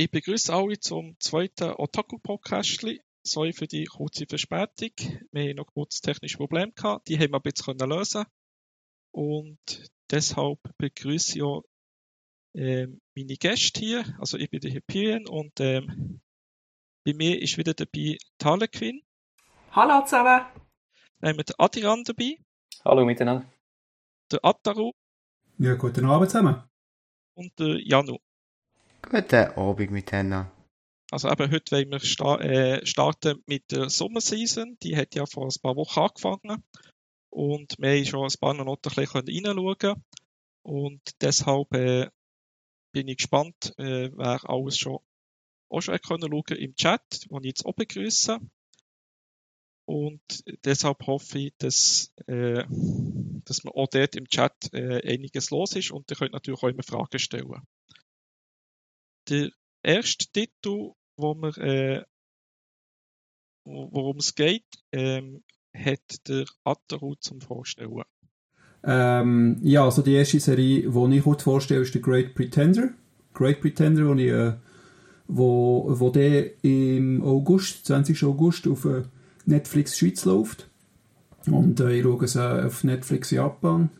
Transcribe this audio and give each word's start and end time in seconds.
Ich 0.00 0.10
begrüße 0.10 0.50
alle 0.50 0.80
zum 0.80 1.14
zweiten 1.20 1.74
Otaku-Podcast. 1.76 2.86
Sorry 3.22 3.52
für 3.52 3.66
die 3.66 3.84
kurze 3.84 4.24
Verspätung. 4.26 4.92
Wir 5.30 5.50
haben 5.50 5.56
noch 5.56 5.66
kurz 5.66 6.00
technische 6.00 6.38
Probleme 6.38 6.72
gehabt. 6.72 7.06
Die 7.06 7.18
haben 7.18 7.32
wir 7.32 7.34
aber 7.34 7.50
jetzt 7.50 7.66
können 7.66 7.90
lösen. 7.90 8.24
Und 9.10 9.58
deshalb 10.10 10.58
begrüße 10.78 11.36
ich 11.36 11.42
auch 11.42 11.64
äh, 12.54 12.86
meine 13.14 13.36
Gäste 13.36 13.80
hier. 13.80 14.16
Also 14.18 14.38
ich 14.38 14.48
bin 14.48 14.60
der 14.60 14.72
Hyperion 14.72 15.28
und 15.28 15.60
ähm, 15.60 16.22
bei 17.04 17.12
mir 17.12 17.42
ist 17.42 17.58
wieder 17.58 17.74
dabei 17.74 18.16
Harlequin. 18.42 19.02
Hallo 19.72 20.02
zusammen. 20.06 20.46
Dann 21.20 21.28
haben 21.28 21.36
wir 21.36 21.44
den 21.44 21.56
Adiran 21.58 22.04
dabei. 22.04 22.38
Hallo 22.86 23.04
miteinander. 23.04 23.52
Der 24.32 24.42
Ataru. 24.42 24.92
Ja, 25.58 25.74
guten 25.74 26.06
Abend 26.06 26.30
zusammen. 26.30 26.64
Und 27.34 27.52
der 27.58 27.78
Janu. 27.86 28.16
Guten 29.02 29.34
Abend 29.56 29.90
miteinander. 29.90 30.52
Also 31.10 31.28
eben 31.30 31.50
heute 31.50 31.76
wollen 31.76 31.90
wir 31.90 32.00
sta 32.00 32.38
äh, 32.38 32.86
starten 32.86 33.42
mit 33.46 33.70
der 33.72 33.90
Sommersaison. 33.90 34.76
Die 34.82 34.96
hat 34.96 35.14
ja 35.14 35.26
vor 35.26 35.46
ein 35.46 35.62
paar 35.62 35.76
Wochen 35.76 36.00
angefangen. 36.00 36.62
Und 37.32 37.76
wir 37.78 37.90
haben 37.90 38.04
schon 38.04 38.24
ein 38.24 38.40
paar 38.40 38.54
Noten 38.54 38.90
ein 38.90 39.04
bisschen 39.06 39.46
reinschauen 39.46 40.02
Und 40.62 41.00
deshalb 41.20 41.74
äh, 41.74 42.08
bin 42.92 43.08
ich 43.08 43.16
gespannt, 43.16 43.74
äh, 43.78 44.10
wer 44.14 44.48
alles 44.48 44.78
schon 44.78 44.98
auch 45.70 45.80
schon 45.80 45.98
können 46.00 46.30
schauen 46.30 46.58
im 46.58 46.74
Chat, 46.74 47.30
den 47.30 47.38
ich 47.38 47.46
jetzt 47.46 47.66
auch 47.66 47.74
begrüße. 47.74 48.38
Und 49.86 50.22
deshalb 50.64 51.06
hoffe 51.06 51.38
ich, 51.38 51.54
dass, 51.58 52.12
äh, 52.26 52.64
dass 53.44 53.64
man 53.64 53.74
auch 53.74 53.88
dort 53.88 54.14
im 54.16 54.28
Chat 54.28 54.72
äh, 54.72 55.00
einiges 55.12 55.50
los 55.50 55.74
ist 55.74 55.90
und 55.90 56.10
ihr 56.10 56.16
könnt 56.16 56.32
natürlich 56.32 56.62
auch 56.62 56.68
immer 56.68 56.82
Fragen 56.82 57.18
stellen. 57.18 57.66
Der 59.30 59.50
erste 59.82 60.26
Titel, 60.32 60.92
wo 61.16 61.34
wir, 61.34 61.56
äh, 61.58 62.04
worum 63.64 64.16
es 64.16 64.34
geht, 64.34 64.66
ähm, 64.92 65.44
hat 65.72 66.28
der 66.28 66.46
Ataru 66.64 67.14
zum 67.20 67.40
Vorstellen. 67.40 68.02
Ähm, 68.82 69.58
ja, 69.62 69.84
also 69.84 70.02
die 70.02 70.14
erste 70.14 70.40
Serie, 70.40 70.90
die 70.90 71.16
ich 71.16 71.22
kurz 71.22 71.42
vorstelle, 71.44 71.82
ist 71.82 71.92
The 71.92 72.00
Great 72.00 72.34
Pretender. 72.34 72.90
Great 73.32 73.60
Pretender, 73.60 74.08
wo 74.08 74.14
ich, 74.14 74.28
äh, 74.28 74.54
wo, 75.28 75.86
wo 76.00 76.10
der 76.10 76.64
im 76.64 77.22
August, 77.22 77.86
20. 77.86 78.24
August 78.24 78.66
auf 78.66 78.84
äh, 78.84 79.02
Netflix 79.46 79.96
Schweiz 79.96 80.24
läuft. 80.24 80.68
Und 81.46 81.78
äh, 81.80 81.92
ich 81.92 82.02
schaue 82.02 82.24
es 82.24 82.36
auf 82.36 82.82
Netflix 82.84 83.30
Japan. 83.30 83.90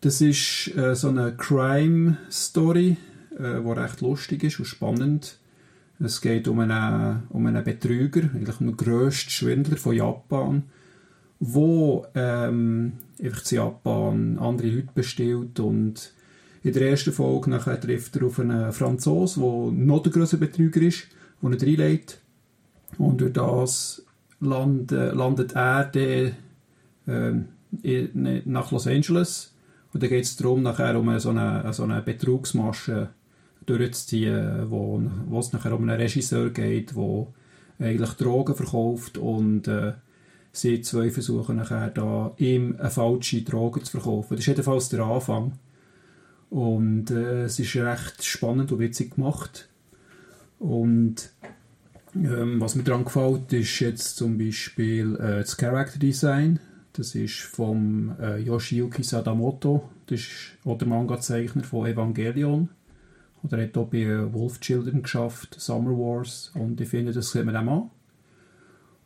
Das 0.00 0.22
ist 0.22 0.74
äh, 0.76 0.94
so 0.94 1.08
eine 1.08 1.36
Crime-Story, 1.36 2.96
äh, 3.40 3.60
die 3.60 3.80
recht 3.80 4.00
lustig 4.00 4.44
ist 4.44 4.58
und 4.58 4.66
spannend. 4.66 5.38
Es 5.98 6.20
geht 6.20 6.48
um 6.48 6.60
einen, 6.60 7.24
um 7.28 7.46
einen 7.46 7.62
Betrüger, 7.62 8.22
eigentlich 8.34 8.56
den 8.56 8.76
grössten 8.76 9.30
Schwindler 9.30 9.76
von 9.76 9.94
Japan, 9.94 10.62
wo 11.40 12.06
ähm, 12.14 12.92
einfach 13.22 13.50
in 13.50 13.56
Japan 13.56 14.38
andere 14.38 14.68
Leute 14.68 14.88
bestellt 14.94 15.60
und 15.60 16.12
in 16.62 16.72
der 16.72 16.90
ersten 16.90 17.12
Folge 17.12 17.50
nachher 17.50 17.80
trifft 17.80 18.16
er 18.16 18.26
auf 18.26 18.38
einen 18.38 18.72
Franzosen, 18.72 19.42
der 19.42 19.86
noch 19.86 20.02
der 20.02 20.12
größere 20.12 20.40
Betrüger 20.40 20.82
ist, 20.82 21.06
der 21.42 21.50
ihn 21.50 21.58
reinlegt. 21.58 22.20
Und 22.98 23.20
durch 23.20 23.32
das 23.32 24.02
land, 24.40 24.92
äh, 24.92 25.12
landet 25.12 25.54
er 25.54 25.84
dann, 25.84 26.34
äh, 27.82 28.42
nach 28.44 28.72
Los 28.72 28.86
Angeles. 28.86 29.54
Und 29.92 30.02
dann 30.02 30.10
geht 30.10 30.24
es 30.24 30.36
darum, 30.36 30.62
nachher 30.62 30.98
um 30.98 31.08
eine, 31.08 31.20
so 31.72 31.82
eine 31.82 32.02
Betrugsmasche 32.02 33.10
durchzuziehen, 33.66 34.70
wo, 34.70 35.02
wo 35.26 35.38
es 35.38 35.52
nachher 35.52 35.74
um 35.74 35.82
einen 35.82 36.00
Regisseur 36.00 36.50
geht, 36.50 36.94
der 36.96 37.26
eigentlich 37.78 38.10
Drogen 38.12 38.54
verkauft 38.54 39.18
und 39.18 39.68
äh, 39.68 39.92
sie 40.52 40.82
zwei 40.82 41.10
versuchen 41.10 41.56
nachher 41.56 41.88
da 41.90 42.32
ihm 42.36 42.76
eine 42.78 42.90
falsche 42.90 43.42
Droge 43.42 43.82
zu 43.82 43.92
verkaufen. 43.92 44.34
Das 44.34 44.40
ist 44.40 44.46
jedenfalls 44.46 44.88
der 44.88 45.00
Anfang. 45.00 45.52
Und 46.50 47.10
äh, 47.10 47.44
es 47.44 47.58
ist 47.58 47.76
recht 47.76 48.24
spannend 48.24 48.72
und 48.72 48.80
witzig 48.80 49.14
gemacht. 49.14 49.68
Und 50.58 51.30
ähm, 52.16 52.60
was 52.60 52.74
mir 52.74 52.82
daran 52.82 53.04
gefällt, 53.04 53.52
ist 53.52 53.78
jetzt 53.78 54.16
zum 54.16 54.36
Beispiel 54.36 55.14
äh, 55.16 55.40
das 55.40 55.56
Character 55.56 55.98
Design. 55.98 56.58
Das 56.92 57.14
ist 57.14 57.38
vom 57.38 58.16
äh, 58.20 58.38
Yoshiyuki 58.38 59.04
Sadamoto. 59.04 59.88
Das 60.06 60.20
ist 60.20 60.30
auch 60.64 60.76
der 60.76 60.88
Manga-Zeichner 60.88 61.62
von 61.62 61.86
Evangelion. 61.86 62.68
Oder 63.42 63.58
er 63.58 63.64
hat 63.64 63.76
auch 63.78 63.88
bei 63.88 64.32
Wolf 64.32 64.60
Children 64.60 65.02
geschafft, 65.02 65.56
Summer 65.58 65.90
Wars. 65.90 66.52
Und 66.54 66.80
ich 66.80 66.88
finde, 66.88 67.12
das 67.12 67.30
sieht 67.30 67.44
man 67.44 67.56
auch 67.56 67.72
an. 67.72 67.90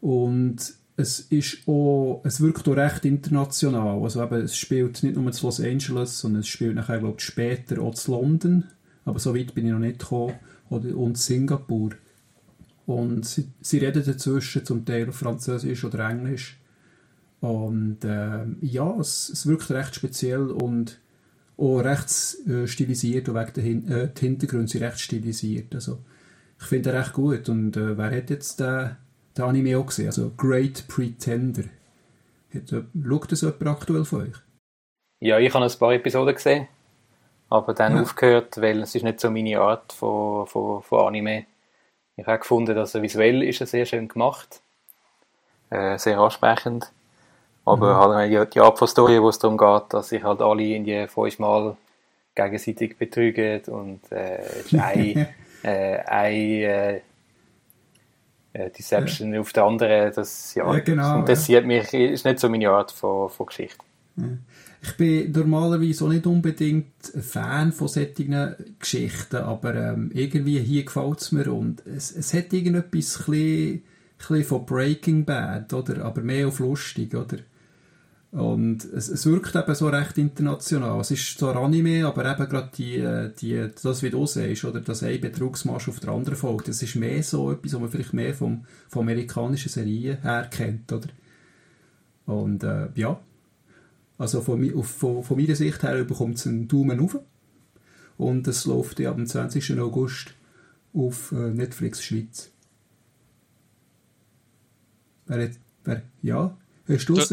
Und 0.01 0.75
es 0.97 1.21
ist 1.21 1.67
auch, 1.67 2.21
es 2.25 2.41
wirkt 2.41 2.69
auch 2.69 2.77
recht 2.77 3.05
international. 3.05 4.03
Also 4.03 4.23
eben, 4.23 4.43
es 4.43 4.57
spielt 4.57 5.03
nicht 5.03 5.17
nur 5.17 5.27
in 5.27 5.39
Los 5.41 5.61
Angeles, 5.61 6.21
sondern 6.21 6.41
es 6.41 6.49
spielt 6.49 6.75
nachher, 6.75 6.99
glaube 6.99 7.17
ich, 7.19 7.25
später 7.25 7.81
auch 7.81 7.95
in 7.95 8.13
London. 8.13 8.65
Aber 9.05 9.19
so 9.19 9.35
weit 9.35 9.55
bin 9.55 9.67
ich 9.67 9.73
noch 9.73 9.79
nicht 9.79 10.01
gekommen. 10.01 10.35
Oder, 10.71 10.97
und 10.97 11.19
Singapur. 11.19 11.91
Und 12.87 13.25
sie, 13.25 13.49
sie 13.61 13.79
reden 13.79 14.05
dazwischen 14.05 14.65
zum 14.65 14.85
Teil 14.85 15.11
Französisch 15.13 15.85
oder 15.85 16.09
Englisch. 16.11 16.59
Und 17.41 18.05
äh, 18.05 18.45
ja, 18.61 18.97
es, 18.99 19.29
es 19.29 19.47
wirkt 19.47 19.71
recht 19.71 19.95
speziell 19.95 20.51
und 20.51 20.99
auch 21.57 21.79
recht 21.79 22.47
äh, 22.49 22.67
stilisiert 22.67 23.29
und 23.29 23.37
wegen 23.37 23.53
der 23.55 23.63
Hin 23.63 23.91
äh, 23.91 24.09
die 24.13 24.21
Hintergründe 24.21 24.69
sind 24.69 24.83
recht 24.83 25.01
stilisiert. 25.01 25.75
Also, 25.75 25.99
ich 26.59 26.67
finde 26.67 26.91
den 26.91 26.99
recht 26.99 27.13
gut. 27.13 27.49
Und 27.49 27.77
äh, 27.77 27.97
wer 27.97 28.17
hat 28.17 28.31
jetzt 28.31 28.61
den, 28.61 28.97
den 29.37 29.45
Anime 29.45 29.79
auch 29.79 29.87
gesehen? 29.87 30.07
Also 30.07 30.33
Great 30.37 30.87
Pretender. 30.89 31.65
Hat, 32.55 32.73
äh, 32.73 32.83
schaut 33.07 33.33
das 33.33 33.43
jemand 33.43 33.67
aktuell 33.67 34.05
von 34.05 34.23
euch? 34.23 34.37
Ja, 35.21 35.39
ich 35.39 35.53
habe 35.55 35.65
ein 35.65 35.79
paar 35.79 35.93
Episoden 35.93 36.35
gesehen, 36.35 36.69
aber 37.49 37.73
dann 37.73 37.97
ja. 37.97 38.03
aufgehört, 38.03 38.61
weil 38.61 38.83
es 38.83 38.95
ist 38.95 39.05
nicht 39.05 39.21
so 39.21 39.31
meine 39.31 39.61
Art 39.61 39.93
von, 39.93 40.47
von, 40.47 40.83
von 40.83 41.07
Anime. 41.07 41.47
Ich 42.17 42.27
habe 42.27 42.39
gefunden, 42.39 42.75
dass 42.75 42.95
er 42.95 43.03
visuell 43.03 43.43
ist 43.43 43.61
er 43.61 43.67
sehr 43.67 43.87
schön 43.87 44.09
gemacht, 44.09 44.61
äh, 45.71 45.99
sehr 45.99 46.19
ansprechend. 46.19 46.93
Aber 47.65 47.95
mhm. 47.95 48.15
halt 48.15 48.55
die 48.55 48.61
Art 48.61 48.79
von 48.79 48.89
Story, 48.89 49.21
wo 49.23 49.29
es 49.29 49.39
darum 49.39 49.57
geht, 49.57 49.93
dass 49.93 50.11
sich 50.11 50.23
halt 50.23 50.41
alle 50.43 50.65
in 50.65 50.85
die 50.85 51.07
fünfmal 51.09 51.77
gegenseitig 52.35 52.99
betrügen 52.99 53.63
und 53.67 54.01
äh, 54.11 54.39
ein, 54.77 55.29
äh, 55.63 55.99
ein 56.07 56.35
äh, 56.35 57.01
äh, 58.53 58.71
Deception 58.71 59.35
ja. 59.35 59.41
auf 59.41 59.53
der 59.53 59.65
anderen, 59.65 60.13
das, 60.15 60.55
ja, 60.55 60.73
ja 60.73 60.81
genau, 60.81 61.19
interessiert 61.21 61.63
ja. 61.63 61.67
mich, 61.67 61.93
ist 61.95 62.25
nicht 62.25 62.39
so 62.39 62.49
meine 62.49 62.71
Art 62.71 62.93
von, 62.93 63.29
von 63.29 63.47
Geschichte. 63.47 63.79
Ich 64.81 64.97
bin 64.97 65.33
normalerweise 65.33 66.05
auch 66.05 66.09
nicht 66.09 66.27
unbedingt 66.27 66.93
ein 67.15 67.23
Fan 67.23 67.73
von 67.73 67.89
solchen 67.89 68.55
Geschichten, 68.79 69.37
aber 69.37 69.75
ähm, 69.75 70.11
irgendwie 70.15 70.61
hier 70.61 70.85
gefällt 70.85 71.21
es 71.21 71.33
mir 71.33 71.53
und 71.53 71.85
es, 71.87 72.15
es 72.15 72.33
hat 72.33 72.53
irgendetwas 72.53 72.85
ein 72.85 72.93
bisschen, 72.93 73.73
ein 73.75 73.83
bisschen 74.19 74.45
von 74.45 74.67
Breaking 74.67 75.25
Bad, 75.25 75.73
oder? 75.73 76.05
aber 76.05 76.21
mehr 76.21 76.47
auf 76.47 76.61
lustig, 76.61 77.15
oder? 77.15 77.39
Und 78.35 78.85
es, 78.87 79.09
es 79.09 79.27
wirkt 79.27 79.55
eben 79.55 79.75
so 79.77 79.87
recht 79.89 80.19
international. 80.19 80.99
Es 80.99 81.13
ist 81.13 81.39
zwar 81.39 81.55
Anime, 81.55 82.05
aber 82.05 82.29
eben 82.29 82.49
gerade 82.49 82.69
die, 82.77 83.31
die, 83.41 83.71
das, 83.81 84.03
wie 84.03 84.11
du 84.11 84.27
siehst, 84.27 84.65
oder 84.65 84.81
dass 84.81 85.05
ein 85.05 85.21
Betrugsmarsch 85.21 85.89
auf 85.89 86.01
der 86.01 86.11
anderen 86.11 86.37
folgt, 86.37 86.67
das 86.67 86.83
ist 86.83 86.97
mehr 86.97 87.23
so 87.23 87.53
etwas, 87.53 87.75
was 87.75 87.81
man 87.81 87.91
vielleicht 87.91 88.13
mehr 88.13 88.35
vom, 88.35 88.65
von 88.89 89.03
amerikanischen 89.03 89.69
Serien 89.69 90.21
her 90.23 90.49
kennt, 90.51 90.93
oder? 90.93 91.07
Und 92.27 92.65
äh, 92.65 92.89
ja, 92.97 93.21
also 94.19 94.41
von, 94.41 94.75
auf, 94.75 94.89
von, 94.89 95.23
von 95.23 95.37
meiner 95.37 95.55
Sicht 95.55 95.85
her 95.85 96.03
bekommt 96.03 96.39
es 96.39 96.49
einen 96.49 96.67
Daumen 96.67 97.01
hoch. 97.01 97.21
Und 98.19 98.49
es 98.49 98.65
läuft 98.65 98.99
ja 98.99 99.13
am 99.13 99.29
20. 99.29 99.79
August 99.79 100.35
auf 100.93 101.31
äh, 101.31 101.51
Netflix 101.51 102.03
Schweiz. 102.03 102.51
Wer, 105.27 105.51
wer, 105.85 106.03
ja, 106.21 106.57
hast 106.89 107.09
du 107.09 107.17
es? 107.17 107.29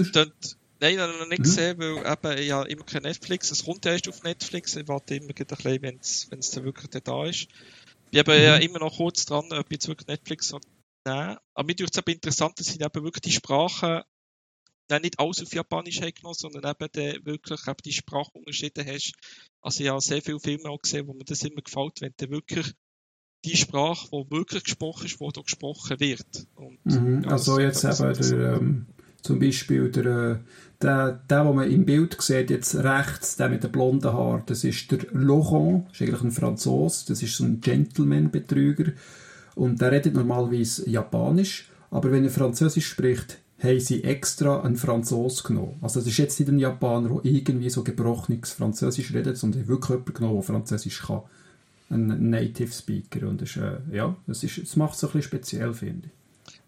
Nein, 0.81 0.95
ich 0.95 0.99
habe 0.99 1.13
noch 1.13 1.27
nicht 1.27 1.43
gesehen, 1.43 1.77
weil 1.77 1.97
eben, 1.97 2.37
ich 2.41 2.51
habe 2.51 2.69
immer 2.69 2.83
kein 2.83 3.03
Netflix. 3.03 3.51
Es 3.51 3.65
kommt 3.65 3.85
erst 3.85 4.09
auf 4.09 4.23
Netflix. 4.23 4.75
Ich 4.75 4.87
warte 4.87 5.15
immer 5.15 5.27
ein 5.27 5.35
bisschen, 5.35 5.81
wenn 5.83 5.99
es 5.99 6.51
dann 6.51 6.63
wirklich 6.63 6.89
da 7.03 7.25
ist. 7.25 7.47
Ich 8.09 8.23
bin 8.23 8.35
mhm. 8.35 8.43
ja 8.43 8.55
immer 8.57 8.79
noch 8.79 8.97
kurz 8.97 9.25
dran, 9.25 9.45
ob 9.51 9.65
ich 9.67 9.73
jetzt 9.73 9.87
wirklich 9.87 10.07
Netflix 10.07 10.51
nehmen. 10.51 11.37
Aber 11.53 11.65
mir 11.65 11.79
ist 11.79 11.91
es 11.91 11.97
aber 11.99 12.11
interessant, 12.11 12.59
dass 12.59 12.67
sie 12.67 12.79
eben 12.79 13.03
wirklich 13.03 13.21
die 13.21 13.31
Sprachen 13.31 14.01
nicht 14.89 15.19
alles 15.19 15.41
auf 15.41 15.53
Japanisch 15.53 16.01
haben 16.01 16.13
genommen, 16.13 16.35
sondern 16.37 16.75
eben 16.81 17.25
wirklich 17.25 17.67
eben 17.67 17.77
die 17.85 17.93
Sprachunterschiede 17.93 18.85
hast. 18.85 19.13
Also 19.61 19.83
ich 19.83 19.89
habe 19.89 20.01
sehr 20.01 20.21
viele 20.21 20.39
Filme 20.39 20.67
auch 20.69 20.81
gesehen, 20.81 21.07
wo 21.07 21.13
mir 21.13 21.23
das 21.23 21.43
immer 21.43 21.61
gefällt, 21.61 22.01
wenn 22.01 22.13
du 22.17 22.29
wirklich 22.29 22.73
die 23.45 23.55
Sprache, 23.55 24.09
die 24.11 24.31
wirklich 24.31 24.63
gesprochen 24.63 25.05
ist, 25.05 25.19
wo 25.19 25.31
da 25.31 25.41
gesprochen 25.41 25.99
wird. 25.99 26.47
Und, 26.55 26.85
mhm. 26.85 27.25
Also 27.29 27.59
jetzt 27.59 27.83
eben 27.83 28.13
der, 28.13 28.53
ähm, 28.55 28.87
Zum 29.21 29.39
Beispiel 29.39 29.89
der, 29.89 30.05
äh, 30.05 30.35
der, 30.81 31.19
der, 31.29 31.43
den 31.43 31.55
man 31.55 31.69
im 31.69 31.85
Bild 31.85 32.19
sieht, 32.21 32.49
jetzt 32.49 32.75
rechts, 32.75 33.35
der 33.35 33.49
mit 33.49 33.63
den 33.63 33.71
blonden 33.71 34.11
Haaren, 34.11 34.43
das 34.45 34.63
ist 34.63 34.91
der 34.91 34.99
Laurent, 35.13 35.85
das 35.89 36.01
ist 36.01 36.07
eigentlich 36.07 36.23
ein 36.23 36.31
Franzose, 36.31 37.05
das 37.07 37.21
ist 37.21 37.37
so 37.37 37.43
ein 37.43 37.61
Gentleman-Betrüger. 37.61 38.93
Und 39.55 39.81
der 39.81 39.91
redet 39.91 40.15
normalerweise 40.15 40.89
Japanisch, 40.89 41.69
aber 41.91 42.11
wenn 42.11 42.23
er 42.23 42.31
Französisch 42.31 42.87
spricht, 42.87 43.37
haben 43.61 43.79
sie 43.79 44.03
extra 44.03 44.61
einen 44.61 44.75
Franzos 44.75 45.43
genommen. 45.43 45.77
Also 45.81 45.99
das 45.99 46.07
ist 46.07 46.17
jetzt 46.17 46.39
nicht 46.39 46.49
ein 46.49 46.57
Japaner, 46.57 47.09
der 47.09 47.31
irgendwie 47.31 47.69
so 47.69 47.83
gebrochenes 47.83 48.51
Französisch 48.51 49.13
redet, 49.13 49.37
sondern 49.37 49.67
wirklich 49.67 49.89
jemand 49.89 50.15
genommen, 50.15 50.35
der 50.35 50.43
Französisch 50.43 51.03
kann. 51.03 51.21
Ein 51.89 52.29
Native 52.29 52.71
Speaker. 52.71 53.27
Und 53.27 53.41
das, 53.41 53.49
ist, 53.49 53.57
äh, 53.57 53.77
ja, 53.91 54.15
das, 54.25 54.43
ist, 54.43 54.57
das 54.57 54.75
macht 54.77 54.95
es 54.95 55.03
ein 55.03 55.07
bisschen 55.07 55.23
speziell, 55.23 55.73
finde 55.73 56.07
ich. 56.07 56.20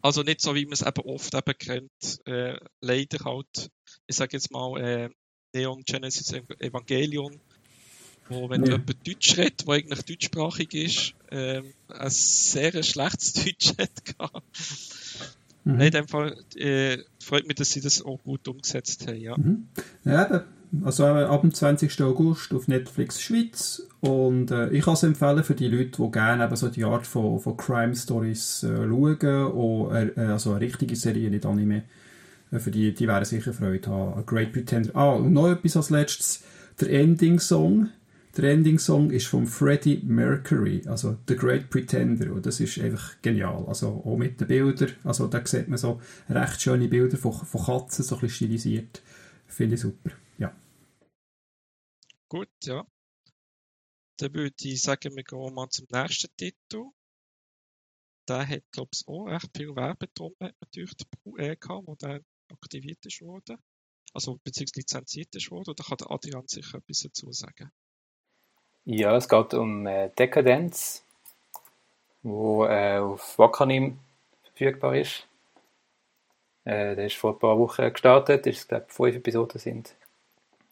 Also 0.03 0.21
nicht 0.21 0.41
so, 0.41 0.53
wie 0.53 0.65
man 0.65 0.73
es 0.73 0.81
eben 0.81 1.01
oft 1.05 1.33
eben 1.33 1.57
kennt. 1.57 2.19
Äh, 2.25 2.57
leider 2.81 3.23
halt, 3.23 3.71
ich 4.05 4.15
sage 4.17 4.33
jetzt 4.33 4.51
mal, 4.51 4.77
äh, 4.77 5.09
Neon 5.53 5.83
Genesis 5.85 6.33
Evangelion, 6.59 7.39
wo 8.27 8.49
wenn 8.49 8.65
ja. 8.65 8.73
jemand 8.73 9.07
Deutsch 9.07 9.37
redet, 9.37 9.65
der 9.65 9.75
eigentlich 9.75 10.03
deutschsprachig 10.03 10.73
ist, 10.73 11.13
äh, 11.31 11.61
ein 11.87 12.09
sehr 12.09 12.83
schlechtes 12.83 13.33
Deutsch 13.45 13.73
hat. 13.77 14.33
Mhm. 15.63 15.79
in 15.79 15.91
dem 15.91 16.07
Fall 16.09 16.37
äh, 16.55 16.97
freut 17.21 17.47
mich, 17.47 17.55
dass 17.55 17.71
sie 17.71 17.79
das 17.79 18.01
auch 18.01 18.21
gut 18.23 18.45
umgesetzt 18.49 19.07
haben. 19.07 19.21
Ja, 19.21 19.37
mhm. 19.37 19.69
ja 20.03 20.45
also 20.83 21.05
ab 21.05 21.41
dem 21.41 21.53
20. 21.53 22.01
August 22.01 22.53
auf 22.53 22.67
Netflix 22.67 23.21
Schweiz 23.21 23.87
und 24.01 24.51
äh, 24.51 24.69
ich 24.69 24.85
kann 24.85 24.95
es 24.95 25.03
empfehlen 25.03 25.43
für 25.43 25.55
die 25.55 25.67
Leute, 25.67 26.01
die 26.01 26.11
gerne 26.11 26.45
eben 26.45 26.55
so 26.55 26.69
die 26.69 26.83
Art 26.83 27.05
von, 27.05 27.39
von 27.39 27.57
Crime 27.57 27.95
Stories 27.95 28.63
äh, 28.63 28.87
schauen 28.87 29.45
und, 29.51 29.95
äh, 29.95 30.21
also 30.21 30.51
eine 30.51 30.61
richtige 30.61 30.95
Serie, 30.95 31.29
nicht 31.29 31.45
Anime. 31.45 31.83
Äh, 32.51 32.59
für 32.59 32.71
die, 32.71 32.93
die 32.93 33.07
werden 33.07 33.25
sicher 33.25 33.53
Freude 33.53 33.89
haben. 33.89 34.19
A 34.19 34.21
Great 34.25 34.51
Pretender. 34.51 34.95
Ah, 34.95 35.11
und 35.11 35.33
noch 35.33 35.49
etwas 35.49 35.77
als 35.77 35.89
letztes. 35.89 36.43
Der 36.79 36.89
Ending 36.91 37.39
Song 37.39 37.89
der 38.35 38.51
Ending-Song 38.51 39.11
ist 39.11 39.27
von 39.27 39.45
Freddie 39.45 40.01
Mercury, 40.03 40.81
also 40.87 41.17
The 41.27 41.35
Great 41.35 41.69
Pretender. 41.69 42.33
Und 42.33 42.47
das 42.47 42.59
ist 42.59 42.79
einfach 42.79 43.21
genial. 43.21 43.63
Also 43.67 44.01
auch 44.03 44.17
mit 44.17 44.41
den 44.41 44.47
Bildern. 44.47 44.93
Also 45.03 45.27
da 45.27 45.45
sieht 45.45 45.67
man 45.67 45.77
so 45.77 46.01
recht 46.29 46.59
schöne 46.59 46.87
Bilder 46.87 47.17
von, 47.17 47.31
von 47.31 47.63
Katzen, 47.63 48.03
so 48.03 48.15
ein 48.15 48.21
bisschen 48.21 48.47
stilisiert. 48.47 49.03
Finde 49.45 49.75
ich 49.75 49.81
super. 49.81 50.09
Gut, 52.33 52.49
ja. 52.63 52.83
Dann 54.17 54.33
würde 54.33 54.55
ich 54.63 54.81
sagen, 54.81 55.15
wir 55.15 55.23
gehen 55.23 55.53
mal 55.53 55.69
zum 55.69 55.85
nächsten 55.91 56.35
Titel. 56.35 56.85
Der 58.27 58.47
hat, 58.47 58.63
glaube 58.71 58.89
ich, 58.91 59.07
auch 59.07 59.25
recht 59.25 59.55
viel 59.55 59.75
Werbetrommel 59.75 60.55
durch 60.73 60.93
die 60.95 61.37
äh, 61.37 61.55
gehabt, 61.55 61.85
wo 61.85 61.93
der 61.93 62.21
aktiviert 62.51 63.05
ist 63.05 63.21
worden. 63.21 63.59
Also, 64.15 64.39
beziehungsweise 64.43 64.79
lizenziert 64.79 65.35
ist 65.35 65.51
worden. 65.51 65.75
Da 65.75 65.83
kann 65.83 65.97
der 65.97 66.09
Adrian 66.09 66.47
sicher 66.47 66.79
etwas 66.79 67.01
dazu 67.03 67.31
sagen. 67.31 67.71
Ja, 68.85 69.15
es 69.15 69.29
geht 69.29 69.53
um 69.53 69.85
äh, 69.85 70.09
Decadence, 70.09 71.03
wo 72.23 72.65
äh, 72.65 72.97
auf 72.97 73.37
Wakanim 73.37 73.99
verfügbar 74.41 74.95
ist. 74.95 75.27
Äh, 76.63 76.95
der 76.95 77.05
ist 77.05 77.15
vor 77.15 77.33
ein 77.33 77.39
paar 77.39 77.59
Wochen 77.59 77.91
gestartet. 77.91 78.47
Ich 78.47 78.67
glaube, 78.67 78.87
fünf 78.89 79.17
Episoden 79.17 79.59
sind, 79.59 79.93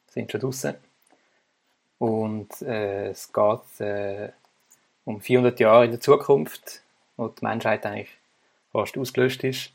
sind 0.08 0.32
schon 0.32 0.42
draußen. 0.42 0.91
Und 2.02 2.64
äh, 2.64 3.10
es 3.10 3.32
geht 3.32 3.80
äh, 3.80 4.30
um 5.06 5.22
400 5.22 5.60
Jahre 5.60 5.86
in 5.86 5.92
der 5.92 6.00
Zukunft, 6.00 6.82
wo 7.16 7.28
die 7.28 7.46
Menschheit 7.46 7.86
eigentlich 7.86 8.10
fast 8.72 8.98
ausgelöscht 8.98 9.44
ist. 9.44 9.72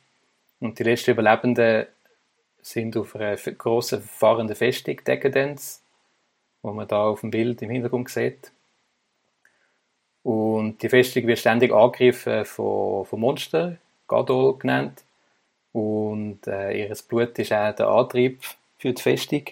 Und 0.59 0.77
die 0.77 0.83
letzten 0.83 1.13
Überlebenden 1.13 1.87
sind 2.61 2.97
auf 2.97 3.15
einer 3.15 3.37
grossen 3.37 4.03
fahrenden 4.03 4.57
Festung, 4.57 4.97
Decadence, 5.07 5.81
wo 6.63 6.73
man 6.73 6.89
da 6.89 7.05
auf 7.05 7.21
dem 7.21 7.31
Bild 7.31 7.63
im 7.63 7.71
Hintergrund 7.71 8.09
sieht. 8.09 8.51
Und 10.25 10.83
die 10.83 10.89
Festung 10.89 11.29
wird 11.29 11.39
ständig 11.39 11.73
angegriffen 11.73 12.45
von, 12.45 13.07
von 13.07 13.21
Monstern, 13.21 13.79
Gadol 14.09 14.59
genannt. 14.59 15.05
Und 15.73 16.45
äh, 16.49 16.89
ihr 16.89 16.97
Blut 17.09 17.39
ist 17.39 17.53
auch 17.53 17.73
der 17.73 17.87
Antrieb 17.87 18.43
für 18.79 18.93
die 18.93 19.01
Festung. 19.01 19.45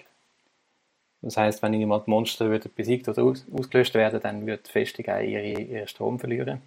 Das 1.25 1.37
heißt, 1.37 1.63
wenn 1.63 1.73
jemand 1.73 2.07
Monster 2.07 2.51
würde 2.51 2.69
besiegt 2.69 3.09
oder 3.09 3.23
aus, 3.23 3.47
ausgelöscht 3.51 3.95
werden, 3.95 4.21
dann 4.21 4.45
wird 4.45 4.67
die 4.67 4.71
Festung 4.71 5.07
auch 5.07 5.19
ihre, 5.19 5.59
ihren 5.59 5.87
Strom 5.87 6.19
verlieren. 6.19 6.61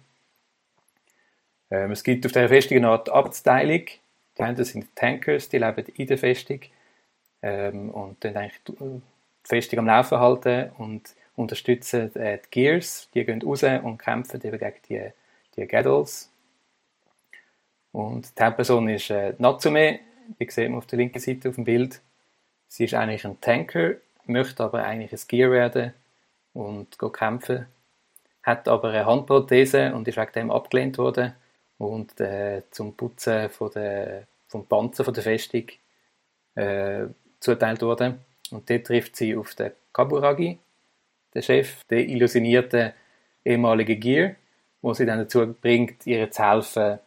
Ähm, 1.71 1.91
es 1.91 2.03
gibt 2.03 2.25
auf 2.25 2.33
der 2.33 2.49
Festung 2.49 2.75
eine 2.75 2.89
Art 2.89 3.07
Abteilung. 3.07 3.85
Die 4.37 4.43
einen 4.43 4.61
sind 4.65 4.93
Tankers, 4.97 5.47
die 5.47 5.59
leben 5.59 5.85
in 5.95 6.07
der 6.07 6.17
Festung 6.17 6.59
ähm, 7.41 7.89
und 7.89 8.21
dann 8.25 8.35
eigentlich 8.35 8.91
Festung 9.45 9.79
am 9.79 9.85
Laufen 9.85 10.19
halten 10.19 10.71
und 10.77 11.15
unterstützen 11.37 12.13
äh, 12.17 12.39
die 12.39 12.49
Gears. 12.51 13.07
Die 13.13 13.23
gehen 13.23 13.41
raus 13.41 13.63
und 13.63 13.97
kämpfen 13.97 14.41
eben 14.43 14.59
gegen 14.59 14.75
die, 14.89 15.09
die 15.55 15.67
Gaddles. 15.67 16.29
Und 17.93 18.37
die 18.37 18.43
Hauptperson 18.43 18.89
ist 18.89 19.09
äh, 19.09 19.35
Natsume, 19.37 20.01
wie 20.37 20.51
sieht 20.51 20.69
man 20.69 20.79
auf 20.79 20.85
der 20.85 20.97
linken 20.97 21.19
Seite 21.19 21.47
auf 21.47 21.55
dem 21.55 21.63
Bild. 21.63 22.01
Sie 22.67 22.83
ist 22.83 22.93
eigentlich 22.93 23.25
ein 23.25 23.39
Tanker, 23.39 23.95
möchte 24.29 24.63
aber 24.63 24.83
eigentlich 24.83 25.11
ein 25.11 25.27
Gear 25.27 25.51
werden 25.51 25.93
und 26.53 26.97
kämpfen. 27.13 27.65
Hat 28.43 28.67
aber 28.67 28.89
eine 28.89 29.05
Handprothese 29.05 29.93
und 29.93 30.07
ist 30.07 30.17
wegen 30.17 30.31
dem 30.33 30.51
abgelehnt 30.51 30.97
worden 30.97 31.33
und 31.77 32.19
äh, 32.19 32.63
zum 32.71 32.95
Putzen 32.95 33.49
von 33.49 33.71
der, 33.71 34.27
vom 34.47 34.65
Panzer 34.65 35.03
von 35.03 35.13
der 35.13 35.23
Festung 35.23 35.65
äh, 36.55 37.07
zuteilt 37.39 37.81
worden. 37.81 38.19
Und 38.51 38.69
dort 38.69 38.87
trifft 38.87 39.15
sie 39.15 39.35
auf 39.35 39.55
den 39.55 39.71
Kaburagi, 39.93 40.57
den 41.33 41.43
Chef, 41.43 41.83
den 41.85 42.09
illusionierten 42.09 42.93
ehemaligen 43.45 43.99
Gear, 43.99 44.35
wo 44.81 44.93
sie 44.93 45.05
dann 45.05 45.19
dazu 45.19 45.53
bringt, 45.53 46.05
ihr 46.07 46.31
zu 46.31 46.43
helfen, 46.43 46.99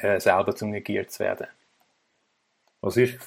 äh, 0.00 0.20
selber 0.20 0.54
zum 0.54 0.72
Gear 0.72 1.06
zu 1.08 1.20
werden. 1.20 1.46
Was 2.80 2.96
ich 2.96 3.18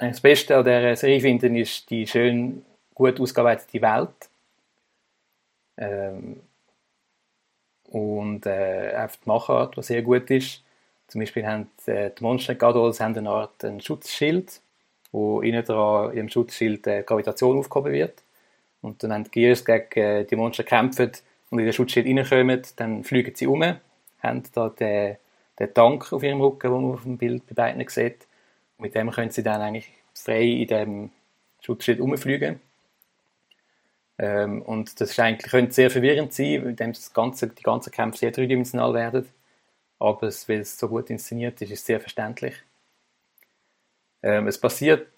das 0.00 0.20
Beste 0.20 0.56
an 0.56 0.64
dieser 0.64 0.96
Serie 0.96 1.20
finde, 1.20 1.60
ist 1.60 1.88
die 1.90 2.06
schön 2.06 2.64
gut 2.94 3.20
ausgearbeitete 3.20 3.82
Welt. 3.82 4.28
Ähm, 5.76 6.40
und 7.90 8.44
äh, 8.46 8.92
auch 8.96 9.10
die 9.10 9.28
Machart, 9.28 9.76
die 9.76 9.82
sehr 9.82 10.02
gut 10.02 10.30
ist. 10.30 10.62
Zum 11.06 11.20
Beispiel 11.20 11.46
haben 11.46 11.70
äh, 11.86 12.10
die 12.10 12.22
Monster 12.22 12.54
Gadols 12.54 13.00
eine 13.00 13.28
Art 13.30 13.64
ein 13.64 13.80
Schutzschild, 13.80 14.60
wo 15.10 15.40
innen 15.40 15.64
dran 15.64 16.12
im 16.12 16.28
Schutzschild 16.28 16.86
äh, 16.86 17.02
Gravitation 17.02 17.58
aufgehoben 17.58 17.92
wird. 17.92 18.22
Und 18.82 19.02
dann, 19.02 19.10
wenn 19.10 19.24
die 19.24 19.30
Gears 19.30 19.64
gegen 19.64 19.98
äh, 19.98 20.24
die 20.24 20.36
Monster 20.36 20.64
kämpfen 20.64 21.12
und 21.50 21.60
in 21.60 21.64
den 21.64 21.72
Schutzschild 21.72 22.06
reinkommen, 22.06 22.62
dann 22.76 23.04
fliegen 23.04 23.34
sie 23.34 23.46
um, 23.46 23.62
haben 23.62 24.42
da 24.52 24.68
den, 24.68 25.16
den 25.58 25.74
Tank 25.74 26.12
auf 26.12 26.22
ihrem 26.22 26.40
Rücken, 26.42 26.70
den 26.70 26.82
man 26.82 26.92
auf 26.92 27.02
dem 27.04 27.16
Bild 27.16 27.46
bei 27.46 27.54
beiden 27.54 27.88
sieht. 27.88 28.26
Mit 28.78 28.94
dem 28.94 29.10
können 29.10 29.30
sie 29.30 29.42
dann 29.42 29.60
eigentlich 29.60 29.90
frei 30.14 30.42
in 30.44 30.68
dem 30.68 31.10
Schutzschild 31.60 32.00
umfliegen. 32.00 32.60
Ähm, 34.18 34.62
und 34.62 35.00
das 35.00 35.10
ist 35.10 35.20
eigentlich, 35.20 35.50
könnte 35.50 35.72
sehr 35.72 35.90
verwirrend 35.90 36.32
sein, 36.32 36.64
weil 36.64 36.74
das 36.74 37.12
ganze, 37.12 37.48
die 37.48 37.62
ganzen 37.62 37.92
Kämpfe 37.92 38.18
sehr 38.18 38.30
dreidimensional 38.32 38.94
werden. 38.94 39.28
Aber 39.98 40.28
es, 40.28 40.48
weil 40.48 40.60
es 40.60 40.78
so 40.78 40.88
gut 40.88 41.10
inszeniert 41.10 41.60
ist, 41.62 41.70
ist 41.70 41.80
es 41.80 41.86
sehr 41.86 42.00
verständlich. 42.00 42.54
Ähm, 44.22 44.46
es 44.48 44.58
passiert 44.60 45.08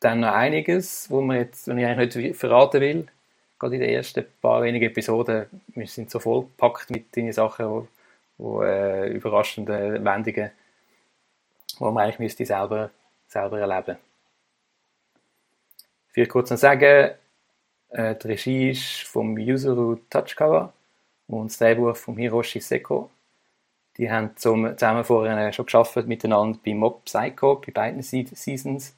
dann 0.00 0.20
noch 0.20 0.32
einiges, 0.32 1.10
wo 1.10 1.20
man 1.20 1.38
jetzt, 1.38 1.66
wenn 1.68 1.78
ich 1.78 1.86
eigentlich 1.86 2.14
nicht 2.16 2.36
verraten 2.36 2.80
will, 2.80 3.06
gerade 3.58 3.74
in 3.76 3.80
den 3.80 3.90
ersten 3.90 4.24
paar 4.40 4.62
wenigen 4.62 4.86
Episoden, 4.86 5.46
wir 5.68 5.86
sind 5.86 6.10
so 6.10 6.20
vollgepackt 6.20 6.90
mit 6.90 7.14
den 7.16 7.32
Sachen, 7.32 7.66
wo, 7.66 7.88
wo 8.38 8.62
äh, 8.62 9.08
überraschende 9.08 10.02
Wendungen, 10.04 10.50
wo 11.78 11.90
man 11.90 12.04
eigentlich 12.04 12.18
müsste 12.18 12.46
selber, 12.46 12.90
selber 13.26 13.60
erleben. 13.60 13.98
Ich 16.10 16.16
will 16.16 16.26
kurz 16.26 16.50
noch 16.50 16.58
sagen, 16.58 17.12
äh, 17.90 18.14
die 18.16 18.26
Regie 18.26 18.70
ist 18.70 19.02
vom 19.02 19.36
Yuzuru 19.38 19.96
Tachikawa 20.10 20.72
und 21.28 21.50
das 21.50 21.58
Drehbuch 21.58 21.96
von 21.96 22.16
Hiroshi 22.16 22.60
Seko. 22.60 23.10
Die 23.96 24.10
haben 24.10 24.36
zusammen 24.36 25.04
vorher 25.04 25.52
schon 25.52 25.66
geschafft 25.66 25.96
miteinander 26.06 26.58
bei 26.64 26.74
Mob 26.74 27.04
Psycho, 27.04 27.56
bei 27.56 27.72
beiden 27.72 28.02
Seasons. 28.02 28.94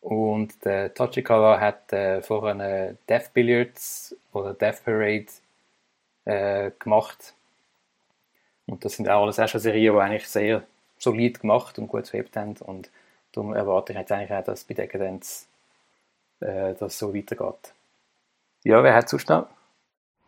Und 0.00 0.64
der 0.64 0.92
Tachikawa 0.92 1.60
hat 1.60 1.92
äh, 1.92 2.22
vorher 2.22 2.94
Death 3.08 3.32
Billiards 3.32 4.16
oder 4.32 4.54
Death 4.54 4.84
Parade 4.84 5.26
äh, 6.24 6.70
gemacht. 6.78 7.34
Und 8.66 8.84
das 8.84 8.94
sind 8.94 9.08
auch 9.08 9.22
alles 9.22 9.38
erst 9.38 9.58
Serien, 9.60 9.94
die 9.94 10.00
eigentlich 10.00 10.28
sehr 10.28 10.62
solid 11.04 11.40
gemacht 11.40 11.78
und 11.78 11.88
gut 11.88 12.08
verhebt 12.08 12.36
haben. 12.36 12.56
Und 12.56 12.90
darum 13.32 13.54
erwarte 13.54 13.92
ich 13.92 13.98
jetzt 13.98 14.12
eigentlich 14.12 14.32
auch, 14.32 14.44
dass 14.44 14.64
bei 14.64 14.74
Decadence 14.74 15.46
äh, 16.40 16.74
das 16.74 16.98
so 16.98 17.14
weitergeht. 17.14 17.74
Ja, 18.64 18.82
wer 18.82 18.94
hat 18.94 19.12
noch? 19.28 19.46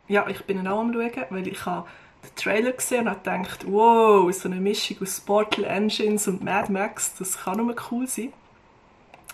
Ja, 0.08 0.28
ich 0.28 0.44
bin 0.44 0.66
auch 0.66 0.80
am 0.80 0.92
schauen, 0.92 1.24
weil 1.30 1.48
ich 1.48 1.66
habe 1.66 1.88
den 2.22 2.36
Trailer 2.36 2.72
gesehen 2.72 3.02
und 3.02 3.10
habe 3.10 3.18
gedacht, 3.18 3.64
wow, 3.66 4.32
so 4.32 4.48
eine 4.48 4.60
Mischung 4.60 4.98
aus 5.02 5.20
Portal 5.20 5.64
Engines 5.64 6.28
und 6.28 6.44
Mad 6.44 6.70
Max, 6.70 7.16
das 7.16 7.38
kann 7.38 7.58
nur 7.58 7.74
cool 7.90 8.06
sein. 8.06 8.32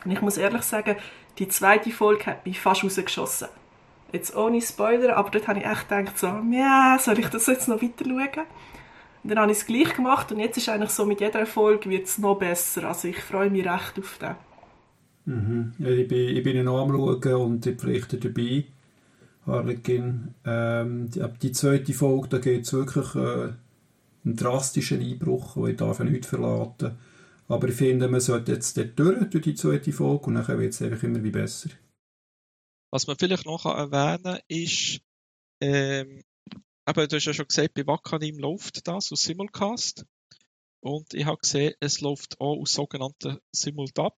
Und 0.04 0.12
ich 0.12 0.20
muss 0.20 0.36
ehrlich 0.36 0.62
sagen, 0.62 0.96
die 1.38 1.48
zweite 1.48 1.90
Folge 1.90 2.26
hat 2.26 2.46
mich 2.46 2.60
fast 2.60 2.84
rausgeschossen. 2.84 3.48
Jetzt 4.12 4.36
ohne 4.36 4.60
Spoiler, 4.60 5.16
aber 5.16 5.30
dort 5.30 5.48
habe 5.48 5.60
ich 5.60 5.66
echt 5.66 5.88
gedacht, 5.88 6.18
so, 6.18 6.26
ja, 6.50 6.98
soll 7.00 7.18
ich 7.18 7.28
das 7.28 7.46
jetzt 7.46 7.68
noch 7.68 7.80
weiter 7.82 8.04
schauen? 8.04 8.46
Und 9.22 9.30
dann 9.30 9.38
habe 9.38 9.52
ich 9.52 9.58
es 9.58 9.66
gleich 9.66 9.94
gemacht 9.94 10.32
und 10.32 10.40
jetzt 10.40 10.56
ist 10.56 10.68
eigentlich 10.68 10.90
so, 10.90 11.06
mit 11.06 11.20
jeder 11.20 11.46
Folge 11.46 11.88
wird 11.88 12.06
es 12.06 12.18
noch 12.18 12.38
besser. 12.38 12.88
Also 12.88 13.08
ich 13.08 13.18
freue 13.18 13.50
mich 13.50 13.64
recht 13.64 13.98
auf 13.98 14.18
den. 14.18 14.34
Mhm. 15.24 15.72
Ja, 15.78 15.88
ich, 15.90 16.08
bin, 16.08 16.36
ich 16.36 16.42
bin 16.42 16.56
ja 16.56 16.62
noch 16.64 16.82
am 16.82 16.90
Schauen 16.90 17.34
und 17.34 17.66
ich 17.66 17.76
pflichte 17.76 18.16
dabei. 18.18 18.64
Harlequin. 19.46 20.34
Ähm, 20.44 21.10
die, 21.10 21.24
die 21.40 21.52
zweite 21.52 21.92
Folge, 21.92 22.28
da 22.28 22.38
geht 22.38 22.62
es 22.62 22.72
wirklich 22.72 23.14
äh, 23.14 23.52
einen 24.24 24.36
drastischen 24.36 25.00
Einbruch, 25.00 25.56
wo 25.56 25.66
ich 25.66 25.76
darf 25.76 26.00
nicht 26.00 26.26
verlaten. 26.26 26.96
Aber 27.48 27.68
ich 27.68 27.74
finde, 27.74 28.08
man 28.08 28.20
sollte 28.20 28.52
jetzt 28.52 28.76
dort 28.76 28.98
durch, 28.98 29.30
durch 29.30 29.44
die 29.44 29.54
zweite 29.54 29.92
Folge 29.92 30.26
und 30.26 30.34
dann 30.34 30.58
wird 30.58 30.72
es 30.72 30.82
einfach 30.82 31.02
immer 31.02 31.22
wie 31.22 31.30
besser. 31.30 31.70
Was 32.90 33.06
man 33.06 33.16
vielleicht 33.18 33.46
noch 33.46 33.66
erwähnen 33.66 34.22
kann, 34.22 34.38
ist, 34.48 35.00
ähm, 35.60 36.22
aber 36.84 37.06
du 37.06 37.16
hast 37.16 37.26
ja 37.26 37.34
schon 37.34 37.46
gesagt, 37.46 37.74
bei 37.74 37.86
Wakanim 37.86 38.38
läuft 38.38 38.86
das 38.86 39.12
aus 39.12 39.22
Simulcast. 39.22 40.04
Und 40.80 41.14
ich 41.14 41.24
habe 41.24 41.38
gesehen, 41.38 41.74
es 41.80 42.00
läuft 42.00 42.40
auch 42.40 42.60
aus 42.60 42.72
sogenannten 42.72 43.38
Simuldub. 43.52 44.18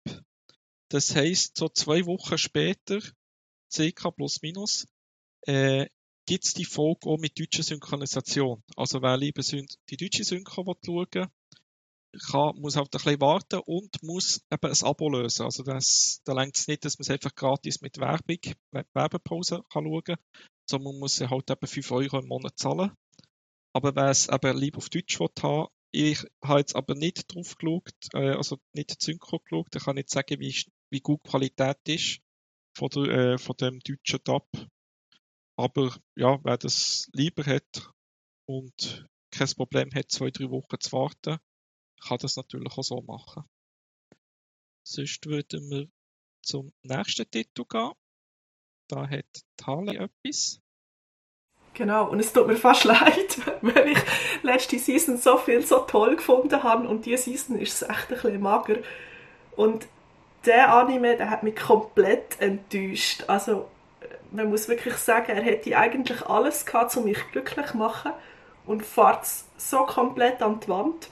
Das 0.90 1.14
heisst, 1.16 1.58
so 1.58 1.68
zwei 1.68 2.06
Wochen 2.06 2.38
später, 2.38 3.00
circa 3.72 4.12
plus 4.12 4.42
minus, 4.42 4.86
äh, 5.42 5.88
gibt 6.26 6.46
es 6.46 6.54
die 6.54 6.66
Folge 6.66 7.10
auch 7.10 7.18
mit 7.18 7.38
deutscher 7.38 7.64
Synchronisation. 7.64 8.64
Also 8.78 9.02
wer 9.02 9.18
lieber 9.18 9.42
die 9.42 9.98
deutsche 9.98 10.24
Synchro 10.24 10.64
schauen 10.86 11.08
kann, 11.12 12.56
muss 12.58 12.76
halt 12.76 12.88
ein 12.88 12.92
bisschen 12.92 13.22
warten 13.22 13.60
und 13.66 14.04
muss 14.04 14.42
eben 14.52 14.72
ein 14.72 14.84
Abo 14.84 15.10
lösen. 15.10 15.44
Also 15.44 15.64
das, 15.64 16.22
da 16.24 16.34
längt 16.34 16.58
es 16.58 16.68
nicht, 16.68 16.86
dass 16.86 16.98
man 16.98 17.04
es 17.04 17.10
einfach 17.10 17.36
gratis 17.36 17.82
mit 17.82 17.98
Werbung, 17.98 18.38
Werbepause 18.94 19.64
kann 19.70 19.84
schauen 19.84 20.04
kann, 20.04 20.18
sondern 20.70 20.94
man 20.94 21.00
muss 21.00 21.22
halt 21.22 21.50
eben 21.50 21.68
5 21.68 21.92
Euro 21.92 22.20
im 22.20 22.28
Monat 22.28 22.58
zahlen. 22.58 22.92
Aber 23.74 23.96
wer 23.96 24.10
es 24.10 24.30
eben 24.30 24.58
lieber 24.58 24.78
auf 24.78 24.90
Deutsch 24.90 25.20
haben 25.20 25.68
ich 25.96 26.26
habe 26.44 26.60
jetzt 26.60 26.76
aber 26.76 26.96
nicht 26.96 27.34
drauf 27.34 27.56
geschaut, 27.56 27.94
äh, 28.14 28.32
also 28.32 28.58
nicht 28.74 29.00
Synchro 29.00 29.40
geschaut, 29.40 29.76
ich 29.76 29.84
kann 29.84 29.96
nicht 29.96 30.10
sagen, 30.10 30.40
wie, 30.40 30.56
wie 30.90 31.02
gut 31.02 31.22
die 31.24 31.30
Qualität 31.30 31.78
ist 31.88 32.20
von, 32.76 32.90
der, 32.90 33.04
äh, 33.04 33.38
von 33.38 33.56
dem 33.58 33.80
deutschen 33.80 34.24
Tab. 34.24 34.48
Aber 35.56 35.96
ja, 36.16 36.44
wer 36.44 36.58
das 36.58 37.08
lieber 37.14 37.46
hat 37.46 37.92
und 38.48 39.08
kein 39.30 39.48
Problem 39.50 39.94
hat, 39.94 40.10
zwei, 40.10 40.32
drei 40.32 40.50
Wochen 40.50 40.80
zu 40.80 40.92
warten, 40.94 41.38
kann 42.02 42.18
das 42.20 42.38
natürlich 42.38 42.72
auch 42.76 42.84
so 42.84 43.02
machen. 43.04 43.44
Sonst 44.84 45.24
würden 45.28 45.70
wir 45.70 45.88
zum 46.42 46.74
nächsten 46.82 47.30
Titel 47.30 47.66
gehen. 47.70 47.92
Da 48.94 49.10
hat 49.10 49.26
Tali 49.58 49.98
etwas. 49.98 50.62
Genau, 51.74 52.10
und 52.10 52.20
es 52.20 52.32
tut 52.32 52.46
mir 52.46 52.56
fast 52.56 52.84
leid, 52.84 53.40
weil 53.62 53.88
ich 53.88 53.98
letzte 54.44 54.78
Season 54.78 55.18
so 55.18 55.38
viel 55.38 55.66
so 55.66 55.80
toll 55.80 56.16
gefunden 56.16 56.62
habe 56.62 56.88
und 56.88 57.08
diese 57.08 57.24
Season 57.24 57.58
ist 57.58 57.82
es 57.82 57.90
echt 57.90 58.12
ein 58.12 58.16
bisschen 58.16 58.42
mager. 58.42 58.78
Und 59.56 59.88
der 60.46 60.72
Anime, 60.76 61.18
der 61.18 61.32
hat 61.32 61.42
mich 61.42 61.56
komplett 61.56 62.40
enttäuscht. 62.40 63.24
Also, 63.26 63.68
man 64.32 64.50
muss 64.50 64.68
wirklich 64.68 64.96
sagen, 64.96 65.32
er 65.32 65.42
hätte 65.42 65.76
eigentlich 65.76 66.24
alles 66.28 66.66
gehabt, 66.68 66.96
um 66.96 67.06
mich 67.06 67.18
glücklich 67.32 67.68
zu 67.68 67.78
machen 67.78 68.12
und 68.68 68.86
fährt 68.86 69.26
so 69.58 69.86
komplett 69.86 70.44
an 70.44 70.60
die 70.60 70.68
Wand, 70.68 71.10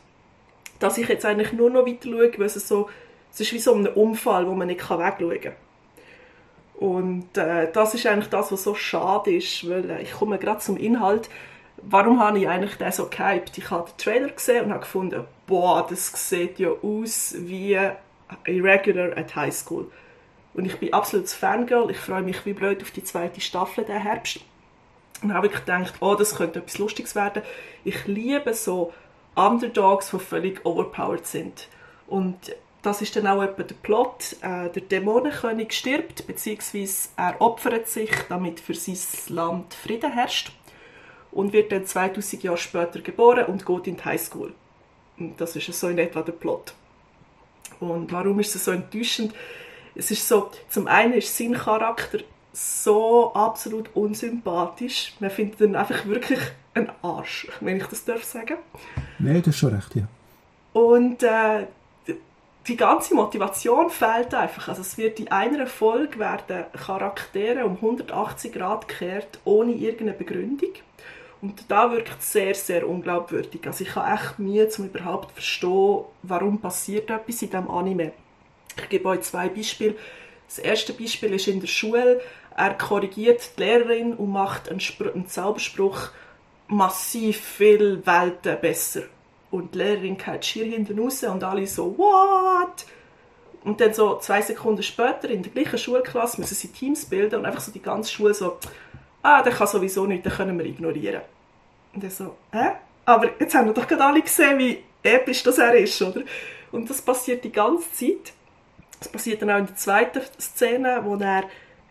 dass 0.78 1.00
ich 1.00 1.08
jetzt 1.08 1.26
eigentlich 1.26 1.54
nur 1.54 1.72
noch 1.72 1.88
weiter 1.88 2.10
schaue, 2.10 2.38
weil 2.38 2.46
es 2.46 2.68
so, 2.68 2.90
es 3.32 3.40
ist 3.40 3.54
wie 3.54 3.60
so 3.60 3.74
ein 3.74 3.88
Unfall, 3.88 4.48
wo 4.48 4.54
man 4.54 4.68
nicht 4.68 4.88
wegschauen 4.88 5.42
kann. 5.42 5.56
Und 6.82 7.38
äh, 7.38 7.72
das 7.72 7.94
ist 7.94 8.08
eigentlich 8.08 8.30
das, 8.30 8.52
was 8.52 8.64
so 8.64 8.74
schade 8.74 9.36
ist, 9.36 9.70
weil 9.70 9.88
äh, 9.88 10.02
ich 10.02 10.14
komme 10.14 10.40
gerade 10.40 10.62
zum 10.62 10.78
Inhalt. 10.78 11.30
Warum 11.78 12.20
habe 12.20 12.40
ich 12.40 12.50
eigentlich 12.50 12.76
den 12.78 12.92
so 12.92 13.06
gehypt? 13.06 13.56
Ich 13.60 13.70
habe 13.70 13.92
den 13.92 13.98
Trailer 14.00 14.30
gesehen 14.30 14.66
und 14.66 14.72
habe 14.72 14.80
gefunden, 14.80 15.26
boah, 15.46 15.86
das 15.88 16.12
sieht 16.28 16.58
ja 16.58 16.70
aus 16.70 17.36
wie 17.38 17.78
Irregular 18.48 19.16
at 19.16 19.36
High 19.36 19.54
School. 19.54 19.92
Und 20.56 20.66
ich 20.66 20.80
bin 20.80 20.92
absolutes 20.92 21.36
Fangirl. 21.36 21.92
Ich 21.92 21.98
freue 21.98 22.24
mich 22.24 22.48
wie 22.48 22.54
blöd 22.54 22.82
auf 22.82 22.90
die 22.90 23.04
zweite 23.04 23.42
Staffel 23.42 23.86
der 23.86 24.00
Herbst. 24.00 24.40
Und 25.22 25.36
habe 25.36 25.48
ich 25.48 25.54
gedacht, 25.54 25.94
oh, 26.00 26.16
das 26.16 26.34
könnte 26.34 26.58
etwas 26.58 26.80
Lustiges 26.80 27.14
werden. 27.14 27.44
Ich 27.84 28.08
liebe 28.08 28.56
so 28.56 28.92
Underdogs, 29.36 30.10
die 30.10 30.18
völlig 30.18 30.66
overpowered 30.66 31.28
sind. 31.28 31.68
Und 32.08 32.56
das 32.82 33.02
ist 33.02 33.16
dann 33.16 33.28
auch 33.28 33.42
etwa 33.44 33.64
der 33.64 33.76
Plot. 33.76 34.38
Äh, 34.42 34.70
der 34.70 34.82
Dämonenkönig 34.82 35.72
stirbt, 35.72 36.26
beziehungsweise 36.28 37.10
er 37.16 37.40
opfert 37.40 37.88
sich, 37.88 38.12
damit 38.30 38.60
für 38.60 38.74
sein 38.74 38.98
Land 39.28 39.74
Frieden 39.74 40.12
herrscht. 40.12 40.52
Und 41.32 41.54
wird 41.54 41.72
dann 41.72 41.86
2000 41.86 42.44
Jahre 42.44 42.58
später 42.58 43.00
geboren 43.00 43.46
und 43.46 43.66
geht 43.66 43.88
in 43.88 43.96
die 43.96 44.04
Highschool. 44.04 44.54
Und 45.18 45.40
das 45.40 45.56
ist 45.56 45.72
so 45.80 45.88
in 45.88 45.98
etwa 45.98 46.22
der 46.22 46.34
Plot. 46.34 46.74
Und 47.80 48.12
warum 48.12 48.40
ist 48.40 48.56
es 48.56 48.66
so 48.66 48.72
enttäuschend? 48.72 49.34
Es 49.96 50.12
ist 50.12 50.28
so, 50.28 50.52
zum 50.70 50.88
einen 50.88 51.14
ist 51.14 51.36
sein 51.38 51.54
Charakter 51.54 52.20
so 52.54 53.34
absolut 53.34 53.90
unsympathisch. 53.94 55.14
Man 55.20 55.30
findet 55.30 55.62
ihn 55.62 55.76
einfach 55.76 56.06
wirklich 56.06 56.40
ein 56.74 56.92
Arsch, 57.02 57.48
wenn 57.62 57.78
ich 57.78 57.86
das 57.86 58.04
darf 58.04 58.24
sagen. 58.24 58.58
Nein, 59.20 59.42
das 59.42 59.56
ist 59.56 59.60
schon 59.60 59.74
recht, 59.74 59.96
ja. 59.96 60.08
Und 60.74 61.24
äh, 61.24 61.68
die 62.72 62.78
ganze 62.78 63.16
Motivation 63.16 63.90
fehlt 63.90 64.34
einfach. 64.34 64.70
Also 64.70 64.80
es 64.80 64.98
wird 64.98 65.20
in 65.20 65.30
einer 65.30 65.68
Folge 65.68 66.18
werden 66.20 66.64
Charaktere 66.72 67.66
um 67.66 67.76
180 67.76 68.54
Grad 68.54 68.88
gekehrt, 68.88 69.40
ohne 69.44 69.74
irgendeine 69.74 70.14
Begründung. 70.14 70.72
Und 71.42 71.66
da 71.68 71.92
wirkt 71.92 72.24
sehr, 72.24 72.56
sehr 72.56 72.88
unglaubwürdig. 72.88 73.68
Also 73.68 73.84
ich 73.84 73.94
habe 73.94 74.14
echt 74.14 74.40
Mühe, 74.40 74.70
um 74.78 74.86
überhaupt 74.86 75.30
zu 75.30 75.34
verstehen, 75.34 76.06
warum 76.24 76.62
passiert 76.62 77.10
etwas 77.10 77.42
in 77.42 77.50
diesem 77.50 77.70
Anime. 77.70 78.14
Ich 78.78 78.88
gebe 78.88 79.10
euch 79.10 79.22
zwei 79.22 79.50
Beispiele. 79.50 79.96
Das 80.48 80.60
erste 80.60 80.94
Beispiel 80.94 81.34
ist 81.34 81.50
in 81.50 81.60
der 81.60 81.68
Schule. 81.68 82.22
Er 82.56 82.74
korrigiert 82.76 83.42
die 83.58 83.64
Lehrerin 83.64 84.14
und 84.14 84.32
macht 84.32 84.70
einen, 84.70 84.80
Spr 84.80 85.14
einen 85.14 85.28
Zauberspruch 85.28 86.12
massiv 86.70 87.42
viel 87.42 88.06
Welten 88.06 88.62
besser 88.62 89.04
und 89.52 89.76
die 89.76 89.80
Lehrerin 89.80 90.18
geht 90.18 90.46
schier 90.46 90.66
hinten 90.66 90.98
raus 90.98 91.24
und 91.24 91.44
alle 91.44 91.68
so, 91.68 91.98
what? 91.98 92.86
Und 93.64 93.80
dann 93.80 93.94
so 93.94 94.18
zwei 94.18 94.42
Sekunden 94.42 94.82
später 94.82 95.30
in 95.30 95.44
der 95.44 95.52
gleichen 95.52 95.78
Schulklasse 95.78 96.42
müssen 96.42 96.56
sie 96.56 96.70
Teams 96.70 97.06
bilden 97.06 97.40
und 97.40 97.46
einfach 97.46 97.62
so 97.62 97.72
die 97.72 97.82
ganze 97.82 98.12
Schule 98.12 98.34
so, 98.34 98.58
ah, 99.22 99.44
der 99.44 99.54
kann 99.54 99.68
sowieso 99.68 100.06
nicht, 100.06 100.26
den 100.26 100.32
können 100.32 100.58
wir 100.58 100.66
ignorieren. 100.66 101.22
Und 101.94 102.04
dann 102.04 102.10
so, 102.10 102.36
hä? 102.52 102.72
Aber 103.06 103.30
jetzt 103.40 103.54
haben 103.54 103.68
wir 103.68 103.74
doch 103.74 103.88
gerade 103.88 104.04
alle 104.04 104.22
gesehen, 104.22 104.58
wie 104.58 104.84
episch 105.04 105.44
das 105.44 105.58
er 105.58 105.76
ist, 105.76 106.02
oder? 106.02 106.22
Und 106.72 106.90
das 106.90 107.02
passiert 107.02 107.44
die 107.44 107.52
ganze 107.52 107.92
Zeit. 107.92 108.34
Das 109.00 109.10
passiert 109.10 109.42
dann 109.42 109.52
auch 109.52 109.58
in 109.58 109.66
der 109.66 109.76
zweiten 109.76 110.22
Szene, 110.40 111.02
wo 111.04 111.16
er 111.16 111.44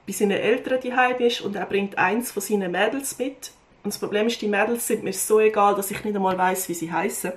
bei 0.06 0.12
seinen 0.12 0.38
Eltern 0.38 0.80
daheim 0.82 1.18
ist 1.18 1.40
und 1.42 1.54
er 1.54 1.66
bringt 1.66 1.98
eins 1.98 2.32
von 2.32 2.42
seinen 2.42 2.72
Mädels 2.72 3.18
mit. 3.18 3.52
Und 3.82 3.92
das 3.92 3.98
Problem 3.98 4.26
ist, 4.26 4.40
die 4.40 4.48
Mädels 4.48 4.86
sind 4.86 5.04
mir 5.04 5.12
so 5.12 5.40
egal, 5.40 5.74
dass 5.74 5.90
ich 5.90 6.02
nicht 6.04 6.16
einmal 6.16 6.38
weiß, 6.38 6.68
wie 6.68 6.74
sie 6.74 6.90
heißen. 6.90 7.32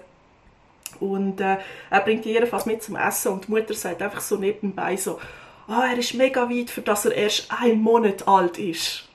Und 1.00 1.42
äh, 1.42 1.58
er 1.90 2.02
bringt 2.02 2.26
jedenfalls 2.26 2.66
mit 2.66 2.84
zum 2.84 2.96
Essen 2.96 3.32
und 3.32 3.48
die 3.48 3.52
Mutter 3.52 3.74
sagt 3.74 4.02
einfach 4.02 4.22
so 4.22 4.38
nebenbei 4.38 4.96
so, 4.98 5.20
ah, 5.68 5.88
er 5.92 5.98
ist 5.98 6.14
mega 6.14 6.50
weit, 6.50 6.70
für 6.70 6.82
dass 6.82 7.06
er 7.06 7.16
erst 7.16 7.48
ein 7.52 7.82
Monat 7.82 8.28
alt 8.28 8.58
ist. 8.58 9.08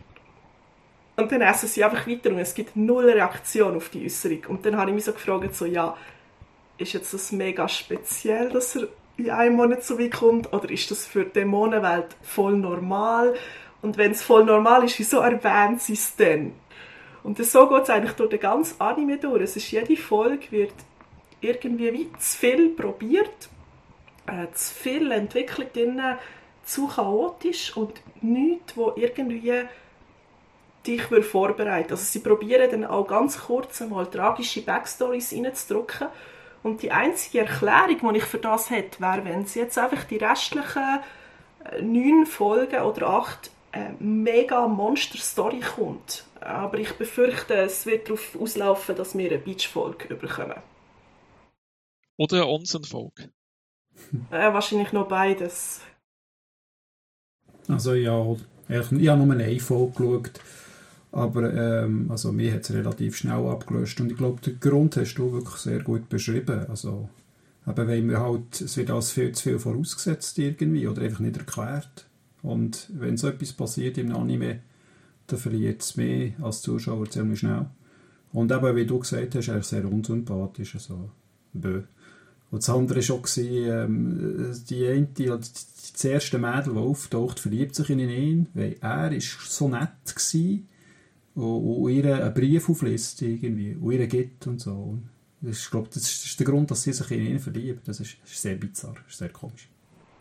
Und 1.16 1.32
dann 1.32 1.40
essen 1.40 1.68
sie 1.68 1.82
einfach 1.82 2.06
weiter 2.06 2.30
und 2.30 2.38
es 2.38 2.54
gibt 2.54 2.76
null 2.76 3.10
Reaktion 3.10 3.76
auf 3.76 3.88
die 3.88 4.04
Äußerung. 4.04 4.44
Und 4.48 4.64
dann 4.64 4.76
habe 4.76 4.90
ich 4.90 4.94
mich 4.94 5.04
so 5.04 5.12
gefragt, 5.12 5.54
so, 5.54 5.64
ja, 5.64 5.96
ist 6.78 6.92
jetzt 6.92 7.12
das 7.12 7.32
mega 7.32 7.68
speziell, 7.68 8.50
dass 8.50 8.76
er 8.76 8.88
in 9.16 9.30
einem 9.30 9.56
Monat 9.56 9.82
so 9.82 9.98
weit 9.98 10.12
kommt, 10.12 10.52
oder 10.52 10.70
ist 10.70 10.90
das 10.92 11.06
für 11.06 11.24
die 11.24 11.32
Dämonenwelt 11.32 12.06
voll 12.22 12.56
normal? 12.56 13.34
Und 13.82 13.96
wenn 13.96 14.12
es 14.12 14.22
voll 14.22 14.44
normal 14.44 14.84
ist, 14.84 14.98
wieso 14.98 15.18
erwähnt 15.18 15.82
sie 15.82 15.94
es 15.94 16.14
denn? 16.14 16.52
Und 17.24 17.44
so 17.44 17.68
geht 17.68 17.82
es 17.82 17.90
eigentlich 17.90 18.14
durch 18.14 18.30
den 18.30 18.40
ganzen 18.40 18.80
Anime 18.80 19.18
durch. 19.18 19.42
Es 19.42 19.56
ist, 19.56 19.70
jede 19.70 19.96
Folge 19.96 20.50
wird 20.50 20.72
irgendwie 21.40 21.92
wie 21.92 22.12
zu 22.18 22.38
viel 22.38 22.68
probiert, 22.70 23.48
äh, 24.26 24.46
zu 24.52 24.74
viel 24.74 25.10
Entwicklung 25.12 25.68
drin, 25.72 26.00
zu 26.64 26.88
chaotisch 26.88 27.76
und 27.76 27.94
nichts, 28.20 28.76
wo 28.76 28.92
irgendwie 28.96 29.64
dich 30.86 31.02
vorbereitet. 31.02 31.92
Also 31.92 32.04
sie 32.04 32.20
probieren 32.20 32.70
dann 32.70 32.84
auch 32.84 33.06
ganz 33.06 33.38
kurz 33.38 33.80
einmal 33.82 34.06
tragische 34.06 34.62
Backstories 34.62 35.32
reinzudrücken 35.32 36.08
und 36.62 36.82
die 36.82 36.90
einzige 36.90 37.40
Erklärung, 37.40 38.12
die 38.12 38.18
ich 38.18 38.24
für 38.24 38.38
das 38.38 38.70
hätte, 38.70 39.00
wäre, 39.00 39.24
wenn 39.24 39.46
sie 39.46 39.60
jetzt 39.60 39.78
einfach 39.78 40.04
die 40.04 40.16
restlichen 40.16 41.00
äh, 41.64 41.82
neun 41.82 42.26
Folgen 42.26 42.82
oder 42.82 43.08
acht 43.08 43.50
eine 43.70 43.94
mega 43.98 44.66
Monster-Story 44.66 45.60
kommt. 45.60 46.24
Aber 46.40 46.78
ich 46.78 46.92
befürchte, 46.94 47.54
es 47.54 47.84
wird 47.86 48.08
darauf 48.08 48.36
auslaufen, 48.40 48.96
dass 48.96 49.16
wir 49.16 49.30
eine 49.30 49.38
Beach-Folge 49.38 50.14
bekommen. 50.14 50.54
Oder 52.18 52.42
eine 52.42 52.46
Onsen-Folge. 52.46 53.30
Äh, 54.30 54.52
wahrscheinlich 54.52 54.92
noch 54.92 55.08
beides. 55.08 55.80
Also 57.66 57.94
ja, 57.94 58.36
ich, 58.68 58.92
ich 58.92 59.08
habe 59.08 59.24
nur 59.24 59.34
eine 59.34 59.58
Folge 59.58 59.92
geschaut, 59.92 60.40
aber 61.10 61.52
ähm, 61.52 62.08
also 62.08 62.30
mir 62.30 62.54
hat 62.54 62.60
es 62.60 62.72
relativ 62.72 63.16
schnell 63.16 63.44
abgelöst 63.46 64.00
und 64.00 64.12
ich 64.12 64.16
glaube, 64.16 64.40
den 64.40 64.60
Grund 64.60 64.96
hast 64.96 65.16
du 65.16 65.32
wirklich 65.32 65.56
sehr 65.56 65.80
gut 65.82 66.08
beschrieben. 66.08 66.66
Also 66.68 67.08
eben, 67.66 67.88
weil 67.88 68.08
wir 68.08 68.20
halt, 68.20 68.60
es 68.60 68.76
wird 68.76 68.90
als 68.90 69.10
viel 69.10 69.32
zu 69.32 69.42
viel 69.42 69.58
vorausgesetzt 69.58 70.38
irgendwie 70.38 70.86
oder 70.86 71.02
einfach 71.02 71.20
nicht 71.20 71.36
erklärt. 71.36 72.06
Und 72.42 72.88
wenn 72.94 73.16
so 73.16 73.28
etwas 73.28 73.52
passiert 73.52 73.98
im 73.98 74.14
Anime, 74.14 74.60
dann 75.26 75.38
verliert 75.38 75.82
es 75.82 75.96
mehr 75.96 76.32
als 76.40 76.62
Zuschauer 76.62 77.10
ziemlich 77.10 77.40
schnell. 77.40 77.66
Und 78.32 78.52
eben, 78.52 78.76
wie 78.76 78.86
du 78.86 79.00
gesagt 79.00 79.34
hast, 79.34 79.48
eigentlich 79.48 79.66
sehr 79.66 79.84
unsympathisch. 79.84 80.74
Also, 80.76 81.10
bö. 81.52 81.82
Und 82.50 82.62
das 82.62 82.70
andere 82.70 83.06
war 83.06 83.16
auch, 83.16 83.36
ähm, 83.36 84.54
die 84.68 84.86
eine, 84.86 85.08
das 85.18 86.04
erste 86.04 86.38
Mädel, 86.38 86.74
das 86.74 86.76
auftaucht, 86.76 87.40
verliebt 87.40 87.74
sich 87.74 87.90
in 87.90 88.00
ihn, 88.00 88.46
weil 88.54 88.76
er 88.80 89.12
ist 89.12 89.38
so 89.50 89.68
nett 89.68 89.90
war 90.06 90.58
und, 91.34 91.90
ihr 91.90 92.24
einen 92.24 92.34
Brief 92.34 92.68
aufliest 92.68 93.20
irgendwie, 93.22 93.76
und 93.76 93.92
ihr 93.92 94.06
gibt 94.06 94.46
und 94.46 94.60
so. 94.60 94.98
Ist, 95.42 95.70
glaube 95.70 95.88
das 95.92 96.02
ist 96.02 96.38
der 96.40 96.46
Grund, 96.46 96.70
dass 96.70 96.82
sie 96.82 96.92
sich 96.92 97.10
in 97.12 97.26
ihn 97.26 97.38
verliebt. 97.38 97.86
Das 97.86 98.00
ist, 98.00 98.16
ist 98.24 98.42
sehr 98.42 98.56
bizarr, 98.56 98.96
ist 99.08 99.18
sehr 99.18 99.28
komisch. 99.28 99.68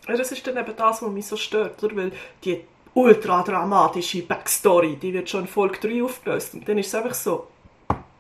Das 0.06 0.32
ist 0.32 0.46
dann 0.46 0.58
eben 0.58 0.76
das, 0.76 1.02
was 1.02 1.12
mich 1.12 1.26
so 1.26 1.36
stört, 1.38 1.82
oder? 1.84 1.96
weil 1.96 2.12
die 2.44 2.62
ultra 2.94 3.44
dramatische 3.44 4.24
Backstory, 4.24 4.98
die 4.98 5.14
wird 5.14 5.30
schon 5.30 5.42
in 5.42 5.48
Folge 5.48 5.80
3 5.80 6.04
aufgelöst 6.04 6.54
und 6.54 6.68
dann 6.68 6.78
ist 6.78 6.88
es 6.88 6.96
einfach 6.96 7.14
so, 7.14 7.48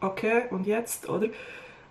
okay, 0.02 0.44
und 0.50 0.68
jetzt, 0.68 1.08
oder? 1.08 1.28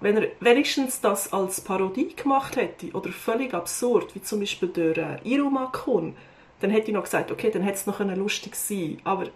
Wenn 0.00 0.16
er 0.16 0.28
wenigstens 0.40 1.00
das 1.00 1.32
als 1.32 1.60
Parodie 1.60 2.14
gemacht 2.14 2.56
hätte 2.56 2.90
oder 2.92 3.10
völlig 3.10 3.54
absurd, 3.54 4.14
wie 4.14 4.22
zum 4.22 4.40
Beispiel 4.40 4.68
der 4.68 4.96
äh, 4.96 5.18
Iruma-Kun, 5.24 6.14
dann 6.60 6.70
hätte 6.70 6.88
ich 6.88 6.94
noch 6.94 7.04
gesagt, 7.04 7.30
okay, 7.30 7.50
dann 7.50 7.62
hätte 7.62 7.76
es 7.76 7.86
noch 7.86 8.00
lustig 8.00 8.54
sein 8.54 8.98
aber 9.04 9.28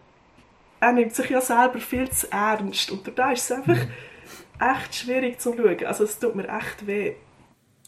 er 0.80 0.92
nimmt 0.92 1.14
sich 1.14 1.30
ja 1.30 1.40
selber 1.40 1.78
viel 1.78 2.10
zu 2.10 2.30
ernst 2.32 2.90
und 2.90 3.10
da 3.16 3.32
ist 3.32 3.50
es 3.50 3.52
einfach 3.52 3.76
echt 4.58 4.94
schwierig 4.94 5.40
zu 5.40 5.54
schauen. 5.54 5.84
Also 5.86 6.04
es 6.04 6.18
tut 6.18 6.34
mir 6.34 6.48
echt 6.48 6.86
weh. 6.86 7.14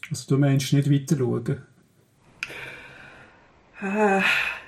Also 0.09 0.35
du 0.35 0.37
meinst 0.39 0.73
nicht 0.73 0.91
weiter 0.91 1.17
schauen? 1.17 1.63
Äh, 3.81 4.21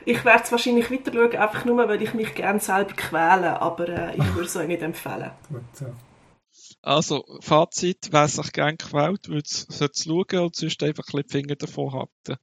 ich 0.05 0.25
werde 0.25 0.43
es 0.43 0.51
wahrscheinlich 0.51 0.91
weiter 0.91 1.13
schauen, 1.13 1.35
einfach 1.35 1.65
nur, 1.65 1.87
weil 1.87 2.01
ich 2.01 2.13
mich 2.13 2.33
gerne 2.33 2.59
selber 2.59 2.93
quäle, 2.93 3.61
aber 3.61 3.89
äh, 3.89 4.15
ich 4.15 4.25
würde 4.35 4.47
es 4.47 4.55
euch 4.55 4.67
nicht 4.67 4.81
empfehlen. 4.81 5.31
Gut, 5.49 5.61
ja. 5.81 5.87
Also, 6.85 7.25
Fazit, 7.41 8.09
wer 8.11 8.27
sich 8.27 8.51
gerne 8.51 8.77
quält, 8.77 9.25
sollte 9.25 9.91
es 9.91 10.03
schauen 10.03 10.39
und 10.45 10.55
sonst 10.55 10.83
einfach 10.83 11.03
ein 11.11 11.23
die 11.23 11.31
Finger 11.31 11.55
davon 11.55 11.91
halten. 11.93 12.39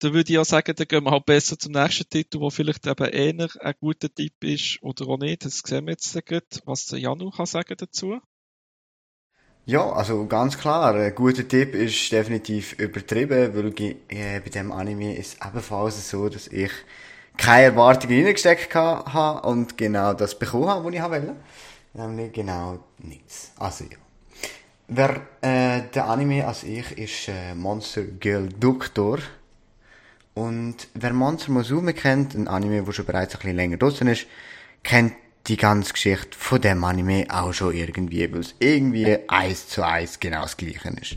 Dann 0.00 0.14
würde 0.14 0.30
ich 0.30 0.36
ja 0.36 0.44
sagen, 0.44 0.74
dann 0.74 0.88
gehen 0.88 1.04
wir 1.04 1.10
halt 1.10 1.26
besser 1.26 1.58
zum 1.58 1.72
nächsten 1.72 2.08
Titel, 2.08 2.38
der 2.38 2.50
vielleicht 2.50 2.86
eben 2.86 3.04
eher 3.04 3.48
ein 3.60 3.74
guter 3.78 4.08
Tipp 4.08 4.32
ist 4.42 4.78
oder 4.80 5.06
auch 5.06 5.18
nicht. 5.18 5.44
Das 5.44 5.58
sehen 5.58 5.84
wir 5.84 5.92
jetzt 5.92 6.14
gerade, 6.24 6.46
was 6.64 6.86
der 6.86 6.98
Janu 6.98 7.30
kann 7.30 7.44
sagen 7.44 7.76
dazu. 7.76 8.18
Ja, 9.66 9.92
also 9.92 10.26
ganz 10.26 10.56
klar, 10.56 10.94
ein 10.94 11.14
guter 11.14 11.46
Tipp 11.46 11.74
ist 11.74 12.10
definitiv 12.10 12.72
übertrieben, 12.78 13.54
weil 13.54 13.74
äh, 14.08 14.40
bei 14.40 14.48
dem 14.48 14.72
Anime 14.72 15.14
ist 15.14 15.44
ebenfalls 15.46 16.08
so, 16.08 16.30
dass 16.30 16.48
ich 16.48 16.72
keine 17.36 17.64
Erwartungen 17.64 18.24
reingesteckt 18.24 18.74
habe 18.74 19.46
und 19.46 19.76
genau 19.76 20.14
das 20.14 20.38
bekommen 20.38 20.68
habe, 20.68 20.86
was 20.86 20.94
ich 20.94 21.02
wollte. 21.02 21.36
Nämlich 21.94 22.32
genau 22.32 22.78
nichts. 22.98 23.52
Also 23.58 23.84
ja. 23.84 23.96
Wer, 24.88 25.22
äh, 25.40 25.82
der 25.94 26.06
Anime 26.06 26.46
als 26.46 26.64
ich 26.64 26.98
ist 26.98 27.28
äh, 27.28 27.54
Monster 27.54 28.02
Girl 28.02 28.48
Doctor. 28.48 29.18
Und 30.34 30.88
wer 30.94 31.12
Monster 31.12 31.52
Musume 31.52 31.94
kennt, 31.94 32.34
ein 32.34 32.48
Anime, 32.48 32.82
der 32.82 32.92
schon 32.92 33.04
bereits 33.04 33.34
ein 33.34 33.40
bisschen 33.40 33.56
länger 33.56 33.76
draußen 33.76 34.06
ist, 34.08 34.26
kennt 34.82 35.14
die 35.46 35.56
ganze 35.56 35.92
Geschichte 35.92 36.36
von 36.38 36.60
dem 36.60 36.84
Anime 36.84 37.26
auch 37.28 37.52
schon 37.52 37.74
irgendwie, 37.74 38.32
weil 38.32 38.40
es 38.40 38.54
irgendwie 38.58 39.18
eins 39.28 39.68
zu 39.68 39.84
eins 39.84 40.20
genau 40.20 40.42
das 40.42 40.56
gleiche 40.56 40.88
ist. 41.00 41.16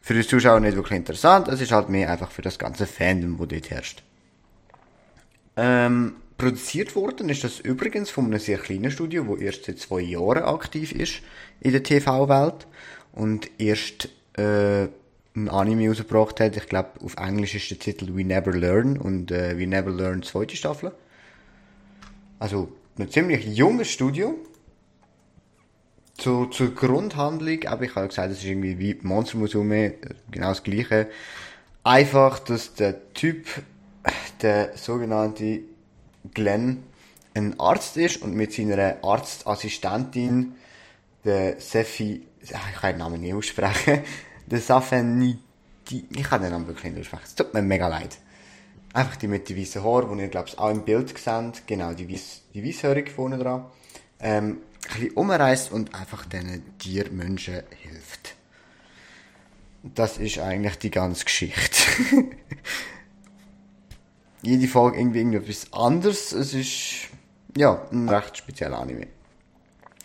Für 0.00 0.14
die 0.14 0.26
Zuschauer 0.26 0.60
nicht 0.60 0.76
wirklich 0.76 0.96
interessant, 0.96 1.48
es 1.48 1.60
ist 1.60 1.72
halt 1.72 1.88
mehr 1.88 2.10
einfach 2.10 2.30
für 2.30 2.42
das 2.42 2.58
ganze 2.58 2.86
Fandom, 2.86 3.38
wo 3.38 3.46
dort 3.46 3.70
herrscht. 3.70 4.02
Ähm, 5.56 6.16
produziert 6.38 6.94
worden 6.94 7.28
ist 7.28 7.42
das 7.42 7.58
übrigens 7.58 8.10
von 8.10 8.26
einem 8.26 8.38
sehr 8.38 8.58
kleinen 8.58 8.92
Studio, 8.92 9.26
wo 9.26 9.36
erst 9.36 9.64
seit 9.64 9.80
zwei 9.80 10.00
Jahren 10.00 10.44
aktiv 10.44 10.92
ist 10.92 11.20
in 11.60 11.72
der 11.72 11.82
TV-Welt 11.82 12.68
und 13.12 13.50
erst 13.58 14.08
äh, 14.34 14.86
ein 15.34 15.48
Anime 15.48 15.88
rausgebracht 15.88 16.38
hat. 16.40 16.56
Ich 16.56 16.66
glaube, 16.68 16.90
auf 17.04 17.16
Englisch 17.16 17.56
ist 17.56 17.70
der 17.70 17.78
Titel 17.80 18.14
We 18.14 18.24
Never 18.24 18.52
Learn 18.52 18.96
und 18.96 19.32
äh, 19.32 19.58
We 19.58 19.66
Never 19.66 19.90
Learn 19.90 20.22
zweite 20.22 20.56
Staffel. 20.56 20.92
Also 22.38 22.72
ein 22.98 23.10
ziemlich 23.10 23.44
junges 23.44 23.90
Studio. 23.90 24.36
Zur, 26.16 26.50
zur 26.50 26.74
Grundhandlung, 26.74 27.64
aber 27.66 27.84
ich 27.84 27.94
habe 27.94 28.08
gesagt, 28.08 28.32
es 28.32 28.38
ist 28.38 28.44
irgendwie 28.44 28.76
wie 28.80 28.98
Monster 29.02 29.38
Musume, 29.38 29.86
äh, 29.86 29.98
genau 30.30 30.48
das 30.48 30.64
gleiche. 30.64 31.08
Einfach, 31.84 32.40
dass 32.40 32.74
der 32.74 33.12
Typ, 33.14 33.46
der 34.42 34.76
sogenannte 34.76 35.60
Glenn, 36.34 36.84
ein 37.34 37.58
Arzt 37.60 37.96
ist 37.96 38.22
und 38.22 38.34
mit 38.34 38.52
seiner 38.52 38.96
Arztassistentin, 39.02 40.54
der 41.24 41.60
Sefi, 41.60 42.26
ich 42.40 42.50
kann 42.50 42.92
den 42.92 42.98
Namen 42.98 43.20
nicht 43.20 43.34
aussprechen, 43.34 44.02
der 44.46 44.60
Safenidi, 44.60 45.38
ich 46.10 46.22
kann 46.22 46.42
den 46.42 46.50
Namen 46.50 46.66
wirklich 46.66 46.92
nicht 46.92 47.00
aussprechen, 47.00 47.24
es 47.24 47.34
tut 47.34 47.54
mir 47.54 47.62
mega 47.62 47.88
leid. 47.88 48.18
Einfach 48.92 49.16
die 49.16 49.28
mit 49.28 49.48
den 49.48 49.58
weißen 49.58 49.84
Haaren, 49.84 50.16
die 50.16 50.24
ihr, 50.24 50.28
glaube 50.28 50.48
ich, 50.48 50.58
auch 50.58 50.70
im 50.70 50.84
Bild 50.84 51.16
seht. 51.16 51.66
Genau, 51.66 51.92
die, 51.92 52.10
weiss, 52.10 52.42
die 52.54 52.64
Weisshörige 52.64 53.10
vorne 53.10 53.36
dran. 53.38 53.66
Ähm, 54.18 54.58
ein 54.88 55.00
bisschen 55.00 55.10
umreist 55.14 55.72
und 55.72 55.94
einfach 55.94 56.24
diesen 56.24 56.78
Tiermenschen 56.78 57.62
hilft. 57.82 58.34
Das 59.82 60.18
ist 60.18 60.38
eigentlich 60.38 60.78
die 60.78 60.90
ganze 60.90 61.24
Geschichte. 61.24 61.82
Jede 64.42 64.68
Folge 64.68 64.98
irgendwie 64.98 65.18
irgendetwas 65.18 65.72
anderes. 65.72 66.32
Es 66.32 66.54
ist, 66.54 67.08
ja, 67.56 67.86
ein 67.90 68.08
recht 68.08 68.36
spezieller 68.36 68.78
Anime. 68.78 69.08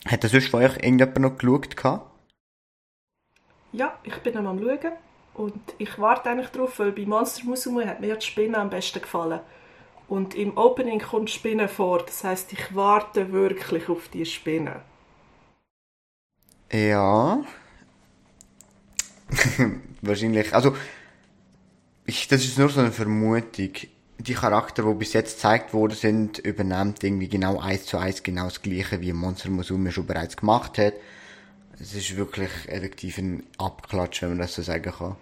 Hat 0.06 0.24
das 0.24 0.32
sonst 0.32 0.50
von 0.50 0.63
euch 0.63 0.76
irgendjemand 0.78 1.19
noch 1.19 1.38
geschaut? 1.38 1.78
Gehabt? 1.78 2.12
Ja, 3.72 3.98
ich 4.04 4.17
bin 4.17 4.38
am 4.38 4.60
schauen. 4.60 4.93
Und 5.34 5.60
ich 5.80 5.98
warte 5.98 6.30
eigentlich 6.30 6.50
drauf, 6.50 6.78
weil 6.78 6.91
bei 6.91 7.06
Monster 7.06 7.46
Musume 7.46 7.88
hat 7.88 8.02
mir 8.02 8.15
die 8.15 8.26
Spinne 8.26 8.58
am 8.60 8.69
besten 8.69 9.02
gefallen. 9.02 9.39
Und 10.08 10.36
im 10.36 10.58
Opening 10.58 11.00
kommt 11.00 11.30
die 11.30 11.34
Spinne 11.34 11.67
vor. 11.67 12.04
Das 12.06 12.24
heißt, 12.24 12.54
ich 12.54 12.76
warte 12.76 13.32
wirklich 13.32 13.89
auf 13.89 14.10
die 14.10 14.26
Spinne. 14.26 14.82
Ja. 16.72 17.43
Wahrscheinlich. 20.02 20.54
Also, 20.54 20.76
ich, 22.06 22.28
das 22.28 22.43
ist 22.43 22.60
nur 22.60 22.69
so 22.69 22.82
eine 22.82 22.91
Vermutung. 22.91 23.72
Die 24.19 24.34
Charakter, 24.34 24.84
die 24.84 24.93
bis 24.93 25.13
jetzt 25.13 25.36
gezeigt 25.38 25.73
worden 25.73 25.95
sind, 25.95 26.38
übernimmt 26.39 27.04
irgendwie 27.04 27.28
genau 27.28 27.60
eins 27.60 27.86
zu 27.86 27.97
eins 27.97 28.23
genau 28.23 28.45
das 28.45 28.62
gleiche, 28.62 29.02
wie 29.02 29.12
Monster 29.12 29.49
Musume 29.49 29.91
schon 29.91 30.06
bereits 30.06 30.38
gemacht 30.38 30.78
hat. 30.78 30.93
Es 31.80 31.93
ist 31.93 32.15
wirklich 32.15 32.49
effektiv 32.67 33.17
ein 33.17 33.43
Abklatsch, 33.58 34.21
wenn 34.21 34.30
man 34.30 34.39
das 34.39 34.54
so 34.56 34.62
sagen 34.62 34.91
kann. 34.91 35.15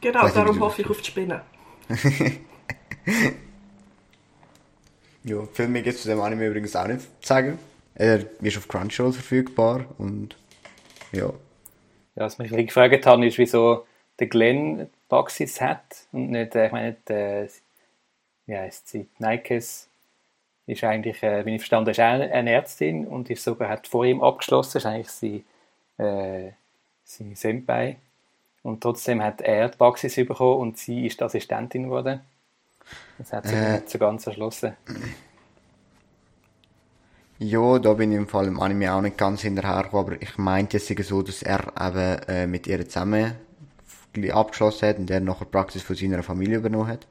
Genau, 0.00 0.22
Weiß 0.22 0.34
darum 0.34 0.60
hoffe 0.60 0.82
ich 0.82 0.90
auf 0.90 1.00
die 1.00 1.06
Spinne. 1.06 1.42
ja, 5.24 5.42
viel 5.52 5.68
mehr 5.68 5.82
gibt 5.82 5.96
es 5.96 6.02
zu 6.02 6.08
dem 6.08 6.20
Anime 6.20 6.46
übrigens 6.46 6.74
auch 6.76 6.86
nicht 6.86 7.02
zu 7.02 7.08
sagen. 7.22 7.58
Er 7.94 8.24
ist 8.40 8.56
auf 8.56 8.68
Crunchyroll 8.68 9.12
verfügbar 9.12 9.84
und 9.98 10.36
ja. 11.12 11.26
Ja, 12.16 12.24
was 12.24 12.38
mich 12.38 12.50
gefragt 12.50 13.06
habe, 13.06 13.26
ist, 13.26 13.38
wieso 13.38 13.86
der 14.18 14.26
Glenn 14.26 14.88
Baxis 15.08 15.60
hat 15.60 16.06
und 16.12 16.30
nicht, 16.30 16.54
äh, 16.54 16.66
ich 16.66 16.72
meine, 16.72 16.96
der, 17.06 17.48
wie 18.48 18.56
heisst 18.56 18.88
sie, 18.88 19.06
Nikes 19.18 19.88
ist 20.66 20.84
eigentlich, 20.84 21.22
äh, 21.22 21.44
wie 21.46 21.54
ich 21.54 21.60
verstanden 21.60 21.90
ist 21.90 22.00
eine 22.00 22.50
Ärztin 22.50 23.06
und 23.06 23.30
ist 23.30 23.44
sogar 23.44 23.68
hat 23.68 23.86
vor 23.86 24.04
ihm 24.04 24.22
abgeschlossen, 24.22 24.78
ist 24.78 24.86
eigentlich 24.86 25.10
sie 25.10 25.44
äh, 25.98 26.50
sein 27.04 27.34
Senpai. 27.34 27.96
Und 28.62 28.82
trotzdem 28.82 29.22
hat 29.22 29.40
er 29.40 29.68
die 29.68 29.76
Praxis 29.76 30.16
bekommen 30.16 30.60
und 30.60 30.78
sie 30.78 31.06
ist 31.06 31.20
die 31.20 31.24
Assistentin 31.24 31.84
geworden. 31.84 32.20
Das 33.18 33.32
hat 33.32 33.46
sich 33.46 33.56
äh, 33.56 33.74
nicht 33.74 33.90
so 33.90 33.98
ganz 33.98 34.26
erschlossen. 34.26 34.74
Ja, 37.38 37.78
da 37.78 37.94
bin 37.94 38.10
ich 38.10 38.18
im 38.18 38.26
Fall 38.26 38.46
im 38.46 38.60
Anime 38.60 38.92
auch 38.92 39.00
nicht 39.00 39.16
ganz 39.16 39.42
hinterhergekommen, 39.42 40.06
aber 40.14 40.22
ich 40.22 40.36
meinte 40.38 40.78
es 40.78 40.88
so, 40.88 41.22
dass 41.22 41.42
er 41.42 41.72
eben 41.80 42.28
äh, 42.28 42.46
mit 42.46 42.66
ihr 42.66 42.84
zusammen 42.86 43.34
abgeschlossen 44.32 44.88
hat 44.88 44.98
und 44.98 45.10
er 45.10 45.20
nachher 45.20 45.44
die 45.44 45.50
Praxis 45.52 45.82
von 45.82 45.94
seiner 45.94 46.22
Familie 46.22 46.56
übernommen 46.56 46.88
hat. 46.88 47.06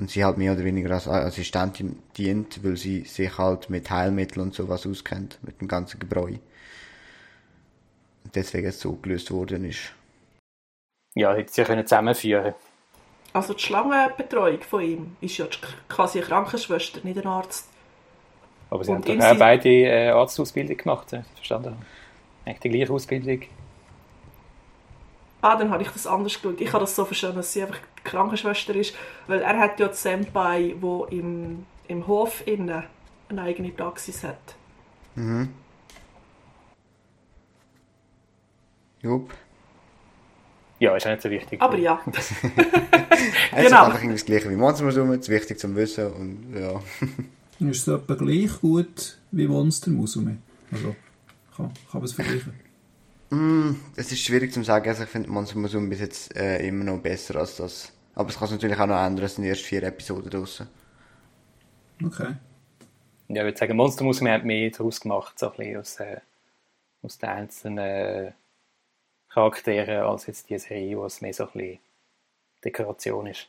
Und 0.00 0.10
sie 0.10 0.24
halt 0.24 0.38
mehr 0.38 0.54
oder 0.54 0.64
weniger 0.64 0.90
als 0.92 1.06
Assistentin 1.06 2.02
dient, 2.16 2.64
weil 2.64 2.78
sie 2.78 3.02
sich 3.02 3.36
halt 3.36 3.68
mit 3.68 3.90
Heilmitteln 3.90 4.46
und 4.46 4.54
sowas 4.54 4.86
auskennt, 4.86 5.38
mit 5.42 5.60
dem 5.60 5.68
ganzen 5.68 6.00
Gebräu. 6.00 6.36
Und 8.24 8.34
deswegen 8.34 8.68
es 8.68 8.80
so 8.80 8.94
gelöst 8.94 9.30
worden 9.30 9.66
ist. 9.66 9.92
Ja, 11.14 11.34
hätte 11.34 11.52
sie 11.52 11.64
können 11.64 11.86
zusammenführen 11.86 12.54
Also 13.34 13.52
die 13.52 13.62
Schlangenbetreuung 13.62 14.62
von 14.62 14.80
ihm 14.80 15.16
ist 15.20 15.36
ja 15.36 15.46
quasi 15.90 16.20
eine 16.20 16.28
Krankenschwester, 16.28 17.00
nicht 17.02 17.18
ein 17.18 17.26
Arzt. 17.26 17.68
Aber 18.70 18.82
sie 18.82 18.92
und 18.92 19.06
haben 19.06 19.18
doch 19.18 19.26
auch 19.26 19.38
beide 19.38 19.68
äh, 19.68 20.08
Arztausbildung 20.08 20.78
gemacht, 20.78 21.12
ja, 21.12 21.24
verstanden? 21.34 21.76
Eigentlich 22.46 22.60
die 22.60 22.68
gleiche 22.70 22.92
Ausbildung. 22.92 23.42
Ah, 25.42 25.56
dann 25.56 25.70
habe 25.70 25.82
ich 25.82 25.88
das 25.90 26.06
anders 26.06 26.34
geschaut. 26.34 26.60
Ich 26.60 26.72
habe 26.72 26.80
das 26.80 26.94
so 26.94 27.04
verstanden, 27.04 27.38
dass 27.38 27.52
sie 27.52 27.62
einfach 27.62 27.78
die 27.78 28.02
Krankenschwester 28.04 28.74
ist, 28.74 28.94
weil 29.26 29.40
er 29.40 29.58
hat 29.58 29.80
ja 29.80 29.88
die 29.88 29.96
Senpai, 29.96 30.76
wo 30.80 31.04
im, 31.06 31.64
im 31.88 32.06
Hof 32.06 32.46
innen 32.46 32.84
eine 33.28 33.42
eigene 33.42 33.70
Praxis 33.70 34.22
hat. 34.22 34.56
Mhm. 35.14 35.48
Jupp. 39.00 39.32
Ja, 40.78 40.96
ist 40.96 41.06
auch 41.06 41.10
nicht 41.10 41.22
so 41.22 41.30
wichtig. 41.30 41.60
Aber 41.60 41.76
ja. 41.76 42.00
es 42.12 42.32
genau. 42.42 43.66
ist 43.66 43.72
einfach 43.72 44.00
das 44.10 44.24
gleiche 44.24 44.50
wie 44.50 44.56
Monstermuseum, 44.56 45.10
es 45.12 45.20
ist 45.20 45.28
wichtig 45.28 45.58
zum 45.58 45.74
Wissen 45.76 46.12
und 46.12 46.54
ja. 46.54 46.80
ist 47.70 47.86
es 47.86 47.88
etwa 47.88 48.14
gleich 48.14 48.60
gut 48.60 49.18
wie 49.30 49.46
Monstermuseum? 49.46 50.38
Also, 50.70 50.96
kann, 51.56 51.72
kann 51.90 52.00
man 52.00 52.04
es 52.04 52.12
vergleichen? 52.12 52.69
Mm, 53.30 53.76
es 53.96 54.10
ist 54.10 54.20
schwierig 54.20 54.52
zu 54.52 54.62
sagen. 54.62 54.88
Also 54.88 55.04
ich 55.04 55.08
finde 55.08 55.30
Monstermuseum 55.30 55.88
bis 55.88 56.00
jetzt 56.00 56.36
äh, 56.36 56.66
immer 56.66 56.84
noch 56.84 56.98
besser 56.98 57.36
als 57.36 57.56
das. 57.56 57.92
Aber 58.14 58.28
es 58.28 58.38
kann 58.38 58.48
sich 58.48 58.56
natürlich 58.56 58.78
auch 58.78 58.86
noch 58.86 59.04
ändern. 59.04 59.24
Es 59.26 59.36
sind 59.36 59.44
erst 59.44 59.62
vier 59.62 59.82
Episoden 59.82 60.30
draussen. 60.30 60.68
Okay. 62.04 62.34
Ja, 63.28 63.42
ich 63.42 63.44
würde 63.44 63.58
sagen, 63.58 63.76
Monstermuseum 63.76 64.28
hat 64.30 64.44
mehr 64.44 64.70
daraus 64.70 65.00
gemacht, 65.00 65.38
so 65.38 65.50
ein 65.50 65.56
bisschen 65.56 65.76
aus, 65.76 66.00
äh, 66.00 66.20
aus 67.02 67.18
den 67.18 67.28
einzelnen 67.28 68.34
Charakteren, 69.28 70.04
als 70.04 70.26
jetzt 70.26 70.50
die 70.50 70.58
Serie, 70.58 70.98
wo 70.98 71.04
es 71.04 71.20
mehr 71.20 71.32
so 71.32 71.44
ein 71.44 71.52
bisschen 71.52 71.78
Dekoration 72.64 73.28
ist. 73.28 73.48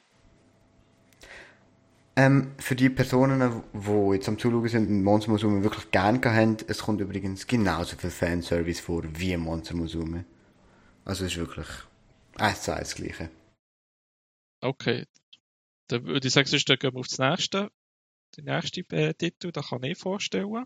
Ähm, 2.15 2.53
für 2.57 2.75
die 2.75 2.89
Personen, 2.89 3.63
die 3.73 4.13
jetzt 4.13 4.27
am 4.27 4.37
Zuschauen 4.37 4.67
sind 4.67 4.89
und 4.89 5.03
Monster 5.03 5.31
Musume 5.31 5.63
wirklich 5.63 5.91
gerne 5.91 6.19
haben, 6.25 6.57
es 6.67 6.79
kommt 6.79 6.99
übrigens 6.99 7.47
genauso 7.47 7.95
viel 7.95 8.09
Fanservice 8.09 8.81
vor 8.81 9.03
wie 9.17 9.37
Monster 9.37 9.75
Musume. 9.75 10.25
Also 11.05 11.25
es 11.25 11.31
ist 11.31 11.37
wirklich 11.37 11.67
eins 12.37 12.63
zu 12.63 12.75
eins 12.75 12.89
das 12.89 12.95
Gleiche. 12.95 13.29
Okay. 14.59 15.07
Dann 15.87 16.05
würde 16.05 16.27
ich 16.27 16.33
sagen, 16.33 16.47
sonst 16.47 16.65
gehen 16.65 16.93
wir 16.93 16.99
auf 16.99 17.07
das 17.07 17.19
nächste. 17.19 17.71
Den 18.37 18.45
nächsten 18.45 18.93
äh, 18.93 19.13
Titel, 19.13 19.51
da 19.51 19.61
kann 19.61 19.83
ich 19.83 19.97
vorstellen. 19.97 20.65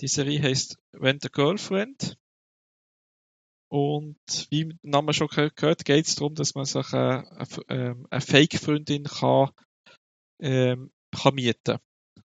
Die 0.00 0.08
Serie 0.08 0.42
heißt 0.42 0.78
When 0.92 1.18
the 1.22 1.30
Girlfriend. 1.30 2.18
Und 3.68 4.46
wie 4.50 4.66
der 4.66 4.78
Name 4.82 5.14
schon 5.14 5.28
gehört, 5.28 5.84
geht 5.84 6.06
es 6.06 6.14
darum, 6.14 6.34
dass 6.34 6.54
man 6.54 6.66
sich 6.66 6.92
äh, 6.92 6.96
eine, 6.96 7.46
ähm, 7.68 8.06
eine 8.10 8.20
Fake-Freundin 8.20 9.04
kann 9.04 9.50
ähm, 10.40 10.92
kann 11.10 11.34
mieten 11.34 11.78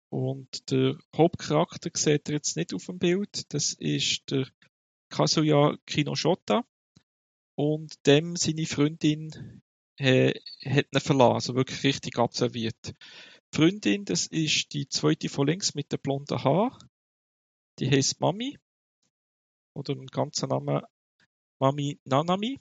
Und 0.09 0.71
der 0.71 0.97
Hauptcharakter 1.15 1.89
sieht 1.93 2.29
ihr 2.29 2.35
jetzt 2.35 2.57
nicht 2.57 2.73
auf 2.73 2.85
dem 2.85 2.99
Bild. 2.99 3.53
Das 3.53 3.73
ist 3.73 4.29
der 4.31 4.47
Kazuya 5.09 5.77
Kinoshota. 5.85 6.65
Und 7.55 8.05
dem 8.07 8.35
seine 8.35 8.65
Freundin 8.65 9.61
äh, 9.97 10.33
hat 10.65 10.87
ihn 10.91 10.99
verlassen, 10.99 11.33
also 11.33 11.55
wirklich 11.55 11.83
richtig 11.83 12.17
absolviert. 12.17 12.93
Die 13.53 13.57
Freundin, 13.57 14.05
das 14.05 14.25
ist 14.27 14.73
die 14.73 14.89
zweite 14.89 15.29
von 15.29 15.47
links 15.47 15.75
mit 15.75 15.91
den 15.91 15.99
blonden 15.99 16.43
Haar. 16.43 16.77
Die 17.79 17.89
heißt 17.89 18.19
Mami. 18.19 18.57
Oder 19.75 19.93
im 19.93 20.07
ganzen 20.07 20.49
Namen 20.49 20.81
Mami 21.59 21.99
Nanami. 22.05 22.59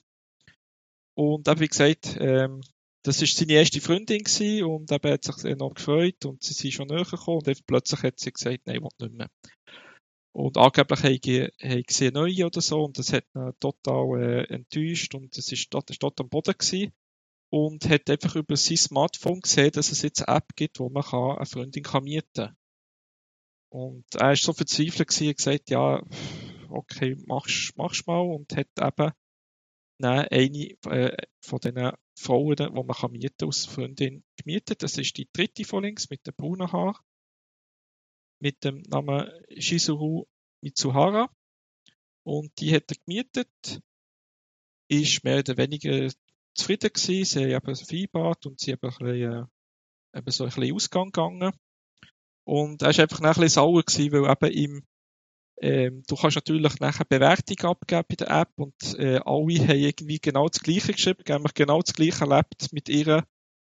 Und 1.14 1.46
wie 1.46 1.68
gesagt, 1.68 2.16
ähm, 2.20 2.62
das 3.02 3.20
ist 3.20 3.36
seine 3.36 3.54
erste 3.54 3.80
Freundin 3.80 4.22
gewesen 4.22 4.64
und 4.64 4.92
eben 4.92 5.12
hat 5.12 5.24
sich 5.24 5.44
enorm 5.44 5.74
gefreut 5.74 6.24
und 6.24 6.42
sie 6.42 6.54
sind 6.54 6.72
schon 6.72 6.88
näher 6.88 7.04
gekommen 7.04 7.42
und 7.44 7.66
plötzlich 7.66 8.02
hat 8.02 8.18
sie 8.18 8.32
gesagt, 8.32 8.66
nein, 8.66 8.76
ich 8.76 8.82
will 8.82 9.08
nicht 9.08 9.18
mehr. 9.18 9.30
Und 10.34 10.56
angeblich 10.56 11.02
haben 11.02 11.84
sie 11.88 12.06
eine 12.06 12.12
neue 12.12 12.46
oder 12.46 12.60
so 12.60 12.84
und 12.84 12.98
das 12.98 13.12
hat 13.12 13.24
ihn 13.34 13.52
total 13.60 14.22
äh, 14.22 14.54
enttäuscht 14.54 15.14
und 15.14 15.36
es 15.36 15.52
ist 15.52 15.74
dort, 15.74 15.90
ist 15.90 16.02
dort 16.02 16.20
am 16.20 16.28
Boden 16.28 16.54
gewesen 16.56 16.92
und 17.50 17.86
hat 17.88 18.08
einfach 18.08 18.36
über 18.36 18.56
sein 18.56 18.78
Smartphone 18.78 19.40
gesehen, 19.40 19.72
dass 19.72 19.92
es 19.92 20.00
jetzt 20.02 20.26
eine 20.26 20.38
App 20.38 20.56
gibt, 20.56 20.80
wo 20.80 20.88
man 20.88 21.02
kann, 21.02 21.36
eine 21.36 21.46
Freundin 21.46 21.82
kann 21.82 22.04
mieten. 22.04 22.56
Und 23.68 24.04
er 24.14 24.32
ist 24.32 24.44
so 24.44 24.52
verzweifelt 24.52 25.08
gewesen, 25.08 25.28
und 25.28 25.36
gesagt, 25.36 25.70
ja, 25.70 26.02
okay, 26.70 27.16
mach's, 27.26 27.72
mach's 27.76 28.06
mal 28.06 28.20
und 28.20 28.56
hat 28.56 28.68
eben 28.80 29.12
eine 30.02 30.30
äh, 30.30 31.16
von 31.40 31.58
diesen 31.60 31.92
Frauen, 32.14 32.56
die 32.56 32.70
man 32.70 32.88
kann 32.88 33.12
mieten 33.12 33.44
als 33.44 33.66
Freundin 33.66 34.24
gemietet. 34.36 34.82
Das 34.82 34.98
ist 34.98 35.16
die 35.16 35.28
dritte 35.32 35.64
von 35.64 35.84
links 35.84 36.10
mit 36.10 36.26
dem 36.26 36.34
braunen 36.34 36.70
Haar. 36.72 37.00
Mit 38.40 38.64
dem 38.64 38.82
Namen 38.82 39.30
Shizuru 39.58 40.26
Mitsuhara. 40.62 41.30
Und 42.24 42.52
die 42.60 42.74
hat 42.74 42.90
er 42.90 42.96
gemietet. 43.04 43.82
Ist 44.88 45.24
mehr 45.24 45.38
oder 45.38 45.56
weniger 45.56 46.10
zufrieden 46.54 46.90
gewesen. 46.92 47.24
Sie 47.24 47.54
haben 47.54 47.74
vereinbart 47.74 48.46
und 48.46 48.60
sie 48.60 48.72
haben 48.72 48.80
ein 48.82 48.90
bisschen, 48.90 49.48
äh, 50.12 50.18
eben 50.18 50.30
so 50.30 50.44
ein 50.44 50.50
bisschen 50.50 50.74
Ausgang 50.74 51.06
gegangen. 51.06 51.52
Und 52.44 52.82
er 52.82 52.90
ist 52.90 53.00
einfach 53.00 53.20
ein 53.20 53.28
bisschen 53.28 53.48
sauer 53.48 53.82
gewesen, 53.82 54.12
weil 54.12 54.30
eben 54.30 54.52
im 54.52 54.86
ähm, 55.62 56.02
du 56.08 56.16
kannst 56.16 56.34
natürlich 56.34 56.80
nachher 56.80 57.04
Bewertung 57.04 57.70
abgeben 57.70 58.04
bei 58.08 58.16
der 58.16 58.30
App 58.30 58.50
und 58.56 58.74
äh, 58.98 59.20
alle 59.24 59.58
haben 59.60 59.78
irgendwie 59.78 60.18
genau 60.18 60.48
das 60.48 60.60
Gleiche 60.60 60.92
geschrieben, 60.92 61.22
nämlich 61.28 61.54
genau 61.54 61.80
das 61.80 61.94
Gleiche 61.94 62.24
erlebt 62.24 62.72
mit 62.72 62.88
ihr, 62.88 63.24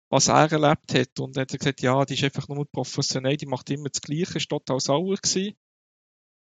was 0.10 0.28
er 0.28 0.52
erlebt 0.52 0.96
hat. 0.96 1.20
Und 1.20 1.38
er 1.38 1.42
hat 1.42 1.50
gesagt, 1.50 1.82
ja, 1.82 2.04
die 2.04 2.16
ist 2.16 2.24
einfach 2.24 2.48
nur 2.48 2.66
professionell, 2.66 3.38
die 3.38 3.46
macht 3.46 3.70
immer 3.70 3.90
das 3.90 4.02
Gleiche, 4.02 4.38
ist 4.38 4.50
total 4.50 4.80
sauer 4.80 5.16
gewesen. 5.16 5.56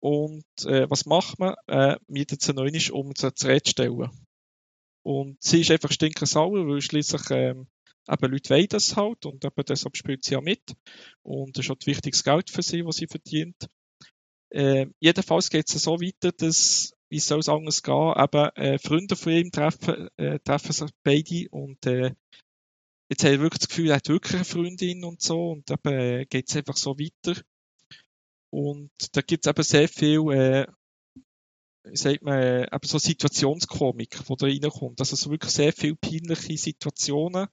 Und 0.01 0.45
äh, 0.65 0.89
was 0.89 1.05
macht 1.05 1.39
man? 1.39 1.55
Äh, 1.67 1.97
mietet 2.07 2.41
sie 2.41 2.55
neu 2.55 2.71
um 2.93 3.13
sie 3.15 3.35
zu 3.35 3.61
stellen. 3.67 4.11
Und 5.03 5.43
sie 5.43 5.61
ist 5.61 5.71
einfach 5.71 5.93
stinker 5.93 6.27
sauer, 6.27 6.67
weil 6.67 6.81
schließlich 6.81 7.31
ähm, 7.31 7.69
eben 8.09 8.33
Leute 8.33 8.51
wollen 8.51 8.69
das 8.71 8.97
halt 8.97 9.27
und 9.27 9.45
eben 9.45 9.65
deshalb 9.69 9.97
spielt 9.97 10.25
sie 10.25 10.33
ja 10.33 10.41
mit. 10.41 10.63
Und 11.23 11.59
das 11.59 11.67
ist 11.67 11.71
auch 11.71 11.87
wichtiges 11.87 12.25
Geld 12.25 12.51
für 12.51 12.63
sie, 12.63 12.87
was 12.87 12.97
sie 12.97 13.07
verdient. 13.07 13.69
Äh, 14.57 14.87
jedenfalls 15.01 15.51
geht 15.51 15.69
es 15.69 15.83
so 15.83 16.01
weiter, 16.01 16.33
dass, 16.33 16.95
wie 17.11 17.21
soll 17.21 17.41
es 17.41 17.49
anders 17.51 17.83
gehen, 17.83 18.15
eben 18.17 18.49
äh, 18.57 18.79
Freunde 18.79 19.15
von 19.15 19.33
ihm 19.33 19.51
treffen, 19.51 20.09
äh, 20.17 20.39
treffen 20.39 20.73
sich 20.73 20.91
beide 21.03 21.47
und 21.51 21.85
äh, 21.85 22.15
jetzt 23.11 23.23
hat 23.23 23.33
er 23.33 23.41
wirklich 23.41 23.59
das 23.59 23.69
Gefühl, 23.69 23.91
er 23.91 23.97
hat 23.97 24.09
wirklich 24.09 24.35
eine 24.35 24.45
Freundin 24.47 25.05
und 25.05 25.21
so 25.21 25.51
und 25.51 25.71
eben 25.71 25.93
äh, 25.93 26.25
geht 26.25 26.49
es 26.49 26.57
einfach 26.57 26.79
so 26.79 26.99
weiter. 26.99 27.39
Und 28.51 28.91
da 29.13 29.21
gibt 29.21 29.45
es 29.45 29.51
eben 29.51 29.63
sehr 29.63 29.89
viel, 29.89 30.33
äh, 30.33 30.67
sagt 31.93 32.23
man, 32.23 32.43
äh, 32.43 32.63
eben 32.63 32.89
so 32.89 32.99
Situationskomik, 32.99 34.19
die 34.27 34.37
da 34.37 34.47
reinkommt. 34.47 35.01
Also 35.01 35.17
so 35.17 35.31
wirklich 35.31 35.53
sehr 35.53 35.75
viele 35.75 35.97
peinliche 35.97 36.57
Situationen, 36.57 37.49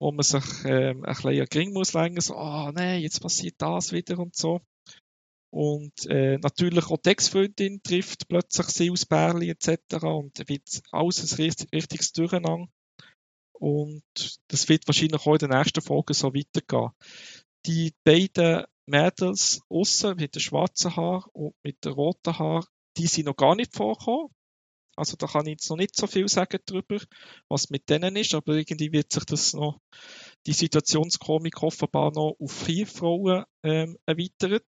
wo 0.00 0.12
man 0.12 0.22
sich 0.22 0.44
ähm, 0.64 1.04
ein 1.04 1.14
bisschen 1.14 1.40
an 1.42 1.46
Gring 1.50 1.74
muss 1.74 1.92
legen, 1.92 2.18
so, 2.22 2.36
ah, 2.36 2.68
oh, 2.68 2.72
nein, 2.72 3.02
jetzt 3.02 3.20
passiert 3.20 3.56
das 3.58 3.92
wieder 3.92 4.18
und 4.18 4.34
so. 4.34 4.62
Und 5.54 6.06
äh, 6.08 6.36
natürlich 6.38 6.86
auch 6.86 6.96
die 6.96 7.10
Ex-Freundin 7.10 7.80
trifft 7.80 8.26
plötzlich 8.26 8.66
sie 8.70 8.90
aus 8.90 9.06
Berlin 9.06 9.50
etc. 9.50 10.02
Und 10.02 10.48
wird 10.48 10.82
alles 10.90 11.38
ein 11.38 11.52
richtiges 11.72 12.12
Durcheinander. 12.12 12.66
Und 13.52 14.02
das 14.48 14.68
wird 14.68 14.88
wahrscheinlich 14.88 15.24
auch 15.24 15.34
in 15.34 15.48
der 15.48 15.58
nächsten 15.58 15.80
Folge 15.80 16.12
so 16.12 16.34
weitergehen. 16.34 16.90
Die 17.66 17.94
beiden 18.02 18.64
Mädels 18.86 19.60
außen 19.68 20.16
mit 20.16 20.34
dem 20.34 20.40
schwarzen 20.40 20.96
Haar 20.96 21.24
und 21.32 21.54
mit 21.62 21.84
dem 21.84 21.92
roten 21.92 22.36
Haar, 22.36 22.66
die 22.96 23.06
sind 23.06 23.26
noch 23.26 23.36
gar 23.36 23.54
nicht 23.54 23.76
vorgekommen. 23.76 24.30
Also 24.96 25.16
da 25.16 25.28
kann 25.28 25.46
ich 25.46 25.52
jetzt 25.52 25.70
noch 25.70 25.76
nicht 25.76 25.94
so 25.94 26.08
viel 26.08 26.26
sagen 26.26 26.58
darüber, 26.66 26.98
was 27.48 27.70
mit 27.70 27.88
denen 27.88 28.16
ist, 28.16 28.34
aber 28.34 28.54
irgendwie 28.54 28.90
wird 28.90 29.12
sich 29.12 29.24
das 29.24 29.52
noch, 29.52 29.78
die 30.48 30.52
Situationskomik 30.52 31.62
offenbar 31.62 32.10
noch 32.10 32.34
auf 32.40 32.52
vier 32.52 32.88
Frauen 32.88 33.44
ähm, 33.62 33.96
erweitert. 34.04 34.66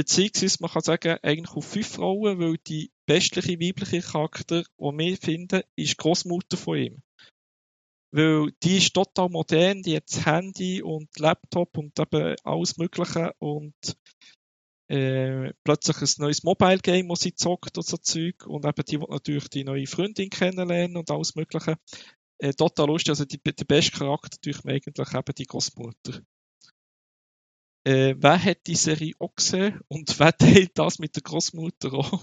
Beziehungsweise 0.00 0.56
man 0.60 0.70
kann 0.70 0.82
sagen, 0.82 1.18
eigentlich 1.22 1.54
auf 1.54 1.66
fünf 1.66 1.88
Frauen, 1.88 2.38
weil 2.38 2.56
die 2.56 2.90
bestliche 3.06 3.60
weibliche 3.60 4.00
Charakter, 4.00 4.62
die 4.62 4.98
wir 4.98 5.16
finden, 5.18 5.60
ist 5.76 5.92
die 5.92 5.96
Großmutter 5.98 6.56
von 6.56 6.78
ihm. 6.78 7.02
Weil 8.10 8.50
die 8.62 8.78
ist 8.78 8.94
total 8.94 9.28
modern, 9.28 9.82
die 9.82 9.96
hat 9.96 10.08
das 10.08 10.24
Handy 10.24 10.82
und 10.82 11.10
Laptop 11.18 11.76
und 11.76 11.98
eben 12.00 12.34
alles 12.44 12.78
Mögliche 12.78 13.34
und 13.40 13.74
äh, 14.88 15.52
plötzlich 15.64 16.00
ein 16.00 16.22
neues 16.22 16.44
Mobile 16.44 16.78
Game, 16.78 17.08
das 17.08 17.20
sie 17.20 17.34
zockt 17.34 17.76
und 17.76 17.86
so 17.86 17.98
Zeug 17.98 18.46
und 18.46 18.64
eben 18.64 18.84
die 18.88 19.00
will 19.00 19.06
natürlich 19.10 19.48
die 19.50 19.64
neue 19.64 19.86
Freundin 19.86 20.30
kennenlernen 20.30 20.96
und 20.96 21.10
alles 21.10 21.36
Mögliche. 21.36 21.76
äh, 22.38 22.54
total 22.54 22.86
lustig. 22.86 23.10
Also 23.10 23.26
die, 23.26 23.38
der 23.38 23.64
beste 23.66 23.98
Charakter 23.98 24.38
durch 24.42 24.64
eigentlich 24.64 25.14
eben 25.14 25.34
die 25.36 25.46
Großmutter. 25.46 26.22
Äh, 27.84 28.14
wer 28.18 28.44
hat 28.44 28.66
die 28.66 28.76
Serie 28.76 29.14
auch 29.18 29.34
gesehen 29.34 29.80
und 29.88 30.18
wer 30.18 30.36
teilt 30.36 30.78
das 30.78 30.98
mit 30.98 31.16
der 31.16 31.22
Großmutter 31.22 31.92
auch? 31.92 32.22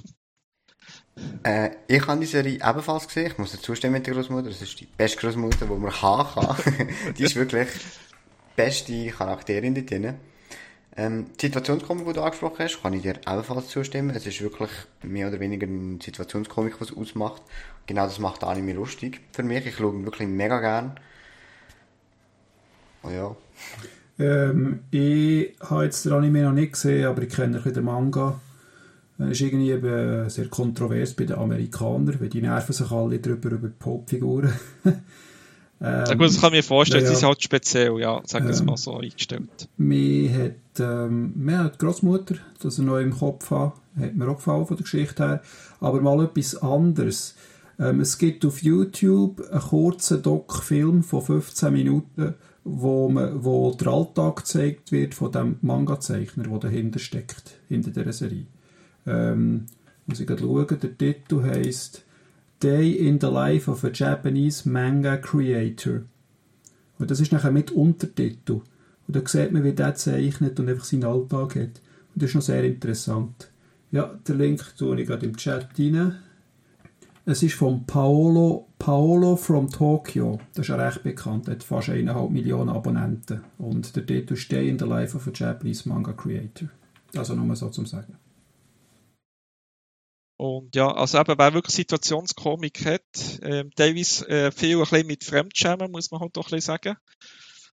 Äh, 1.44 1.72
ich 1.88 2.06
habe 2.06 2.20
die 2.20 2.28
Serie 2.28 2.56
ebenfalls 2.56 3.08
gesehen. 3.08 3.28
Ich 3.28 3.38
muss 3.38 3.52
dazu 3.52 3.74
stimmen 3.76 3.94
mit 3.94 4.08
der 4.08 4.14
Großmutter. 4.14 4.50
Das 4.50 4.62
ist 4.62 4.80
die 4.80 4.86
beste 4.86 5.20
Großmutter, 5.20 5.66
die 5.66 5.74
man 5.74 6.02
haben 6.02 6.30
kann. 6.42 6.90
die 7.18 7.24
ist 7.24 7.36
wirklich 7.36 7.68
die 7.70 8.56
beste 8.56 9.08
Charakterin 9.08 9.74
dort 9.74 9.90
drin. 9.90 10.14
Ähm, 10.96 11.28
die 11.40 11.46
Situationskomik, 11.46 12.08
die 12.08 12.14
du 12.14 12.22
angesprochen 12.22 12.58
hast, 12.60 12.82
kann 12.82 12.94
ich 12.94 13.04
dir 13.04 13.16
ebenfalls 13.28 13.68
zustimmen. 13.68 14.16
Es 14.16 14.26
ist 14.26 14.42
wirklich 14.42 14.72
mehr 15.04 15.28
oder 15.28 15.40
weniger 15.40 15.68
eine 15.68 16.00
Situationskomik, 16.02 16.80
was 16.82 16.92
es 16.92 16.98
ausmacht. 16.98 17.42
Genau 17.86 18.06
das 18.06 18.20
macht 18.20 18.44
Anime 18.44 18.74
lustig 18.74 19.22
für 19.32 19.44
mich. 19.44 19.66
Ich 19.66 19.76
schaue 19.76 19.94
ihn 19.94 20.06
wirklich 20.06 20.28
mega 20.28 20.60
gern. 20.60 21.00
Oh 23.04 23.10
ja. 23.10 23.36
Ähm, 24.20 24.80
ich 24.92 25.54
habe 25.62 25.86
jetzt 25.86 26.06
den 26.06 26.14
Anime 26.14 26.44
noch 26.44 26.54
nicht 26.54 26.74
gesehen, 26.74 27.06
aber 27.06 27.24
ich 27.24 27.30
kenne 27.30 27.60
den 27.60 27.84
Manga. 27.84 28.40
Es 29.20 29.32
ist 29.32 29.42
irgendwie 29.42 29.72
eben 29.72 30.30
sehr 30.30 30.48
kontrovers 30.48 31.14
bei 31.14 31.26
den 31.26 31.38
Amerikanern, 31.38 32.20
weil 32.20 32.30
die 32.30 32.42
nerven 32.42 32.74
sich 32.74 32.92
alle 32.92 33.20
drüber 33.20 33.50
über 33.50 33.68
die 33.68 33.74
Popfiguren. 33.78 34.54
ähm, 34.86 35.02
ja 35.82 36.14
gut, 36.14 36.28
das 36.28 36.40
kann 36.40 36.54
ich 36.54 36.60
mir 36.60 36.64
vorstellen, 36.64 37.04
ja, 37.04 37.10
ja. 37.10 37.16
sie 37.16 37.20
ist 37.20 37.28
halt 37.28 37.42
speziell, 37.42 38.00
ja, 38.00 38.22
sagen 38.26 38.48
wir 38.48 38.56
ähm, 38.56 38.66
mal 38.66 38.78
so 38.78 38.98
eingestellt. 38.98 39.70
Mir 39.78 40.34
hat, 40.34 40.80
ähm, 40.80 41.34
mir 41.36 41.64
hat 41.64 41.76
die 41.76 41.86
Großmutter, 41.86 42.36
das 42.62 42.78
er 42.78 42.86
noch 42.86 43.00
im 43.00 43.12
Kopf 43.12 43.50
hat, 43.50 43.74
hat 44.00 44.16
mir 44.16 44.28
auch 44.28 44.36
gefallen 44.36 44.68
von 44.68 44.78
der 44.78 44.84
Geschichte 44.84 45.28
her, 45.28 45.42
aber 45.80 46.00
mal 46.02 46.24
etwas 46.24 46.56
anderes. 46.62 47.36
Ähm, 47.80 48.02
es 48.02 48.20
gibt 48.20 48.46
auf 48.46 48.62
YouTube 48.62 49.42
einen 49.50 49.62
kurzen 49.62 50.22
Doc-Film 50.22 51.04
von 51.04 51.22
15 51.24 51.74
Minuten, 51.74 52.36
wo, 52.68 53.10
man, 53.10 53.44
wo 53.44 53.74
der 53.74 53.88
Alltag 53.88 54.38
gezeigt 54.38 54.92
wird 54.92 55.14
von 55.14 55.32
dem 55.32 55.58
Manga-Zeichner, 55.62 56.44
der 56.44 56.60
dahinter 56.60 57.00
steckt, 57.00 57.56
hinter 57.70 57.92
dieser 57.92 58.14
Serie. 58.14 58.46
Ähm, 59.06 59.66
muss 60.06 60.20
ich 60.20 60.28
gerade 60.28 60.42
schauen, 60.42 60.68
der 60.68 60.98
Titel 60.98 61.44
heisst 61.44 62.04
Day 62.62 62.92
in 62.92 63.20
the 63.20 63.28
Life 63.28 63.70
of 63.70 63.84
a 63.84 63.90
Japanese 63.94 64.68
Manga 64.68 65.18
Creator. 65.18 66.02
Und 66.98 67.12
das 67.12 67.20
ist 67.20 67.32
nachher 67.32 67.52
mit 67.52 67.72
Untertitel. 67.72 68.62
Und 69.08 69.16
da 69.16 69.22
sieht 69.26 69.52
man, 69.52 69.64
wie 69.64 69.74
der 69.74 69.96
zeichnet 69.96 70.60
und 70.60 70.68
einfach 70.68 70.84
seinen 70.84 71.06
Alltag 71.06 71.56
hat. 71.56 71.82
Und 72.14 72.24
das 72.24 72.30
ist 72.30 72.36
noch 72.36 72.42
sehr 72.42 72.64
interessant. 72.64 73.52
Ja, 73.92 74.20
den 74.28 74.40
Link 74.40 74.76
tue 74.78 75.00
ich 75.00 75.08
gerade 75.08 75.26
im 75.26 75.38
Chat 75.38 75.70
rein. 75.78 76.16
Es 77.26 77.44
ist 77.44 77.56
von 77.56 77.86
Paolo, 77.86 78.67
Paolo 78.80 79.36
from 79.36 79.70
Tokyo. 79.70 80.40
Das 80.54 80.66
ist 80.66 80.70
ja 80.70 80.76
recht 80.76 81.04
bekannt. 81.04 81.48
Hat 81.48 81.64
fast 81.64 81.90
1,5 81.90 82.30
Millionen 82.30 82.70
Abonnenten. 82.70 83.44
Und 83.58 83.96
der 83.96 84.06
Titel 84.06 84.34
ist 84.34 84.52
Day 84.52 84.70
in 84.70 84.80
the 84.80 84.86
Life 84.86 85.16
of 85.16 85.28
a 85.28 85.32
Japanese 85.34 85.88
Manga 85.90 86.14
Creator. 86.14 86.70
Also 87.16 87.36
nur 87.36 87.56
so 87.56 87.70
zum 87.70 87.86
Sagen. 87.86 88.18
Und 90.38 90.76
ja, 90.76 90.92
also 90.92 91.20
eben, 91.20 91.38
wer 91.38 91.54
wirklich 91.54 91.76
Situationskomik 91.76 92.86
hat, 92.86 93.40
ähm, 93.42 93.72
teilweise 93.76 94.30
äh, 94.30 94.52
viel 94.52 94.78
ein 94.78 94.82
bisschen 94.84 95.08
mit 95.08 95.24
Fremdschämen, 95.24 95.92
muss 95.92 96.12
man 96.12 96.22
halt 96.22 96.38
doch 96.38 96.48
ein 96.48 96.58
bisschen 96.58 96.78
sagen. 96.78 96.98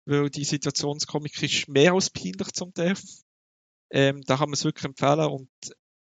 Weil 0.06 0.30
die 0.32 0.44
Situationskomik 0.44 1.44
ist 1.44 1.68
mehr 1.68 1.94
als 1.94 2.10
peinlich 2.10 2.52
zum 2.54 2.74
Teil. 2.74 2.96
Ähm, 3.92 4.22
da 4.26 4.38
kann 4.38 4.50
man 4.50 4.54
es 4.54 4.66
wirklich 4.66 4.86
empfehlen 4.86 5.30
und 5.30 5.50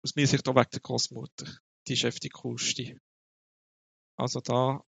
aus 0.02 0.14
meiner 0.14 0.28
Sicht 0.28 0.46
auch 0.46 0.54
wegen 0.54 0.68
der 0.70 0.80
Großmutter. 0.80 1.46
Die 1.88 1.94
ist 1.94 2.22
die 2.22 2.28
coolste. 2.28 3.00
Also 4.16 4.40
da, 4.40 4.84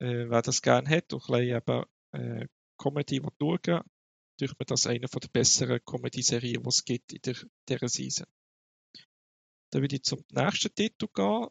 äh, 0.00 0.28
wer 0.28 0.42
das 0.42 0.62
gerne 0.62 0.88
hat 0.88 1.12
und 1.12 1.30
ein 1.30 1.42
eben, 1.42 1.84
äh, 2.12 2.46
Comedy 2.78 3.20
schauen 3.20 3.58
will, 3.64 3.82
durch 4.38 4.52
mir 4.58 4.66
das 4.66 4.86
eine 4.86 5.08
von 5.08 5.20
der 5.20 5.28
besseren 5.28 5.80
Comedy-Serien, 5.84 6.62
die 6.62 6.68
es 6.68 6.84
gibt 6.84 7.12
in 7.12 7.20
der, 7.22 7.36
dieser 7.68 7.88
Season. 7.88 8.26
Dann 9.70 9.82
würde 9.82 9.96
ich 9.96 10.02
zum 10.02 10.22
nächsten 10.30 10.74
Titel 10.74 11.08
gehen. 11.14 11.48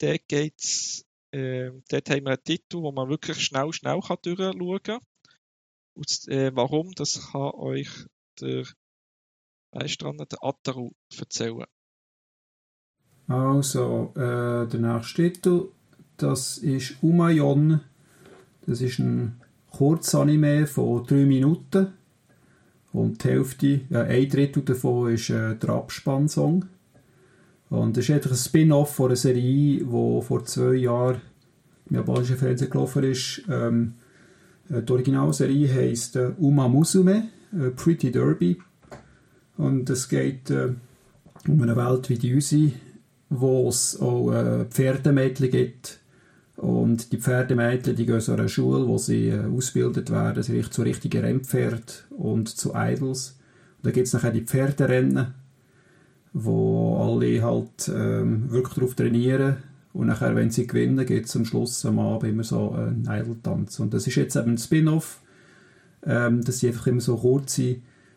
Dort 0.00 0.28
geht's, 0.28 1.04
äh, 1.32 1.70
dort 1.88 2.10
haben 2.10 2.24
wir 2.24 2.32
einen 2.32 2.44
Titel, 2.44 2.78
wo 2.78 2.92
man 2.92 3.08
wirklich 3.08 3.40
schnell, 3.40 3.72
schnell 3.72 4.00
kann 4.00 4.18
durchschauen 4.22 4.82
kann. 4.82 5.00
Äh, 6.26 6.50
warum, 6.54 6.92
das 6.92 7.30
kann 7.32 7.52
euch 7.54 7.90
der, 8.40 8.66
weißt 9.72 10.00
der 10.02 10.42
Ataru 10.42 10.92
erzählen. 11.16 11.66
Also, 13.26 14.12
äh, 14.14 14.66
der 14.68 14.80
nächste 14.80 15.30
Titel, 15.30 15.72
das 16.18 16.58
ist 16.58 16.96
Umayon. 17.02 17.80
Das 18.66 18.80
ist 18.80 18.98
ein 18.98 19.36
Kurzanime 19.70 20.66
von 20.66 21.06
drei 21.06 21.24
Minuten. 21.24 21.88
Und 22.92 23.22
die 23.22 23.28
Hälfte, 23.28 23.80
ja, 23.90 24.02
ein 24.02 24.28
Drittel 24.28 24.62
davon 24.62 25.12
ist 25.12 25.30
äh, 25.30 25.54
der 25.56 25.70
Abspannsong. 25.70 26.66
Und 27.70 27.96
das 27.96 28.04
ist 28.04 28.10
einfach 28.14 28.30
ein 28.30 28.36
Spin-off 28.36 28.94
von 28.94 29.06
einer 29.06 29.16
Serie, 29.16 29.78
die 29.78 29.84
vor 29.84 30.44
zwei 30.44 30.74
Jahren 30.74 31.20
im 31.88 31.96
japanischen 31.96 32.36
Fernsehen 32.36 32.70
gelaufen 32.70 33.04
ist. 33.04 33.42
Ähm, 33.48 33.94
äh, 34.70 34.82
die 34.82 34.92
Originalserie 34.92 35.72
heisst 35.72 36.16
äh, 36.16 36.32
Uma 36.38 36.66
Musume, 36.68 37.28
äh, 37.52 37.70
Pretty 37.70 38.10
Derby. 38.10 38.58
Und 39.56 39.90
es 39.90 40.08
geht 40.08 40.50
äh, 40.50 40.72
um 41.46 41.62
eine 41.62 41.76
Welt 41.76 42.08
wie 42.08 42.18
die 42.18 42.34
unsere, 42.34 42.72
wo 43.28 43.68
es 43.68 44.00
auch 44.00 44.32
äh, 44.32 44.64
Pferdemädchen 44.64 45.50
gibt. 45.50 46.00
Und 46.58 47.12
die 47.12 47.18
Pferdemädchen 47.18 47.96
die 47.96 48.04
gehen 48.04 48.20
zu 48.20 48.32
einer 48.32 48.48
Schule, 48.48 48.86
wo 48.86 48.98
sie 48.98 49.30
äh, 49.30 49.46
ausgebildet 49.46 50.10
werden, 50.10 50.42
zu 50.42 50.82
richtigen 50.82 51.24
Rennpferd 51.24 52.06
und 52.10 52.48
zu 52.48 52.72
Idols. 52.74 53.38
Und 53.78 53.86
da 53.86 53.90
gibt 53.90 54.06
es 54.06 54.12
nachher 54.12 54.32
die 54.32 54.42
Pferderennen 54.42 55.34
wo 56.32 56.98
alle 57.02 57.42
halt 57.42 57.90
ähm, 57.94 58.50
wirklich 58.50 58.74
darauf 58.74 58.94
trainieren 58.94 59.56
und 59.92 60.06
nachher, 60.06 60.36
wenn 60.36 60.50
sie 60.50 60.66
gewinnen, 60.66 61.04
gibt 61.06 61.26
es 61.26 61.36
am 61.36 61.44
Schluss 61.44 61.84
am 61.86 61.98
Abend 61.98 62.30
immer 62.30 62.44
so 62.44 62.72
einen 62.72 63.08
Idol-Tanz. 63.10 63.80
Und 63.80 63.94
das 63.94 64.06
ist 64.06 64.16
jetzt 64.16 64.36
eben 64.36 64.52
ein 64.52 64.58
Spin-off, 64.58 65.20
ähm, 66.04 66.44
das 66.44 66.60
sind 66.60 66.70
einfach 66.70 66.86
immer 66.86 67.00
so 67.00 67.16
kurze, 67.16 67.76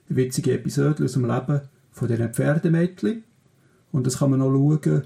witzige 0.10 0.54
Episoden 0.54 1.06
aus 1.06 1.14
dem 1.14 1.26
Leben 1.26 1.62
von 1.92 2.08
diesen 2.08 2.34
Pferdemädchen. 2.34 3.24
Und 3.92 4.06
das 4.06 4.20
kann 4.20 4.32
man 4.32 4.40
noch 4.40 4.52
schauen, 4.52 5.04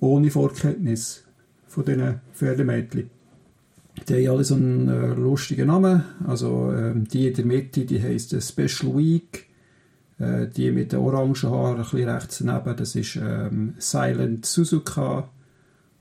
ohne 0.00 0.30
Vorkenntnis 0.30 1.24
von 1.66 1.84
diesen 1.84 2.20
Pferdemädchen. 2.34 3.10
Die 4.08 4.28
haben 4.28 4.34
alle 4.34 4.44
so 4.44 4.54
einen 4.56 4.88
äh, 4.88 5.14
lustigen 5.14 5.68
Namen. 5.68 6.04
Also 6.26 6.72
ähm, 6.72 7.06
die 7.08 7.28
in 7.28 7.34
der 7.34 7.46
Mitte, 7.46 7.84
die 7.84 8.02
heisst 8.02 8.30
Special 8.42 8.96
Week. 8.96 9.48
Äh, 10.18 10.46
die 10.48 10.70
mit 10.70 10.92
den 10.92 11.00
orangen 11.00 11.34
Haaren, 11.42 11.76
ein 11.76 11.82
bisschen 11.82 12.08
rechts 12.08 12.42
daneben, 12.44 12.76
das 12.76 12.94
ist 12.94 13.16
ähm, 13.16 13.74
Silent 13.78 14.46
Suzuka 14.46 15.28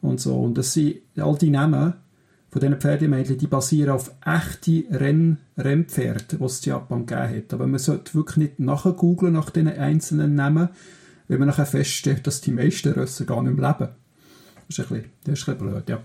und 0.01 0.19
so. 0.19 0.39
Und 0.39 0.57
das 0.57 0.73
sind 0.73 0.97
all 1.17 1.37
die 1.37 1.49
Namen 1.49 1.93
von 2.51 2.61
diesen 2.61 2.79
Pferdemädchen, 2.79 3.39
die 3.39 3.47
basieren 3.47 3.89
auf 3.89 4.11
echten 4.23 4.85
Renn 4.93 5.37
Rennpferden, 5.57 6.37
die 6.39 6.45
es 6.45 6.63
in 6.63 6.71
Japan 6.71 7.05
gegeben 7.07 7.37
hat. 7.37 7.53
Aber 7.53 7.65
man 7.65 7.79
sollte 7.79 8.13
wirklich 8.13 8.37
nicht 8.37 8.59
nachher 8.59 8.93
googlen 8.93 9.33
nach 9.33 9.49
diesen 9.49 9.69
einzelnen 9.69 10.35
Namen, 10.35 10.69
weil 11.27 11.39
man 11.39 11.47
nachher 11.47 11.65
feststellt, 11.65 12.27
dass 12.27 12.41
die 12.41 12.51
meisten 12.51 12.93
Rösser 12.93 13.25
gar 13.25 13.41
nicht 13.41 13.57
mehr 13.57 13.69
leben. 13.71 13.91
Das 14.67 14.77
ist 14.77 14.91
ein 14.91 14.95
bisschen, 14.95 15.11
das 15.23 15.39
ist 15.39 15.49
ein 15.49 15.57
bisschen 15.57 15.71
blöd, 15.71 15.89
ja. 15.89 16.03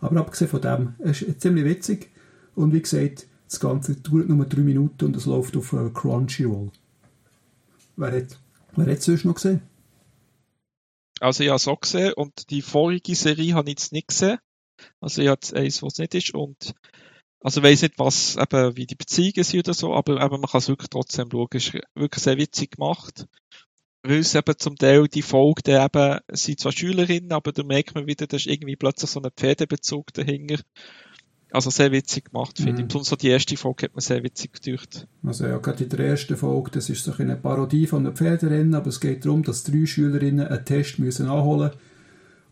Aber 0.00 0.20
abgesehen 0.20 0.50
von 0.50 0.60
dem, 0.60 0.94
es 0.98 1.22
ist 1.22 1.40
ziemlich 1.40 1.64
witzig. 1.64 2.10
Und 2.54 2.72
wie 2.72 2.82
gesagt, 2.82 3.26
das 3.48 3.60
Ganze 3.60 3.96
dauert 3.96 4.28
nur 4.28 4.44
drei 4.44 4.60
Minuten 4.60 5.04
und 5.06 5.16
es 5.16 5.26
läuft 5.26 5.56
auf 5.56 5.72
äh, 5.72 5.90
Crunchyroll. 5.92 6.70
Wer 7.96 8.12
hat, 8.12 8.38
wer 8.74 8.92
hat 8.92 9.02
sonst 9.02 9.24
noch 9.24 9.34
gesehen? 9.34 9.62
Also 11.20 11.44
ich 11.44 11.48
habe 11.48 11.56
es 11.56 11.68
auch 11.68 11.80
gesehen 11.80 12.12
und 12.14 12.50
die 12.50 12.62
vorige 12.62 13.14
Serie 13.14 13.54
habe 13.54 13.70
ich 13.70 13.78
jetzt 13.78 13.92
nicht 13.92 14.08
gesehen. 14.08 14.38
Also 15.00 15.22
ich 15.22 15.28
habe 15.28 15.40
eins, 15.54 15.82
was 15.82 15.98
nicht 15.98 16.14
ist 16.14 16.34
und 16.34 16.74
also 17.40 17.60
ich 17.60 17.64
weiss 17.64 17.82
nicht, 17.82 17.98
was 17.98 18.36
eben, 18.36 18.76
wie 18.76 18.86
die 18.86 18.96
Beziehungen 18.96 19.44
sind 19.44 19.60
oder 19.60 19.74
so, 19.74 19.94
aber 19.94 20.20
eben, 20.20 20.40
man 20.40 20.50
kann 20.50 20.58
es 20.58 20.68
wirklich 20.68 20.90
trotzdem 20.90 21.30
schauen. 21.30 21.48
Es 21.52 21.68
ist 21.68 21.78
wirklich 21.94 22.22
sehr 22.22 22.38
witzig 22.38 22.72
gemacht. 22.72 23.26
Weil 24.06 24.20
es 24.20 24.34
eben 24.34 24.58
zum 24.58 24.76
Teil 24.76 25.08
die 25.08 25.22
Folge, 25.22 25.62
eben, 25.72 26.20
sind 26.30 26.60
zwar 26.60 26.72
Schülerinnen, 26.72 27.32
aber 27.32 27.52
da 27.52 27.64
merkt 27.64 27.94
man 27.94 28.06
wieder, 28.06 28.26
da 28.26 28.36
ist 28.36 28.46
irgendwie 28.46 28.76
plötzlich 28.76 29.10
so 29.10 29.20
ein 29.20 29.30
Pferdebezug 29.36 30.12
dahinter. 30.12 30.62
Also 31.50 31.70
sehr 31.70 31.92
witzig 31.92 32.26
gemacht, 32.26 32.56
finde 32.56 32.72
mhm. 32.72 32.78
ich. 32.80 32.86
Besonders 32.86 33.18
die 33.18 33.28
erste 33.28 33.56
Folge 33.56 33.84
hat 33.84 33.94
man 33.94 34.00
sehr 34.00 34.22
witzig 34.22 34.60
gedacht. 34.60 35.06
Also 35.24 35.46
ja, 35.46 35.58
gerade 35.58 35.84
in 35.84 35.90
der 35.90 36.00
ersten 36.00 36.36
Folge, 36.36 36.72
das 36.72 36.90
ist 36.90 37.04
so 37.04 37.12
eine 37.18 37.36
Parodie 37.36 37.86
von 37.86 38.04
einem 38.04 38.16
Pferderennen, 38.16 38.74
aber 38.74 38.88
es 38.88 39.00
geht 39.00 39.24
darum, 39.24 39.42
dass 39.42 39.62
drei 39.64 39.86
Schülerinnen 39.86 40.46
einen 40.46 40.64
Test 40.64 40.98
müssen 40.98 41.28
anholen 41.28 41.70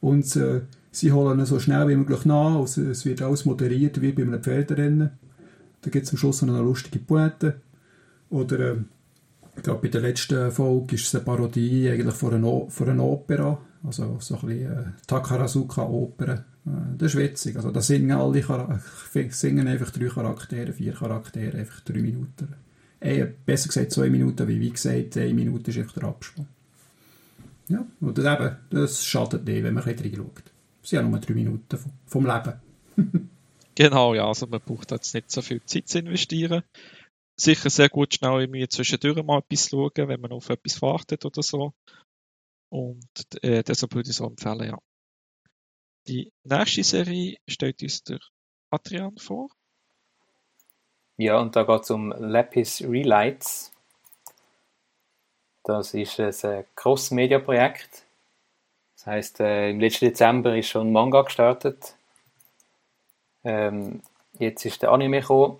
und 0.01 0.37
äh, 0.37 0.63
sie 0.91 1.13
holen 1.13 1.41
ihn 1.41 1.47
so 1.47 1.59
schnell 1.59 1.89
wie 1.89 1.97
möglich 1.97 2.25
nach. 2.25 2.57
Also 2.57 2.83
es 2.83 3.05
wird 3.05 3.21
alles 3.21 3.45
moderiert 3.45 4.01
wie 4.01 4.13
bei 4.13 4.23
einem 4.23 4.43
Pferderennen. 4.43 5.11
Da 5.83 5.91
gibt 5.91 6.07
es 6.07 6.13
am 6.13 6.19
Schluss 6.19 6.43
noch 6.43 6.55
eine 6.55 6.63
lustige 6.63 6.99
Pointe. 6.99 7.61
Oder 8.31 8.59
äh, 8.59 8.77
glaube, 9.63 9.83
bei 9.83 9.89
der 9.89 10.01
letzten 10.01 10.51
Folge 10.51 10.97
ist 10.97 11.07
es 11.07 11.15
eine 11.15 11.25
Parodie 11.25 11.89
eigentlich 11.89 12.15
von 12.15 12.35
einer, 12.35 12.67
von 12.69 12.89
einer 12.89 13.05
Opera, 13.05 13.61
Also 13.85 14.17
so 14.21 14.35
ein 14.37 14.47
bisschen 14.47 14.73
äh, 14.73 14.85
Takarazuka-Opern. 15.07 16.45
Äh, 16.67 16.71
das 16.99 17.15
ist 17.15 17.19
witzig. 17.21 17.57
Also 17.57 17.71
da 17.71 17.81
singen 17.81 18.13
alle 18.13 18.43
singen 19.31 19.69
einfach 19.69 19.91
drei 19.91 20.09
Charaktere, 20.09 20.73
vier 20.73 20.93
Charaktere, 20.93 21.59
einfach 21.59 21.81
drei 21.81 22.01
Minuten. 22.01 22.55
Äh, 23.01 23.27
besser 23.45 23.69
gesagt 23.69 23.93
zwei 23.93 24.09
Minuten, 24.09 24.49
wie 24.49 24.61
wie 24.61 24.71
gesagt, 24.71 25.17
eine 25.19 25.35
Minute 25.35 25.71
ist 25.71 25.79
einfach 25.79 25.95
der 25.95 26.05
Abspann. 26.05 26.47
Ja, 27.69 27.85
und 28.01 28.19
das, 28.19 28.25
eben, 28.25 28.57
das 28.71 29.05
schadet 29.05 29.45
nicht, 29.45 29.63
wenn 29.63 29.75
man 29.75 29.85
ein 29.85 29.97
bisschen 29.97 30.11
reinschaut. 30.11 30.43
Es 30.83 30.91
sind 30.91 30.99
ja 30.99 31.09
nur 31.09 31.19
drei 31.19 31.35
Minuten 31.35 31.79
vom 32.07 32.27
Leben. 32.27 32.55
genau, 33.75 34.15
ja, 34.15 34.27
also 34.27 34.47
man 34.47 34.61
braucht 34.61 34.91
jetzt 34.91 35.15
nicht 35.15 35.31
so 35.31 35.43
viel 35.43 35.61
Zeit 35.65 35.89
zu 35.89 35.99
investieren. 35.99 36.63
Sicher 37.37 37.69
sehr 37.71 37.89
gut 37.89 38.15
schnell 38.15 38.43
irgendwie 38.43 38.69
zwischendurch 38.69 39.23
mal 39.25 39.39
etwas 39.39 39.69
schauen, 39.69 39.91
wenn 39.97 40.21
man 40.21 40.33
auf 40.33 40.49
etwas 40.51 40.81
wartet 40.83 41.25
oder 41.25 41.43
so. 41.43 41.75
Und 42.69 43.09
äh, 43.43 43.63
deshalb 43.63 43.95
würde 43.95 44.11
ich 44.11 44.17
so 44.17 44.27
empfehlen, 44.27 44.69
ja. 44.69 44.79
Die 46.07 46.33
nächste 46.45 46.85
Serie 46.85 47.37
stellt 47.49 47.83
uns 47.83 48.05
der 48.05 48.19
Adrian 48.71 49.17
vor. 49.17 49.49
Ja, 51.17 51.41
und 51.41 51.57
da 51.57 51.63
geht 51.63 51.83
es 51.83 51.91
um 51.91 52.11
Lapis 52.11 52.83
Relights. 52.83 53.73
Das 55.63 55.95
ist 55.95 56.21
ein 56.21 56.65
Cross-Media-Projekt. 56.77 58.05
Das 58.97 59.07
heißt, 59.07 59.41
äh, 59.41 59.71
im 59.71 59.81
letzten 59.81 60.07
Dezember 60.07 60.57
ist 60.57 60.69
schon 60.69 60.89
ein 60.89 60.93
Manga 60.93 61.23
gestartet. 61.23 61.97
Ähm, 63.45 64.03
jetzt 64.39 64.65
ist 64.65 64.83
der 64.83 64.93
Anime 64.93 65.21
gekommen 65.21 65.59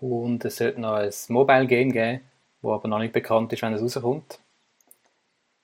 und 0.00 0.44
es 0.44 0.56
sollte 0.56 0.80
noch 0.80 0.94
ein 0.94 1.12
Mobile 1.28 1.66
Game 1.66 1.92
geben, 1.92 2.20
wo 2.62 2.72
aber 2.72 2.88
noch 2.88 2.98
nicht 2.98 3.12
bekannt 3.12 3.52
ist, 3.52 3.62
wenn 3.62 3.72
es 3.72 3.82
rauskommt. 3.82 4.38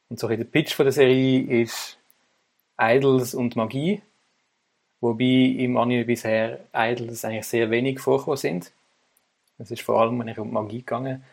Und 0.08 0.20
so 0.20 0.28
der 0.28 0.44
Pitch 0.44 0.74
von 0.74 0.86
der 0.86 0.92
Serie 0.92 1.62
ist 1.62 1.98
Idols 2.78 3.34
und 3.34 3.56
Magie, 3.56 4.02
wobei 5.00 5.24
im 5.58 5.76
Anime 5.76 6.04
bisher 6.04 6.60
Idols 6.72 7.24
eigentlich 7.24 7.46
sehr 7.46 7.70
wenig 7.70 8.00
vorgekommen 8.00 8.36
sind. 8.36 8.72
Es 9.58 9.70
ist 9.70 9.82
vor 9.82 10.00
allem 10.00 10.20
um 10.20 10.52
Magie 10.52 10.78
gegangen. 10.78 11.24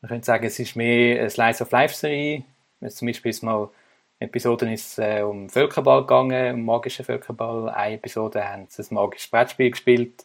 Man 0.00 0.08
könnte 0.08 0.26
sagen, 0.26 0.46
es 0.46 0.58
ist 0.58 0.76
mehr 0.76 1.20
eine 1.20 1.30
Slice 1.30 1.62
of 1.62 1.70
Life 1.70 1.94
Serie. 1.94 2.44
Zum 2.88 3.06
Beispiel 3.06 3.34
mal 3.42 3.70
Episoden 4.18 4.72
ist 4.72 4.98
äh, 4.98 5.22
um 5.22 5.48
Völkerball 5.48 6.02
gegangen, 6.02 6.54
um 6.54 6.64
magischen 6.64 7.04
Völkerball. 7.04 7.68
Eine 7.68 7.96
Episode 7.96 8.48
haben 8.48 8.66
sie 8.68 8.82
ein 8.82 8.94
magisches 8.94 9.30
Brettspiel 9.30 9.70
gespielt. 9.70 10.24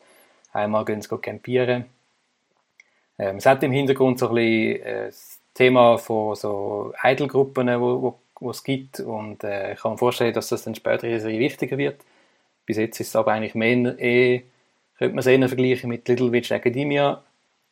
Einmal 0.53 0.85
gehen 0.85 1.01
sie 1.01 1.17
campieren. 1.17 1.85
Ähm, 3.19 3.37
es 3.37 3.45
hat 3.45 3.63
im 3.63 3.71
Hintergrund 3.71 4.19
so 4.19 4.29
ein 4.29 4.35
bisschen 4.35 4.83
äh, 4.83 5.11
Thema 5.53 5.97
von 5.97 6.35
so 6.35 6.93
Idol-Gruppen, 7.03 7.67
wo, 7.81 8.01
wo, 8.01 8.19
wo, 8.39 8.51
es 8.51 8.63
gibt 8.63 8.99
und 8.99 9.43
äh, 9.43 9.73
ich 9.73 9.79
kann 9.79 9.93
mir 9.93 9.97
vorstellen, 9.97 10.33
dass 10.33 10.49
das 10.49 10.63
dann 10.63 10.75
später 10.75 11.19
Serie 11.19 11.39
wichtiger 11.39 11.77
wird. 11.77 12.03
Bis 12.65 12.77
jetzt 12.77 12.99
ist 12.99 13.09
es 13.09 13.15
aber 13.15 13.31
eigentlich 13.31 13.55
mehr, 13.55 13.99
eh, 13.99 14.43
könnte 14.97 15.15
man 15.15 15.19
es 15.19 15.27
eher 15.27 15.47
vergleichen 15.47 15.89
mit 15.89 16.07
Little 16.07 16.31
Witch 16.31 16.51
Academia, 16.51 17.23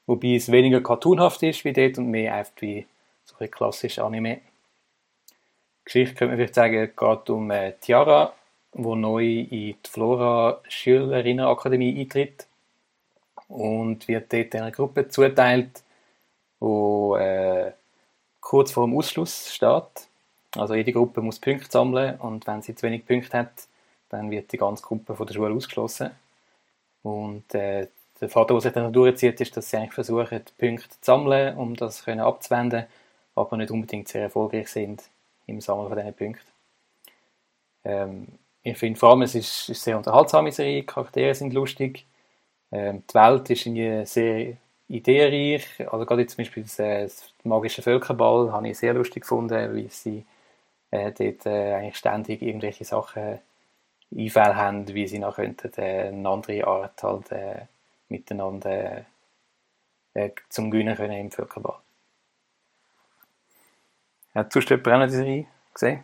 wobei 0.07 0.35
es 0.35 0.51
weniger 0.51 0.81
cartoonhaft 0.81 1.43
ist 1.43 1.63
wie 1.65 1.73
dort 1.73 1.97
und 1.97 2.09
mehr 2.09 2.33
einfach 2.35 2.53
wie 2.61 2.87
so 3.25 3.35
ein 3.39 3.51
klassisches 3.51 4.03
Anime. 4.03 4.39
Geschichte 5.83 6.15
könnte 6.15 6.31
man 6.31 6.37
vielleicht 6.37 6.55
sagen, 6.55 6.91
geht 6.97 7.29
um 7.29 7.51
äh, 7.51 7.73
Tiara, 7.73 8.33
wo 8.71 8.95
neu 8.95 9.23
in 9.23 9.47
die 9.49 9.77
Flora 9.87 10.61
Schülerinnenakademie 10.67 11.99
eintritt 11.99 12.47
und 13.47 14.07
wird 14.07 14.31
dort 14.31 14.55
einer 14.55 14.71
Gruppe 14.71 15.07
zuteilt, 15.07 15.83
wo 16.59 17.15
äh, 17.17 17.71
kurz 18.39 18.71
vor 18.71 18.85
dem 18.85 18.97
Ausschluss 18.97 19.53
steht. 19.53 20.07
Also 20.55 20.73
jede 20.75 20.93
Gruppe 20.93 21.21
muss 21.21 21.39
Punkte 21.39 21.69
sammeln 21.69 22.17
und 22.19 22.47
wenn 22.47 22.61
sie 22.61 22.75
zu 22.75 22.83
wenig 22.83 23.05
Punkte 23.05 23.37
hat, 23.37 23.67
dann 24.09 24.31
wird 24.31 24.51
die 24.51 24.57
ganze 24.57 24.83
Gruppe 24.83 25.15
von 25.15 25.27
der 25.27 25.33
Schule 25.33 25.53
ausgeschlossen. 25.53 26.11
Und 27.03 27.53
äh, 27.53 27.87
der 28.21 28.29
Vater, 28.29 28.53
der 28.53 28.61
sich 28.61 28.71
dann 28.71 28.93
durchzieht, 28.93 29.41
ist, 29.41 29.57
dass 29.57 29.69
sie 29.69 29.77
eigentlich 29.77 29.93
versuchen, 29.93 30.41
Punkte 30.57 30.89
zu 30.89 30.97
sammeln, 31.01 31.57
um 31.57 31.75
das 31.75 32.05
können 32.05 32.21
abzuwenden, 32.21 32.85
aber 33.35 33.57
nicht 33.57 33.71
unbedingt 33.71 34.07
sehr 34.07 34.23
erfolgreich 34.23 34.69
sind 34.69 35.03
im 35.47 35.59
Sammeln 35.59 35.89
von 35.89 35.97
diesen 35.97 36.13
Punkten. 36.13 36.51
Ähm, 37.83 38.27
ich 38.63 38.77
finde 38.77 38.99
vor 38.99 39.11
allem, 39.11 39.21
es 39.23 39.35
ist, 39.35 39.69
ist 39.69 39.83
sehr 39.83 39.97
unterhaltsame 39.97 40.51
Serie, 40.51 40.81
die 40.81 40.85
Charaktere 40.85 41.35
sind 41.35 41.53
lustig, 41.53 42.05
ähm, 42.71 43.03
die 43.09 43.13
Welt 43.13 43.49
ist 43.49 43.65
irgendwie 43.65 44.05
sehr 44.05 44.57
ideenreich. 44.87 45.65
Also 45.91 46.05
gerade 46.05 46.25
zum 46.27 46.37
Beispiel 46.37 46.63
das, 46.63 46.79
äh, 46.79 47.03
das 47.03 47.33
magische 47.43 47.81
Völkerball 47.81 48.51
habe 48.51 48.69
ich 48.69 48.77
sehr 48.77 48.93
lustig 48.93 49.21
gefunden, 49.21 49.75
wie 49.75 49.87
sie 49.89 50.25
äh, 50.91 51.11
dort 51.11 51.45
äh, 51.45 51.73
eigentlich 51.75 51.97
ständig 51.97 52.41
irgendwelche 52.41 52.85
Sachen 52.85 53.39
Einfälle 54.15 54.55
haben, 54.55 54.87
wie 54.87 55.07
sie 55.07 55.19
noch 55.19 55.35
könnten, 55.35 55.71
äh, 55.77 56.07
eine 56.07 56.29
andere 56.29 56.65
Art 56.67 57.01
halt 57.03 57.31
äh, 57.31 57.65
miteinander 58.09 59.05
äh, 60.13 60.29
zum 60.49 60.71
Gewinnen 60.71 60.95
können 60.95 61.19
im 61.19 61.31
Völkerball. 61.31 61.79
Hat 64.33 64.53
du 64.53 64.59
jemand 64.59 64.87
auch 64.87 64.99
noch 64.99 65.05
die 65.05 65.11
Serie 65.11 65.47
gesehen? 65.73 66.03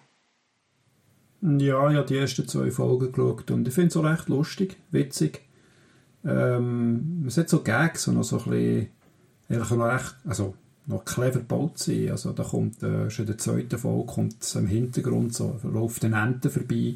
Ja, 1.41 1.89
ich 1.89 1.97
habe 1.97 2.07
die 2.07 2.17
ersten 2.17 2.47
zwei 2.47 2.69
Folgen 2.71 3.11
geschaut 3.11 3.49
und 3.51 3.67
ich 3.67 3.73
finde 3.73 3.87
es 3.87 3.97
auch 3.97 4.03
recht 4.03 4.29
lustig, 4.29 4.77
witzig. 4.91 5.41
Ähm, 6.25 7.23
es 7.27 7.37
hat 7.37 7.49
so 7.49 7.61
Gags, 7.61 8.05
die 8.05 8.11
noch 8.11 8.23
so 8.23 8.39
ein 8.39 8.89
bisschen, 9.49 9.59
noch 9.59 9.71
recht, 9.71 10.15
also 10.25 10.55
noch 10.87 11.05
clever 11.05 11.39
gebaut 11.39 11.79
sind. 11.79 12.11
Also 12.11 12.31
da 12.31 12.43
kommt, 12.43 12.83
äh, 12.83 13.09
schon 13.09 13.23
in 13.23 13.31
der 13.31 13.37
zweiten 13.37 13.77
Folge 13.77 14.11
kommt 14.11 14.41
es 14.41 14.55
im 14.55 14.67
Hintergrund 14.67 15.33
so, 15.33 15.59
läuft 15.63 16.03
eine 16.05 16.21
Ente 16.21 16.49
vorbei. 16.49 16.95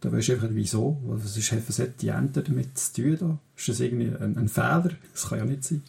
Da 0.00 0.12
weißt 0.12 0.28
du 0.28 0.32
einfach 0.32 0.48
wieso. 0.50 0.98
Was, 1.06 1.36
ist, 1.36 1.68
was 1.68 1.78
hat 1.78 2.02
die 2.02 2.08
Ente 2.08 2.42
damit 2.42 2.76
zu 2.76 3.02
tun? 3.02 3.16
Da? 3.20 3.38
Ist 3.56 3.68
das 3.68 3.80
irgendwie 3.80 4.12
ein, 4.16 4.36
ein 4.36 4.48
Fehler? 4.48 4.90
Das 5.12 5.28
kann 5.28 5.38
ja 5.38 5.44
nicht 5.44 5.64
sein. 5.64 5.82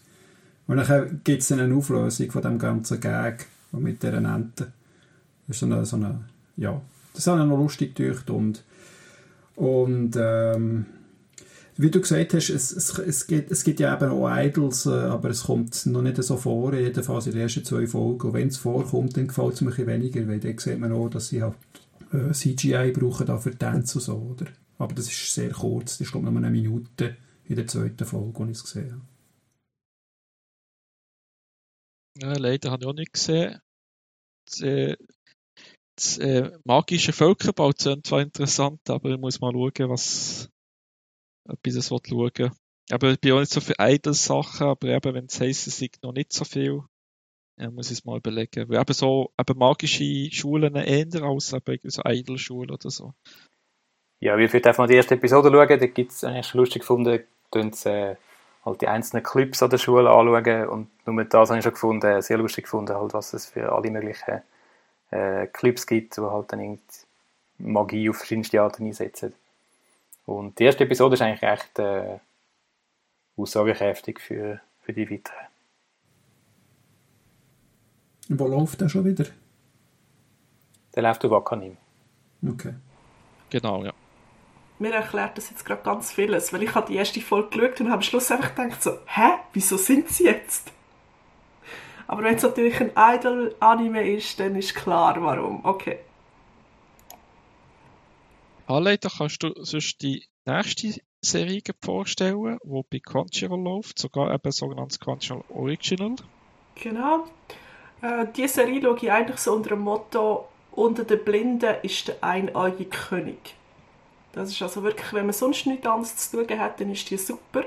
Und 0.67 0.77
dann 0.77 1.21
gibt 1.23 1.41
es 1.41 1.51
eine 1.51 1.73
Auflösung 1.73 2.31
von 2.31 2.41
dem 2.41 2.59
ganzen 2.59 2.99
Gag 2.99 3.47
mit 3.71 4.03
dieser 4.03 4.17
Ente. 4.17 4.71
Das 5.47 5.55
ist 5.55 5.59
so 5.59 5.65
eine, 5.65 5.85
so 5.85 5.95
eine 5.97 6.21
ja, 6.55 6.79
das 7.13 7.27
ich 7.27 7.33
noch 7.33 7.57
lustig 7.57 7.95
gedacht 7.95 8.29
und 8.29 8.63
und 9.55 10.15
ähm, 10.19 10.85
wie 11.75 11.89
du 11.89 12.01
gesagt 12.01 12.33
hast, 12.33 12.49
es, 12.49 12.71
es, 12.71 12.97
es, 12.99 13.27
gibt, 13.27 13.51
es 13.51 13.63
gibt 13.63 13.79
ja 13.79 13.95
eben 13.95 14.11
auch 14.11 14.29
Idols, 14.29 14.85
äh, 14.85 14.89
aber 14.89 15.29
es 15.29 15.43
kommt 15.43 15.85
noch 15.85 16.01
nicht 16.01 16.21
so 16.21 16.37
vor, 16.37 16.73
jedenfalls 16.73 17.25
in 17.25 17.33
den 17.33 17.41
ersten 17.41 17.63
zwei 17.63 17.87
Folgen. 17.87 18.27
Und 18.27 18.33
wenn 18.33 18.47
es 18.47 18.57
vorkommt, 18.57 19.17
dann 19.17 19.27
gefällt 19.27 19.53
es 19.53 19.61
mir 19.61 19.71
ein 19.71 19.87
weniger, 19.87 20.27
weil 20.27 20.39
dann 20.39 20.57
sieht 20.57 20.79
man 20.79 20.91
auch, 20.91 21.09
dass 21.09 21.29
sie 21.29 21.41
halt 21.41 21.55
äh, 22.11 22.31
CGI 22.31 22.91
brauchen 22.91 23.25
da 23.25 23.37
für 23.37 23.57
Tänze 23.57 23.97
und 23.97 24.03
so, 24.03 24.15
oder? 24.15 24.45
Aber 24.77 24.93
das 24.93 25.07
ist 25.07 25.33
sehr 25.33 25.51
kurz, 25.51 25.97
das 25.97 26.07
ist 26.07 26.11
glaube 26.11 26.29
ich 26.29 26.35
eine 26.35 26.51
Minute 26.51 27.17
in 27.45 27.55
der 27.55 27.67
zweiten 27.67 28.05
Folge, 28.05 28.39
wo 28.39 28.45
ich 28.45 28.51
es 28.51 28.63
gesehen 28.63 28.91
habe. 28.91 29.01
Ja, 32.19 32.37
leider 32.37 32.71
habe 32.71 32.83
ich 32.83 32.87
auch 32.87 32.93
nicht 32.93 33.13
gesehen. 33.13 33.59
Das, 34.45 34.61
äh, 34.61 34.95
das 35.95 36.17
äh, 36.17 36.51
magische 36.63 37.13
Völkerbau 37.13 37.71
sind 37.77 38.05
zwar 38.05 38.21
interessant, 38.21 38.81
aber 38.89 39.11
ich 39.11 39.19
muss 39.19 39.41
mal 39.41 39.51
schauen, 39.51 39.89
was, 39.89 40.49
etwas 41.45 41.87
schauen 41.87 42.51
Aber 42.91 43.11
ich 43.11 43.19
bin 43.19 43.33
auch 43.33 43.39
nicht 43.39 43.51
so 43.51 43.61
für 43.61 43.75
Idol-Sachen, 43.79 44.67
aber 44.67 44.87
eben, 44.87 45.13
wenn 45.13 45.25
es 45.25 45.39
heisst, 45.39 45.67
es 45.67 45.81
ist 45.81 46.03
noch 46.03 46.13
nicht 46.13 46.33
so 46.33 46.45
viel, 46.45 46.81
ja, 47.57 47.69
muss 47.69 47.91
ich 47.91 47.99
es 47.99 48.05
mal 48.05 48.17
überlegen. 48.17 48.69
Weil 48.69 48.81
eben 48.81 48.93
so, 48.93 49.31
eben 49.39 49.57
magische 49.57 50.31
Schulen 50.31 50.75
eher 50.75 51.23
als 51.23 51.53
eben 51.53 51.79
so 51.83 52.01
Idol-Schulen 52.05 52.71
oder 52.71 52.89
so. 52.89 53.13
Ja, 54.19 54.37
wir 54.37 54.49
vielleicht 54.49 54.67
einfach 54.67 54.83
mal 54.83 54.87
die 54.87 54.95
erste 54.95 55.15
Episode 55.15 55.49
schauen, 55.51 55.79
da 55.79 55.85
gibt 55.87 56.11
es 56.11 56.23
eigentlich 56.23 56.47
schon 56.47 56.59
lustig 56.59 56.81
gefunden, 56.81 57.23
tun 57.51 57.71
äh, 57.85 58.15
halt 58.65 58.81
die 58.81 58.87
einzelnen 58.87 59.23
Clips 59.23 59.61
an 59.61 59.69
der 59.69 59.77
Schule 59.77 60.09
anschauen 60.09 60.67
und 60.67 60.89
nur 61.05 61.25
das 61.25 61.49
habe 61.49 61.59
ich 61.59 61.63
schon 61.63 61.73
gefunden, 61.73 62.21
sehr 62.21 62.37
lustig 62.37 62.63
gefunden, 62.63 62.95
halt, 62.95 63.13
was 63.13 63.33
es 63.33 63.47
für 63.47 63.71
alle 63.71 63.91
möglichen 63.91 64.41
äh, 65.11 65.47
Clips 65.47 65.85
gibt, 65.85 66.17
wo 66.17 66.31
halt 66.31 66.51
dann 66.53 66.61
irgendwie 66.61 66.83
Magie 67.57 68.09
auf 68.09 68.17
verschiedenste 68.17 68.61
Arten 68.61 68.85
einsetzen. 68.85 69.33
Und 70.25 70.59
die 70.59 70.63
erste 70.63 70.83
Episode 70.85 71.15
ist 71.15 71.21
eigentlich 71.21 71.41
recht 71.41 71.79
äh, 71.79 72.19
aussagekräftig 73.35 74.19
für, 74.19 74.61
für 74.81 74.93
die 74.93 75.09
weitere. 75.09 75.35
Wo 78.29 78.47
läuft 78.47 78.79
der 78.81 78.89
schon 78.89 79.05
wieder? 79.05 79.25
Der 80.95 81.03
läuft 81.03 81.25
auf 81.25 81.31
Wakanim. 81.31 81.77
Okay. 82.47 82.73
Genau, 83.49 83.83
ja. 83.83 83.93
Mir 84.79 84.93
erklärt 84.93 85.37
das 85.37 85.49
jetzt 85.49 85.65
gerade 85.65 85.83
ganz 85.83 86.11
vieles, 86.11 86.51
weil 86.51 86.63
ich 86.63 86.73
habe 86.73 86.87
die 86.87 86.95
erste 86.95 87.21
Folge 87.21 87.49
geschaut 87.49 87.81
und 87.81 87.87
habe 87.87 87.95
am 87.95 88.01
Schluss 88.01 88.31
einfach 88.31 88.55
gedacht 88.55 88.81
so, 88.81 88.91
hä, 89.05 89.33
wieso 89.53 89.77
sind 89.77 90.09
sie 90.09 90.25
jetzt? 90.25 90.71
Aber 92.07 92.23
wenn 92.23 92.35
es 92.35 92.43
natürlich 92.43 92.79
ein 92.79 92.91
Idol-Anime 92.95 94.15
ist, 94.15 94.39
dann 94.39 94.55
ist 94.55 94.75
klar, 94.75 95.21
warum. 95.21 95.63
Okay. 95.63 95.99
Anleiter 98.67 99.09
kannst 99.09 99.43
du 99.43 99.53
sonst 99.63 100.01
die 100.01 100.25
nächste 100.45 101.01
Serie 101.21 101.61
vorstellen, 101.81 102.57
die 102.63 102.81
bei 102.89 102.99
Crunchyroll 102.99 103.61
läuft, 103.61 103.99
sogar 103.99 104.33
eben 104.33 104.51
sogenanntes 104.51 104.99
Crunchyroll 104.99 105.43
Original. 105.49 106.15
Genau. 106.75 107.25
Äh, 108.01 108.27
diese 108.35 108.55
Serie 108.55 108.81
schaue 108.81 108.97
ich 108.97 109.11
eigentlich 109.11 109.37
so 109.37 109.53
unter 109.53 109.69
dem 109.69 109.79
Motto, 109.79 110.47
unter 110.71 111.03
den 111.03 111.23
Blinden 111.23 111.75
ist 111.83 112.07
der 112.07 112.23
einäugige 112.23 112.89
König. 112.89 113.55
Das 114.33 114.49
ist 114.49 114.61
also 114.61 114.83
wirklich, 114.83 115.13
wenn 115.13 115.27
man 115.27 115.33
sonst 115.33 115.65
nichts 115.67 115.85
anderes 115.85 116.15
zu 116.15 116.45
tun 116.45 116.59
hat, 116.59 116.79
dann 116.79 116.91
ist 116.91 117.09
die 117.09 117.17
super. 117.17 117.63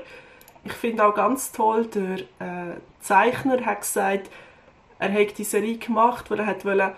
Ich 0.65 0.73
finde 0.73 1.05
auch 1.05 1.15
ganz 1.15 1.51
toll, 1.51 1.87
der 1.87 2.19
äh, 2.39 2.77
Zeichner 2.99 3.65
hat 3.65 3.81
gesagt, 3.81 4.29
er 4.99 5.13
hat 5.13 5.37
die 5.37 5.43
Serie 5.43 5.77
gemacht, 5.77 6.29
weil 6.29 6.39
er 6.39 6.47
hat 6.47 6.65
wollte, 6.65 6.93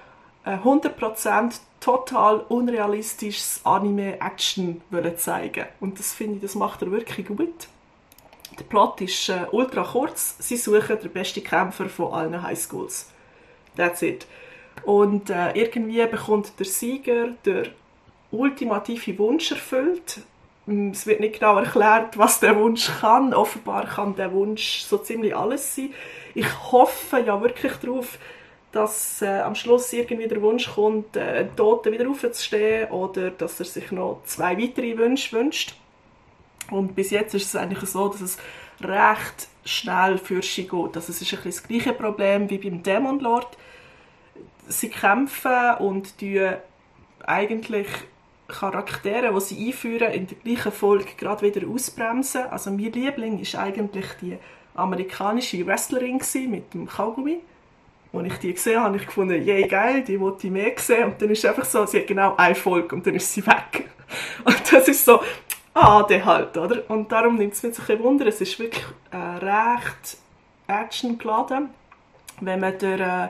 äh, 0.45 0.57
100% 0.57 1.59
total 1.80 2.39
unrealistisches 2.49 3.61
Anime-Action 3.63 4.82
zeigen 5.17 5.65
Und 5.80 5.99
das 5.99 6.13
finde 6.13 6.36
ich, 6.36 6.41
das 6.41 6.55
macht 6.55 6.82
er 6.82 6.91
wirklich 6.91 7.27
gut. 7.27 7.67
Der 8.57 8.65
Plot 8.65 9.01
ist 9.01 9.30
äh, 9.30 9.45
ultra 9.51 9.84
kurz. 9.84 10.36
Sie 10.39 10.57
suchen 10.57 10.99
den 11.01 11.11
besten 11.11 11.43
Kämpfer 11.43 11.88
von 11.88 12.13
allen 12.13 12.41
Highschools. 12.41 13.09
That's 13.77 14.01
it. 14.01 14.27
Und 14.84 15.30
äh, 15.30 15.51
irgendwie 15.53 16.05
bekommt 16.07 16.59
der 16.59 16.65
Sieger 16.65 17.30
der 17.45 17.67
ultimative 18.32 19.17
Wunsch 19.17 19.51
erfüllt. 19.51 20.21
Mm, 20.65 20.89
es 20.89 21.07
wird 21.07 21.21
nicht 21.21 21.36
genau 21.36 21.57
erklärt, 21.57 22.17
was 22.17 22.39
der 22.41 22.57
Wunsch 22.57 22.89
kann. 22.99 23.34
Offenbar 23.34 23.86
kann 23.86 24.15
der 24.15 24.34
Wunsch 24.34 24.82
so 24.82 24.97
ziemlich 24.97 25.36
alles 25.36 25.75
sein. 25.75 25.93
Ich 26.36 26.47
hoffe 26.71 27.19
ja 27.19 27.41
wirklich 27.41 27.73
darauf, 27.82 28.17
dass 28.72 29.22
äh, 29.22 29.39
am 29.39 29.55
Schluss 29.55 29.91
irgendwie 29.93 30.28
der 30.28 30.41
Wunsch 30.41 30.70
kommt, 30.74 31.15
äh, 31.15 31.47
Toten 31.55 31.91
wieder 31.91 32.09
aufzustehen 32.09 32.89
oder 32.91 33.32
dass 33.32 33.59
er 33.59 33.65
sich 33.65 33.91
noch 33.91 34.22
zwei 34.26 34.57
weitere 34.61 34.97
Wünsche 34.97 35.36
wünscht. 35.36 35.76
Und 36.70 36.95
bis 36.95 37.09
jetzt 37.09 37.34
ist 37.34 37.45
es 37.45 37.55
eigentlich 37.55 37.89
so, 37.89 38.09
dass 38.09 38.22
es 38.22 38.38
recht 38.82 39.47
schnell 39.65 40.17
für 40.17 40.41
sie 40.41 40.67
geht. 40.67 40.95
Also 40.95 41.11
es 41.11 41.22
ist 41.22 41.34
ein 41.34 41.39
das 41.43 41.63
gleiche 41.63 41.93
Problem 41.93 42.49
wie 42.49 42.59
beim 42.59 42.84
Demon 42.84 43.20
Lord. 43.20 43.57
Sie 44.67 44.89
kämpfen 44.89 45.76
und 45.80 46.22
die 46.22 46.47
eigentlich 47.26 47.88
Charaktere, 48.47 49.34
die 49.34 49.41
sie 49.41 49.67
einführen, 49.67 50.11
in 50.11 50.28
der 50.28 50.38
gleichen 50.38 50.72
Folge 50.72 51.11
gerade 51.17 51.41
wieder 51.41 51.67
ausbremsen. 51.67 52.43
Also 52.49 52.72
mein 52.72 52.91
Liebling 52.91 53.39
ist 53.39 53.55
eigentlich 53.55 54.05
die 54.22 54.38
amerikanische 54.76 55.65
Wrestlerin 55.65 56.20
mit 56.49 56.74
dem 56.74 56.88
Kaugummi. 56.88 57.39
Als 58.12 58.28
ich 58.28 58.38
die 58.39 58.53
gesehen 58.53 58.82
habe, 58.82 58.97
ich 58.97 59.05
gefunden, 59.05 59.45
yay, 59.45 59.68
geil, 59.68 60.03
die 60.03 60.20
wollte 60.20 60.47
ich 60.47 60.53
mehr 60.53 60.74
sehen. 60.78 61.05
Und 61.05 61.22
dann 61.22 61.30
ist 61.30 61.39
es 61.39 61.45
einfach 61.45 61.66
so, 61.66 61.86
sie 61.86 61.99
hat 61.99 62.07
genau 62.07 62.36
eine 62.38 62.55
Folge 62.55 62.95
und 62.95 63.05
dann 63.05 63.16
ist 63.16 63.32
sie 63.32 63.45
weg. 63.45 63.89
Und 64.43 64.74
das 64.74 64.88
ist 64.88 65.05
so, 65.05 65.22
ah, 65.76 66.01
der 66.01 66.26
halt, 66.26 66.57
oder? 66.57 66.89
Und 66.89 67.12
darum 67.12 67.36
nimmt 67.36 67.53
es 67.53 67.62
mich 67.62 67.78
ein 67.78 67.86
bisschen 67.86 68.03
Wunder, 68.03 68.26
es 68.26 68.41
ist 68.41 68.57
wirklich 68.57 68.84
äh, 69.12 69.18
recht 69.18 70.18
actiongeladen. 70.66 71.70
Wenn 72.41 72.60
man 72.60 72.78
den, 72.78 72.99
äh, 72.99 73.30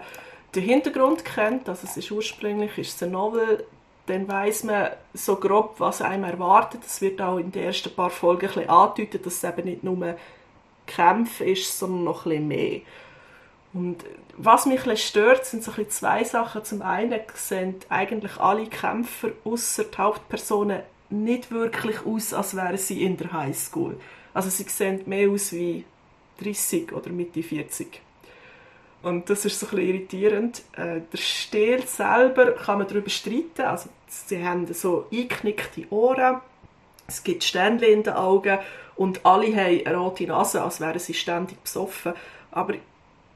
den 0.56 0.64
Hintergrund 0.64 1.26
kennt, 1.26 1.68
also 1.68 1.86
es 1.86 1.98
ist 1.98 2.12
ursprünglich 2.12 2.78
ist 2.78 2.96
es 2.96 3.04
ein 3.04 3.12
Novel, 3.12 3.66
dann 4.06 4.28
weiß 4.28 4.64
man 4.64 4.90
so 5.14 5.36
grob, 5.36 5.76
was 5.78 6.02
einem 6.02 6.24
erwartet. 6.24 6.82
Es 6.86 7.02
wird 7.02 7.22
auch 7.22 7.38
in 7.38 7.52
den 7.52 7.64
ersten 7.64 7.94
paar 7.94 8.10
Folgen 8.10 8.48
ein 8.48 8.54
bisschen 8.54 8.70
angedeutet, 8.70 9.26
dass 9.26 9.36
es 9.36 9.44
eben 9.44 9.68
nicht 9.68 9.84
nur 9.84 10.16
Kämpfe 10.88 11.46
ist, 11.46 11.78
sondern 11.78 12.06
noch 12.06 12.26
ein 12.26 12.30
bisschen 12.30 12.48
mehr. 12.48 12.82
Und 13.74 14.04
was 14.36 14.66
mich 14.66 14.88
ein 14.88 14.98
stört, 14.98 15.46
sind 15.46 15.64
so 15.64 15.72
ein 15.72 15.90
zwei 15.90 16.24
Sachen. 16.24 16.64
Zum 16.64 16.82
einen 16.82 17.20
sind 17.36 17.86
eigentlich 17.90 18.38
alle 18.38 18.66
Kämpfer 18.66 19.30
außer 19.44 19.84
die 19.86 19.98
Hauptpersonen 19.98 20.82
nicht 21.10 21.52
wirklich 21.52 22.06
aus, 22.06 22.34
als 22.34 22.56
wären 22.56 22.78
sie 22.78 23.04
in 23.04 23.18
der 23.18 23.32
Highschool. 23.32 24.00
Also 24.34 24.50
sie 24.50 24.64
sehen 24.64 25.02
mehr 25.06 25.30
aus 25.30 25.52
wie 25.52 25.86
30 26.42 26.94
oder 26.94 27.10
Mitte 27.10 27.44
40. 27.44 28.02
Und 29.02 29.30
das 29.30 29.46
ist 29.46 29.60
so 29.60 29.68
ein 29.68 29.76
bisschen 29.76 29.90
irritierend. 29.90 30.62
Äh, 30.74 31.02
der 31.12 31.18
Stil 31.18 31.86
selber 31.88 32.52
kann 32.52 32.80
man 32.80 32.88
darüber 32.88 33.10
streiten. 33.10 33.62
Also 33.62 33.90
sie 34.08 34.44
haben 34.44 34.72
so 34.74 35.08
eingeknickte 35.12 35.86
Ohren, 35.90 36.42
es 37.08 37.24
gibt 37.24 37.44
Sternchen 37.44 37.88
in 37.88 38.04
den 38.04 38.14
Augen 38.14 38.60
und 38.96 39.26
alle 39.26 39.48
haben 39.56 39.86
eine 39.86 39.98
rote 39.98 40.26
Nase, 40.26 40.62
als 40.62 40.80
wären 40.80 41.00
sie 41.00 41.14
ständig 41.14 41.60
besoffen. 41.64 42.14
Aber 42.52 42.76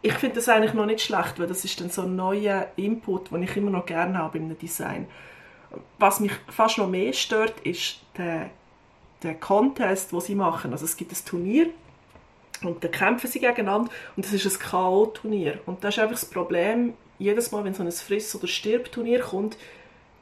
ich 0.04 0.14
finde 0.16 0.36
das 0.36 0.50
eigentlich 0.50 0.74
noch 0.74 0.86
nicht 0.86 1.02
schlecht, 1.02 1.40
weil 1.40 1.48
das 1.48 1.64
ist 1.64 1.80
dann 1.80 1.90
so 1.90 2.02
ein 2.04 2.16
neuer 2.16 2.68
Input, 2.76 3.32
den 3.32 3.42
ich 3.44 3.56
immer 3.56 3.72
noch 3.72 3.86
gerne 3.86 4.18
habe 4.18 4.38
in 4.38 4.46
einem 4.46 4.60
Design. 4.60 5.08
Was 5.98 6.20
mich 6.20 6.34
fast 6.50 6.78
noch 6.78 6.90
mehr 6.90 7.14
stört, 7.14 7.60
ist 7.62 8.02
der, 8.18 8.50
der 9.24 9.36
Contest, 9.36 10.12
den 10.12 10.20
sie 10.20 10.36
machen. 10.36 10.74
Also 10.74 10.84
es 10.84 10.98
gibt 10.98 11.14
ein 11.14 11.26
Turnier 11.26 11.68
und 12.64 12.84
da 12.84 12.90
kämpfen 12.90 13.30
sie 13.30 13.40
gegeneinander 13.40 13.90
und 14.18 14.26
das 14.26 14.34
ist 14.34 14.46
ein 14.46 14.60
K.O.-Turnier. 14.60 15.60
Und 15.66 15.84
das 15.84 15.96
ist 15.96 16.00
einfach 16.00 16.20
das 16.20 16.26
Problem, 16.26 16.94
jedes 17.18 17.54
Mal, 17.54 17.64
wenn 17.64 17.74
so 17.74 17.82
ein 17.82 17.92
Friss- 17.92 18.36
oder 18.36 18.48
Stirb-Turnier 18.48 19.22
kommt, 19.22 19.58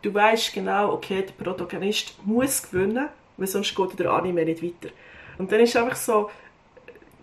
du 0.04 0.14
weißt 0.14 0.54
genau, 0.54 0.94
okay, 0.94 1.24
der 1.24 1.44
Protagonist 1.44 2.16
muss 2.24 2.70
gewinnen, 2.70 3.10
weil 3.38 3.48
sonst 3.48 3.76
geht 3.76 4.00
der 4.00 4.12
Anime 4.12 4.46
nicht 4.46 4.62
weiter. 4.62 4.94
Und 5.40 5.52
dann 5.52 5.60
ist 5.60 5.76
einfach 5.76 5.96
so, 5.96 6.30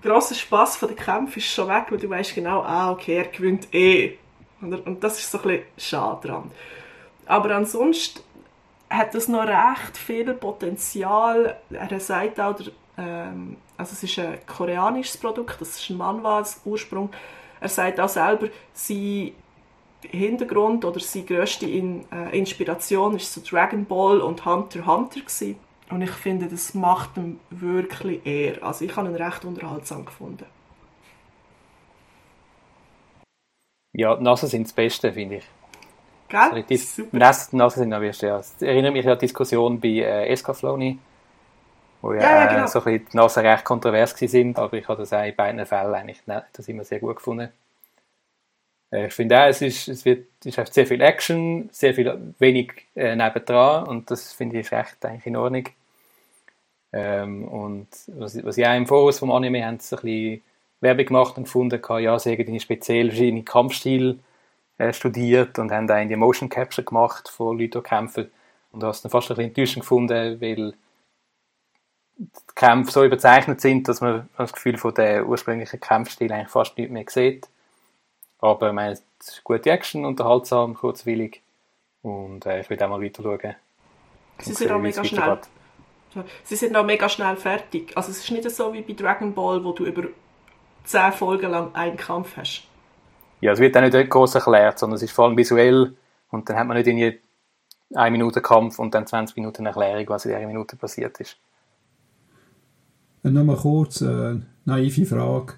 grosser 0.03 0.35
Spaß 0.35 0.77
von 0.77 0.89
den 0.89 0.97
Kämpfen 0.97 1.39
ist 1.39 1.47
schon 1.47 1.69
weg, 1.69 1.87
weil 1.91 1.99
du 1.99 2.09
weißt 2.09 2.35
genau, 2.35 2.63
ah, 2.63 2.91
okay, 2.91 3.17
er 3.17 3.25
gewinnt 3.25 3.73
eh. 3.75 4.17
Und 4.61 5.03
das 5.03 5.19
ist 5.19 5.31
so 5.31 5.39
ein 5.39 5.45
bisschen 5.45 5.65
schade 5.77 6.29
dran. 6.29 6.51
Aber 7.27 7.55
ansonsten 7.55 8.21
hat 8.91 9.15
das 9.15 9.29
noch 9.29 9.47
recht 9.47 9.97
viel 9.97 10.33
Potenzial. 10.35 11.57
Er 11.71 12.01
sagt 12.01 12.41
auch, 12.41 12.57
ähm, 12.97 13.57
also 13.77 13.93
es 13.93 14.03
ist 14.03 14.19
ein 14.19 14.39
koreanisches 14.47 15.17
Produkt, 15.17 15.61
das 15.61 15.79
ist 15.79 15.91
ein 15.91 15.99
Manhwa 15.99 16.39
als 16.39 16.61
Ursprung. 16.65 17.11
Er 17.61 17.69
sagt 17.69 18.01
auch 18.01 18.09
selber, 18.09 18.49
sein 18.73 19.33
Hintergrund 20.03 20.85
oder 20.85 21.01
seine 21.01 21.25
grösste 21.25 21.67
äh, 21.67 22.39
Inspiration 22.39 23.17
ist 23.17 23.33
so 23.33 23.41
Dragon 23.41 23.85
Ball 23.85 24.21
und 24.21 24.45
Hunter 24.45 24.79
x 24.79 24.87
Hunter 24.87 25.21
gewesen. 25.21 25.57
Und 25.91 26.03
ich 26.03 26.11
finde, 26.11 26.49
das 26.49 26.75
macht 26.75 27.17
ihm 27.17 27.41
wirklich 27.51 28.25
eher. 28.27 28.63
Also 28.63 28.85
ich 28.85 28.95
habe 28.97 29.09
ihn 29.09 29.15
recht 29.15 29.45
unterhaltsam 29.45 30.05
gefunden. 30.05 30.45
Ja, 33.93 34.15
die 34.17 34.23
Nasen 34.23 34.49
sind 34.49 34.67
das 34.67 34.73
Beste, 34.73 35.13
finde 35.13 35.37
ich. 35.37 35.45
Gell? 36.29 36.63
Die 36.69 36.81
Nasen, 37.13 37.57
Nasen 37.57 37.81
sind 37.81 37.93
am 37.93 38.03
besten, 38.03 38.27
ja. 38.27 38.39
Ich 38.39 38.67
erinnere 38.67 38.93
mich 38.93 39.09
an 39.09 39.15
die 39.15 39.27
Diskussion 39.27 39.81
bei 39.81 39.89
äh, 39.89 40.29
Escaflowny, 40.29 40.99
wo 42.03 42.13
ja, 42.13 42.21
ja, 42.21 42.45
ja 42.45 42.53
genau. 42.53 42.67
so 42.67 42.85
ein 42.85 43.07
die 43.11 43.17
Nasen 43.17 43.47
recht 43.47 43.65
kontrovers 43.65 44.11
sind, 44.11 44.59
aber 44.59 44.77
ich 44.77 44.87
habe 44.87 45.01
das 45.01 45.13
auch 45.15 45.25
in 45.25 45.35
beiden 45.35 45.65
Fällen 45.65 45.95
eigentlich 45.95 46.23
das 46.27 46.69
immer 46.69 46.85
sehr 46.85 47.01
gut 47.01 47.17
gefunden. 47.17 47.49
Äh, 48.93 49.07
ich 49.07 49.15
finde 49.15 49.41
auch, 49.41 49.47
es 49.47 49.63
ist, 49.63 49.89
es 49.89 50.05
wird, 50.05 50.27
es 50.45 50.59
ist 50.59 50.75
sehr 50.75 50.87
viel 50.87 51.01
Action, 51.01 51.71
sehr 51.73 51.95
viel 51.95 52.35
wenig 52.39 52.73
äh, 52.95 53.17
nebendran 53.17 53.89
und 53.89 54.11
das 54.11 54.33
finde 54.35 54.61
ich 54.61 54.71
recht 54.71 55.03
eigentlich 55.05 55.27
in 55.27 55.37
Ordnung. 55.37 55.65
Ähm, 56.93 57.47
und 57.47 57.89
was, 58.07 58.43
was 58.45 58.57
ich 58.57 58.67
auch 58.67 58.77
im 58.77 58.87
Voraus 58.87 59.19
vom 59.19 59.31
Anime 59.31 59.65
haben 59.65 59.79
sie 59.79 59.97
ein 59.97 60.03
bisschen 60.03 60.43
Werbung 60.81 61.07
gemacht 61.07 61.37
und 61.37 61.45
gefunden, 61.45 61.81
ja, 62.01 62.19
sie 62.19 62.37
haben 62.37 62.61
speziell 62.61 63.09
verschiedene 63.11 63.43
Kampfstil 63.43 64.21
äh, 64.79 64.93
studiert 64.93 65.59
und 65.59 65.73
haben 65.73 65.87
dann 65.87 66.09
die 66.09 66.17
Motion 66.17 66.49
Capture 66.49 66.85
gemacht 66.85 67.29
von 67.29 67.59
Leuten, 67.59 67.83
die 67.83 67.83
kämpfen. 67.83 68.31
Und 68.71 68.85
hast 68.85 69.05
dann 69.05 69.11
fast 69.11 69.31
ein 69.31 69.37
bisschen 69.37 69.49
enttäuschend 69.49 69.83
gefunden, 69.83 70.41
weil 70.41 70.73
die 72.19 72.55
Kämpfe 72.55 72.93
so 72.93 73.05
überzeichnet 73.05 73.61
sind, 73.61 73.89
dass 73.89 74.01
man 74.01 74.29
das 74.37 74.53
Gefühl 74.53 74.77
von 74.77 74.95
der 74.95 75.27
ursprünglichen 75.27 75.81
Kampfstil 75.81 76.33
eigentlich 76.33 76.49
fast 76.49 76.77
nicht 76.79 76.91
mehr 76.91 77.05
sieht. 77.09 77.49
Aber 78.41 78.69
ich 78.69 78.75
meine, 78.75 78.93
es 78.93 79.03
ist 79.21 79.45
gute 79.45 79.71
Action, 79.71 80.05
unterhaltsam, 80.05 80.75
kurzwillig. 80.75 81.43
Und 82.03 82.47
äh, 82.47 82.61
ich 82.61 82.71
will 82.71 82.83
auch 82.83 82.89
mal 82.89 83.03
weiter 83.03 83.23
schauen. 83.23 83.57
Sie 84.41 84.53
sind 84.53 84.71
auch 84.71 84.79
mega 84.79 85.03
schnell. 85.03 85.39
Sie 86.43 86.57
sind 86.57 86.77
auch 86.77 86.85
mega 86.85 87.09
schnell 87.09 87.37
fertig. 87.37 87.97
Also 87.97 88.11
es 88.11 88.19
ist 88.19 88.31
nicht 88.31 88.51
so 88.51 88.73
wie 88.73 88.83
bei 88.83 88.95
Dragon 88.95 89.35
Ball, 89.35 89.63
wo 89.63 89.73
du 89.73 89.85
über 89.85 90.05
10 90.85 91.13
Folgen 91.13 91.51
lang 91.51 91.75
einen 91.75 91.97
Kampf 91.97 92.37
hast. 92.37 92.65
Ja, 93.41 93.53
es 93.53 93.61
wird 93.61 93.77
auch 93.77 93.83
nicht 93.83 94.11
groß 94.11 94.35
erklärt, 94.37 94.79
sondern 94.79 94.97
es 94.97 95.03
ist 95.03 95.13
vor 95.13 95.27
allem 95.27 95.37
visuell 95.37 95.95
und 96.31 96.49
dann 96.49 96.57
hat 96.57 96.67
man 96.67 96.77
nicht 96.77 96.89
in 96.89 96.99
je 96.99 97.19
eine 97.95 98.11
Minute 98.11 98.43
Kampf 98.43 98.79
und 98.79 98.95
dann 98.95 99.07
20 99.07 99.37
Minuten 99.37 99.67
Erklärung, 99.67 100.09
was 100.09 100.25
in 100.25 100.33
dieser 100.33 100.47
Minute 100.47 100.77
passiert 100.77 101.19
ist. 101.21 101.37
Äh, 103.25 103.31
Nur 103.31 103.45
mal 103.45 103.57
kurz 103.57 104.03
eine 104.03 104.31
äh, 104.31 104.41
naive 104.65 105.07
Frage. 105.07 105.55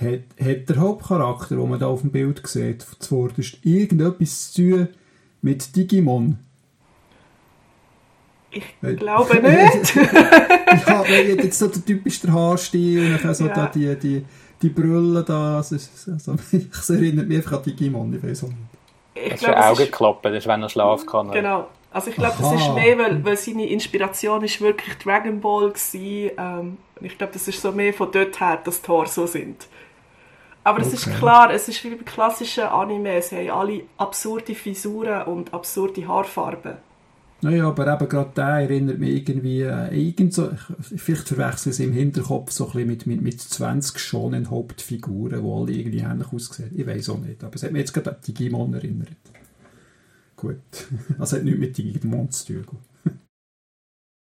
Hat, 0.00 0.44
hat 0.44 0.68
der 0.68 0.76
Hauptcharakter, 0.76 1.56
den 1.56 1.68
man 1.68 1.78
da 1.78 1.86
auf 1.86 2.00
dem 2.00 2.10
Bild 2.10 2.44
sieht, 2.46 2.82
zuvorderst, 2.82 3.58
irgendetwas 3.62 4.52
zu 4.52 4.62
tun 4.62 4.88
mit 5.42 5.76
Digimon? 5.76 6.38
Ich 8.54 8.96
glaube 8.98 9.34
nicht. 9.42 9.96
ja, 9.96 11.04
weil 11.08 11.40
jetzt 11.40 11.58
so 11.58 11.68
der 11.68 11.84
typische 11.84 12.32
Haarstil 12.32 13.14
und 13.14 13.24
dann 13.24 13.34
so 13.34 13.46
ja. 13.46 13.54
da 13.54 13.66
die, 13.66 13.96
die, 13.96 14.24
die 14.62 14.68
Brille 14.68 15.22
da. 15.22 15.56
Also, 15.56 15.74
also, 16.12 16.36
ich 16.52 16.90
erinnere 16.90 17.26
mich 17.26 17.38
einfach 17.38 17.58
an 17.58 17.62
Digimon, 17.64 18.14
ich 18.14 18.22
weiß 18.22 18.44
auch 18.44 18.48
nicht. 18.48 18.58
Ich 19.14 19.30
das 19.30 19.40
glaub, 19.40 19.56
ist 19.56 19.64
Augenklappen, 19.64 20.32
das 20.32 20.42
ist, 20.44 20.48
wenn 20.48 20.62
er 20.62 20.68
schlafen 20.68 21.06
kann. 21.06 21.30
Genau. 21.30 21.68
Also 21.92 22.10
ich 22.10 22.16
glaube, 22.16 22.34
das 22.40 22.52
ist 22.52 22.74
mehr, 22.74 22.98
weil, 22.98 23.24
weil 23.24 23.36
seine 23.36 23.68
Inspiration 23.68 24.42
ist 24.42 24.60
wirklich 24.60 24.98
Dragon 24.98 25.40
Ball 25.40 25.72
war. 25.72 26.02
Ähm, 26.02 26.78
ich 27.00 27.16
glaube, 27.16 27.32
das 27.32 27.46
ist 27.46 27.62
so 27.62 27.70
mehr 27.70 27.94
von 27.94 28.10
dort 28.10 28.40
her, 28.40 28.60
dass 28.64 28.82
die 28.82 28.88
Haare 28.90 29.06
so 29.06 29.28
sind. 29.28 29.68
Aber 30.64 30.80
es 30.80 30.92
ist 30.92 31.06
Okay. 31.06 31.18
klar, 31.18 31.52
es 31.52 31.68
ist 31.68 31.84
wie 31.84 31.90
bei 31.90 32.02
klassischen 32.02 32.64
Anime, 32.64 33.22
sie 33.22 33.48
haben 33.48 33.60
alle 33.60 33.82
absurde 33.98 34.56
Frisuren 34.56 35.22
und 35.24 35.54
absurde 35.54 36.08
Haarfarben. 36.08 36.78
Naja, 37.44 37.68
aber 37.68 37.92
eben 37.92 38.08
gerade 38.08 38.32
der 38.34 38.44
erinnert 38.46 38.98
mich 38.98 39.10
irgendwie, 39.28 39.60
äh, 39.60 39.94
irgend 39.94 40.32
so, 40.32 40.50
ich- 40.50 41.00
vielleicht 41.02 41.28
verwechsel 41.28 41.70
ich 41.72 41.78
es 41.78 41.84
im 41.84 41.92
Hinterkopf 41.92 42.50
so 42.50 42.64
ein 42.68 42.72
bisschen 42.72 42.86
mit, 42.88 43.06
mit, 43.06 43.20
mit 43.20 43.38
20 43.40 43.98
schonen 43.98 44.48
Hauptfiguren, 44.48 45.42
die 45.42 45.50
alle 45.50 45.72
irgendwie 45.72 45.98
ähnlich 45.98 46.32
aussehen. 46.32 46.72
Ich 46.74 46.86
weiß 46.86 47.10
auch 47.10 47.18
nicht, 47.18 47.44
aber 47.44 47.54
es 47.54 47.62
hat 47.62 47.72
mich 47.72 47.80
jetzt 47.80 47.92
gerade 47.92 48.12
an 48.16 48.22
Digimon 48.26 48.72
erinnert. 48.72 49.10
Gut. 50.36 50.56
Also 51.18 51.36
hat 51.36 51.44
nichts 51.44 51.60
mit 51.60 51.76
Digimon 51.76 52.30
zu 52.30 52.62
tun. 52.62 52.78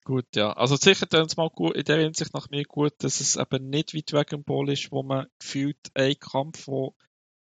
gut. 0.04 0.26
Ja. 0.34 0.52
Also 0.54 0.74
sicher 0.74 1.08
tun 1.08 1.26
es 1.26 1.36
mal 1.36 1.50
gut, 1.50 1.76
in 1.76 1.84
der 1.84 1.98
Hinsicht 2.00 2.34
nach 2.34 2.50
mir 2.50 2.64
gut, 2.64 2.94
dass 2.98 3.20
es 3.20 3.36
eben 3.36 3.70
nicht 3.70 3.92
wie 3.94 4.02
Dragon 4.02 4.42
Ball 4.42 4.70
ist, 4.70 4.90
wo 4.90 5.04
man 5.04 5.26
gefühlt 5.38 5.78
einen 5.94 6.18
Kampf, 6.18 6.64
der 6.66 6.90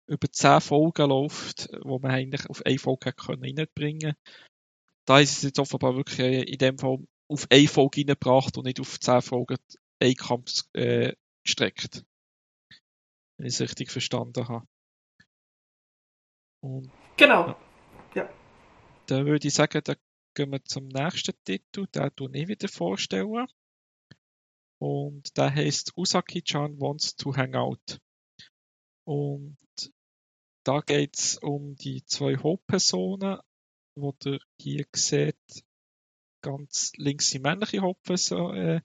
über 0.08 0.30
10 0.30 0.60
Folgen 0.60 1.10
läuft, 1.10 1.70
wo 1.84 1.97
man 1.99 2.12
eigentlich 2.12 2.49
auf 2.49 2.66
eine 2.66 2.78
Folge 2.78 3.08
hätte 3.10 3.26
können 3.26 3.41
reinbringen 3.58 4.16
Da 5.06 5.20
ist 5.20 5.38
es 5.38 5.43
jetzt 5.43 5.60
offenbar 5.60 5.95
wirklich 5.95 6.20
äh, 6.20 6.41
in 6.43 6.58
dem 6.58 6.78
Fall 6.78 6.97
auf 7.28 7.47
eine 7.49 7.68
Folge 7.68 8.01
reingebracht 8.01 8.58
und 8.58 8.66
nicht 8.66 8.80
auf 8.80 8.99
10 8.99 9.22
Folgen 9.22 9.58
einen 10.01 10.16
Kampf 10.16 10.64
äh, 10.74 11.14
gestreckt. 11.43 12.06
Wenn 13.38 13.47
ich 13.47 13.53
es 13.53 13.62
richtig 13.62 13.91
verstanden 13.91 14.47
habe. 14.47 14.68
Und 16.64 16.89
Genau. 17.18 17.56
dann 19.08 19.26
würde 19.26 19.47
ich 19.47 19.53
sagen, 19.53 19.82
dann 19.84 19.97
gehen 20.36 20.51
wir 20.51 20.64
zum 20.64 20.88
nächsten 20.88 21.34
Titel, 21.43 21.88
den 21.88 22.10
du 22.16 22.28
ich 22.30 22.47
wieder 22.47 22.68
vorstellen. 22.68 23.47
Und 24.82 25.38
der 25.38 25.53
heißt 25.53 25.93
Usaki-chan 25.95 26.80
Wants 26.80 27.16
to 27.16 27.36
Hang 27.36 27.56
Out. 27.56 27.99
Und 29.08 29.58
da 30.66 30.82
geht 30.82 31.18
es 31.18 31.38
um 31.38 31.76
die 31.76 32.03
zwei 32.06 32.36
Hauptpersonen, 32.38 33.39
wo 33.96 34.14
ihr 34.26 34.39
hier 34.60 34.86
seht, 34.96 35.66
ganz 36.41 36.91
links 36.98 37.32
die 37.32 37.39
männliche 37.39 37.82
Hauptperson 37.82 38.56
äh, 38.56 38.82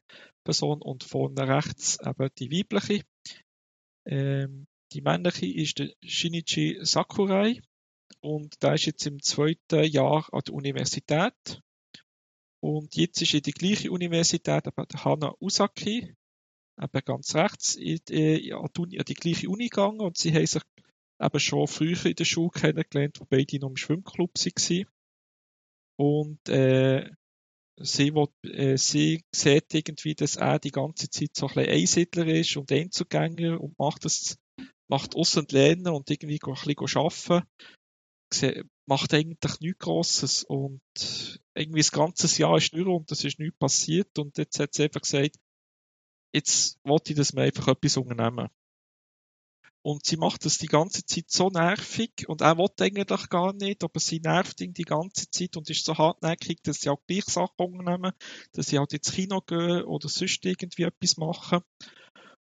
und 0.81 1.05
vorne 1.05 1.47
rechts 1.47 1.99
eben 2.05 2.31
die 2.39 2.51
weibliche. 2.51 3.05
Ähm, 4.07 4.67
die 4.93 5.03
männliche 5.03 5.47
ist 5.47 5.79
der 5.79 5.91
Shinichi 6.03 6.79
Sakurai 6.83 7.61
und 8.21 8.63
der 8.63 8.75
ist 8.75 8.87
jetzt 8.87 9.07
im 9.07 9.23
zweiten 9.23 9.85
Jahr 9.85 10.27
an 10.33 10.41
der 10.47 10.55
Universität. 10.55 11.63
Und 12.63 12.95
jetzt 12.97 13.23
ist 13.23 13.35
in 13.35 13.43
die 13.43 13.53
gleiche 13.53 13.91
Universität 13.91 14.67
aber 14.67 14.87
Hana 15.05 15.35
Usaki, 15.41 16.15
eben 16.81 17.05
ganz 17.05 17.35
rechts, 17.35 17.75
in 17.75 18.01
Uni, 18.79 18.99
an 18.99 19.05
die 19.07 19.15
gleiche 19.15 19.49
Uni 19.49 19.69
gegangen 19.69 20.01
und 20.01 20.17
sie 20.17 20.33
haben 20.33 20.47
sich 20.47 20.63
eben 21.21 21.41
schon 21.41 21.67
früher 21.67 22.07
in 22.07 22.15
der 22.15 22.25
Schule 22.25 22.51
kennengelernt, 22.51 23.21
wo 23.21 23.27
beide 23.27 23.59
noch 23.59 23.69
im 23.69 23.77
Schwimmclub 23.77 24.33
waren. 24.35 24.87
Und 26.01 26.49
äh, 26.49 27.11
sie, 27.79 28.15
will, 28.15 28.29
äh, 28.45 28.79
sie 28.79 29.25
sieht 29.35 29.75
irgendwie, 29.75 30.15
dass 30.15 30.37
er 30.37 30.59
die 30.59 30.71
ganze 30.71 31.11
Zeit 31.11 31.37
so 31.37 31.49
ein 31.49 31.55
bisschen 31.55 31.73
Einsiedler 31.75 32.27
ist 32.27 32.57
und 32.57 32.73
Einzugänger 32.73 33.61
und 33.61 33.79
macht 33.79 34.07
das, 34.07 34.39
macht 34.89 35.15
Aus- 35.15 35.37
und 35.37 35.53
Lernen 35.53 35.89
und 35.89 36.11
irgendwie 36.11 36.41
ein 36.43 36.55
bisschen 36.55 36.99
arbeiten 37.01 37.47
se- 38.33 38.65
macht 38.87 39.15
eigentlich 39.15 39.61
nichts 39.61 39.79
Grosses 39.79 40.45
und 40.45 40.81
irgendwie 41.55 41.81
das 41.81 41.93
ganze 41.93 42.41
Jahr 42.41 42.57
ist 42.57 42.73
durch 42.73 42.87
und 42.87 43.13
es 43.13 43.25
ist 43.25 43.39
nichts 43.39 43.59
passiert 43.59 44.19
und 44.19 44.39
jetzt 44.39 44.59
hat 44.59 44.75
sie 44.75 44.85
einfach 44.85 45.03
gesagt, 45.03 45.37
jetzt 46.35 46.79
wollte 46.85 47.13
ich, 47.13 47.17
dass 47.19 47.35
wir 47.35 47.43
einfach 47.43 47.69
etwas 47.69 47.97
unternehmen. 47.97 48.49
Und 49.83 50.05
sie 50.05 50.19
macht 50.19 50.45
das 50.45 50.59
die 50.59 50.67
ganze 50.67 51.07
Zeit 51.07 51.31
so 51.31 51.49
nervig 51.49 52.29
und 52.29 52.43
er 52.43 52.59
will 52.59 52.69
eigentlich 52.81 53.29
gar 53.31 53.55
nicht, 53.55 53.83
aber 53.83 53.99
sie 53.99 54.21
nervt 54.21 54.61
ihn 54.61 54.75
die 54.75 54.85
ganze 54.85 55.31
Zeit 55.31 55.57
und 55.57 55.71
ist 55.71 55.87
so 55.87 55.97
hartnäckig, 55.97 56.63
dass 56.63 56.81
sie 56.81 56.91
auch 56.91 57.01
gleich 57.07 57.25
Sachen 57.25 57.55
unternehmen, 57.57 58.13
dass 58.53 58.67
sie 58.67 58.79
halt 58.79 58.93
ins 58.93 59.13
Kino 59.13 59.41
gehen 59.41 59.85
oder 59.85 60.09
sonst 60.09 60.45
irgendwie 60.45 60.83
etwas 60.83 61.17
machen. 61.17 61.61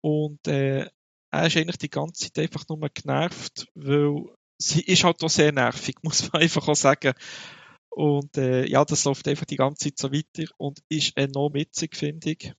Und 0.02 0.48
äh, 0.48 0.88
er 1.32 1.48
ist 1.48 1.58
eigentlich 1.58 1.78
die 1.78 1.90
ganze 1.90 2.32
Zeit 2.32 2.44
einfach 2.44 2.64
nur 2.70 2.90
genervt, 2.90 3.68
weil 3.74 4.26
sie 4.62 4.82
ist 4.82 5.04
halt 5.04 5.24
auch 5.24 5.30
sehr 5.30 5.52
nervig, 5.52 5.96
muss 6.04 6.32
man 6.32 6.44
einfach 6.44 6.68
auch 6.68 6.76
sagen. 6.76 7.14
Und 7.90 8.38
äh, 8.38 8.68
ja, 8.68 8.86
das 8.86 9.06
läuft 9.06 9.28
einfach 9.28 9.46
die 9.46 9.56
ganze 9.56 9.86
Zeit 9.86 9.98
so 9.98 10.12
weiter 10.12 10.52
und 10.58 10.80
ist 10.90 11.18
enorm 11.18 11.54
witzig, 11.54 11.96
finde 11.96 12.32
ich. 12.32 12.54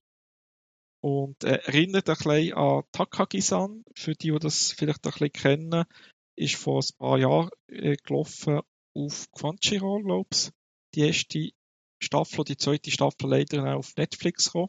Und 1.07 1.45
äh, 1.45 1.61
erinnert 1.63 2.09
ein 2.09 2.17
bisschen 2.17 2.53
an 2.55 2.83
Takagi-san, 2.91 3.85
für 3.95 4.13
die, 4.13 4.31
die 4.31 4.39
das 4.39 4.73
vielleicht 4.73 5.05
ein 5.05 5.11
bisschen 5.11 5.31
kennen, 5.31 5.85
ist 6.35 6.55
vor 6.55 6.81
ein 6.81 6.97
paar 6.97 7.17
Jahren 7.17 7.49
äh, 7.69 7.95
gelaufen 7.95 8.59
auf 8.93 9.31
Crunchyroll, 9.31 10.03
glaube 10.03 10.27
ich. 10.33 10.49
Die 10.95 11.07
erste 11.07 11.51
Staffel, 12.03 12.43
die 12.43 12.57
zweite 12.57 12.91
Staffel 12.91 13.29
leider 13.29 13.63
auch 13.63 13.77
auf 13.77 13.95
Netflix 13.95 14.47
gekommen. 14.47 14.67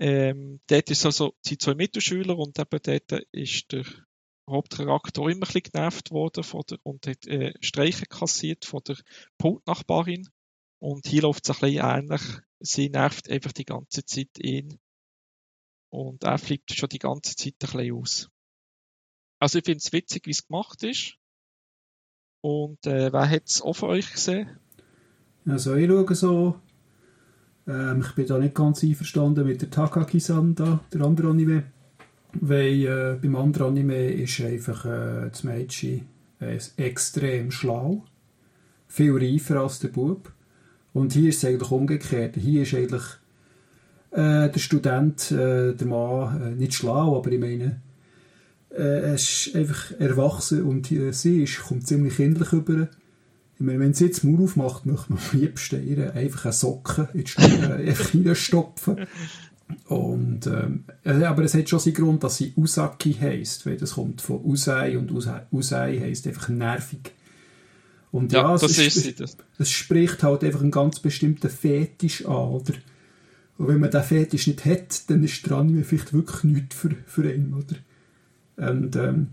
Ähm, 0.00 0.60
dort 0.66 0.90
ist 0.90 1.04
also 1.04 1.34
die 1.44 1.58
zwei 1.58 1.74
Mittelschüler 1.74 2.38
und 2.38 2.58
eben 2.58 2.80
dort 2.82 3.26
ist 3.30 3.70
der 3.72 3.84
Hauptcharakter 4.48 5.20
immer 5.24 5.34
ein 5.34 5.40
bisschen 5.40 5.72
genervt 5.74 6.10
worden 6.10 6.42
von 6.42 6.62
der, 6.70 6.78
und 6.84 7.06
hat 7.06 7.26
äh, 7.26 7.52
Streiche 7.60 8.06
kassiert 8.06 8.64
von 8.64 8.80
der 8.86 8.96
Pultnachbarin. 9.36 10.26
Und 10.80 11.06
hier 11.06 11.20
läuft 11.20 11.46
es 11.46 11.54
ein 11.54 11.60
bisschen 11.60 11.84
ähnlich. 11.84 12.22
Sie 12.60 12.88
nervt 12.88 13.28
einfach 13.28 13.52
die 13.52 13.66
ganze 13.66 14.06
Zeit 14.06 14.30
ihn. 14.38 14.78
Und 15.90 16.22
er 16.24 16.38
flippt 16.38 16.72
schon 16.72 16.88
die 16.88 16.98
ganze 16.98 17.34
Zeit 17.36 17.54
ein 17.62 17.70
bisschen 17.70 17.94
aus. 17.94 18.30
Also 19.40 19.58
ich 19.58 19.64
finde 19.64 19.78
es 19.78 19.92
witzig, 19.92 20.26
wie 20.26 20.30
es 20.32 20.46
gemacht 20.46 20.82
ist. 20.82 21.14
Und 22.40 22.86
äh, 22.86 23.12
wer 23.12 23.28
hat 23.28 23.46
es 23.46 23.62
auch 23.62 23.74
von 23.74 23.90
euch 23.90 24.12
gesehen? 24.12 24.58
Also 25.46 25.74
ich 25.74 25.88
schaue 25.88 26.14
so, 26.14 26.60
ähm, 27.66 28.02
ich 28.06 28.14
bin 28.14 28.26
da 28.26 28.38
nicht 28.38 28.54
ganz 28.54 28.82
einverstanden 28.82 29.46
mit 29.46 29.62
der 29.62 29.70
Takagi-san 29.70 30.54
da, 30.54 30.80
der 30.92 31.02
andere 31.02 31.28
Anime. 31.28 31.64
Weil 32.32 32.84
äh, 32.84 33.18
beim 33.20 33.36
anderen 33.36 33.68
Anime 33.68 34.10
ist 34.10 34.40
einfach 34.40 34.84
äh, 34.84 35.30
das 35.30 35.44
Mädchen 35.44 36.06
äh, 36.40 36.58
extrem 36.76 37.50
schlau. 37.50 38.04
Viel 38.86 39.16
reifer 39.16 39.60
als 39.60 39.78
der 39.78 39.88
Bub. 39.88 40.32
Und 40.92 41.12
hier 41.12 41.30
ist 41.30 41.38
es 41.38 41.44
eigentlich 41.44 41.70
umgekehrt. 41.70 42.36
Hier 42.36 42.62
ist 42.62 42.74
eigentlich 42.74 43.04
äh, 44.10 44.48
der 44.48 44.58
Student, 44.58 45.30
äh, 45.30 45.74
der 45.74 45.86
Mann, 45.86 46.42
äh, 46.42 46.50
nicht 46.56 46.74
schlau, 46.74 47.16
aber 47.16 47.30
ich 47.30 47.40
meine, 47.40 47.80
äh, 48.70 49.02
er 49.02 49.14
ist 49.14 49.50
einfach 49.54 49.92
erwachsen 49.98 50.62
und 50.62 50.90
äh, 50.92 51.12
sie 51.12 51.42
ist, 51.42 51.60
kommt 51.60 51.86
ziemlich 51.86 52.16
kindlich 52.16 52.52
rüber. 52.52 52.88
Ich 53.58 53.64
meine, 53.64 53.80
wenn 53.80 53.94
sie 53.94 54.06
jetzt 54.06 54.22
den 54.22 54.32
Mauer 54.32 54.44
aufmacht, 54.44 54.86
möchte 54.86 55.12
man 55.12 55.20
am 55.32 55.40
liebsten 55.40 55.86
ihr 55.86 56.14
einfach 56.14 56.44
eine 56.44 56.52
Socke 56.52 57.08
in 57.12 57.24
die 57.24 57.30
Stirn 57.30 57.72
einfach 57.72 58.14
reinstopfen. 58.14 59.06
Und, 59.86 60.46
ähm, 60.46 60.84
äh, 61.04 61.24
aber 61.24 61.44
es 61.44 61.54
hat 61.54 61.68
schon 61.68 61.78
seinen 61.78 61.94
Grund, 61.94 62.24
dass 62.24 62.38
sie 62.38 62.52
Usaki 62.56 63.14
heisst, 63.14 63.66
weil 63.66 63.76
das 63.76 63.94
kommt 63.94 64.22
von 64.22 64.42
Usai 64.44 64.96
und 64.96 65.10
Usai, 65.10 65.42
Usai 65.50 65.98
heisst 66.00 66.26
einfach 66.26 66.48
nervig. 66.48 67.12
Und 68.10 68.32
ja, 68.32 68.42
Ja, 68.42 68.54
es, 68.54 68.62
das 68.62 68.78
ist, 68.78 68.94
sie. 68.94 69.14
Das. 69.14 69.36
es 69.58 69.70
spricht 69.70 70.22
halt 70.22 70.44
einfach 70.44 70.62
einen 70.62 70.70
ganz 70.70 71.00
bestimmten 71.00 71.50
Fetisch 71.50 72.24
an, 72.24 72.48
oder? 72.48 72.74
Und 73.58 73.68
wenn 73.68 73.80
man 73.80 73.90
diesen 73.90 74.04
Fetisch 74.04 74.46
nicht 74.46 74.64
hat, 74.64 75.10
dann 75.10 75.24
ist 75.24 75.44
der 75.44 75.58
Anime 75.58 75.82
vielleicht 75.82 76.12
wirklich 76.12 76.44
nichts 76.44 76.76
für, 76.76 76.90
für 77.06 77.28
einen, 77.28 77.54
oder? 77.54 78.70
Und 78.70 78.96
ähm, 78.96 79.28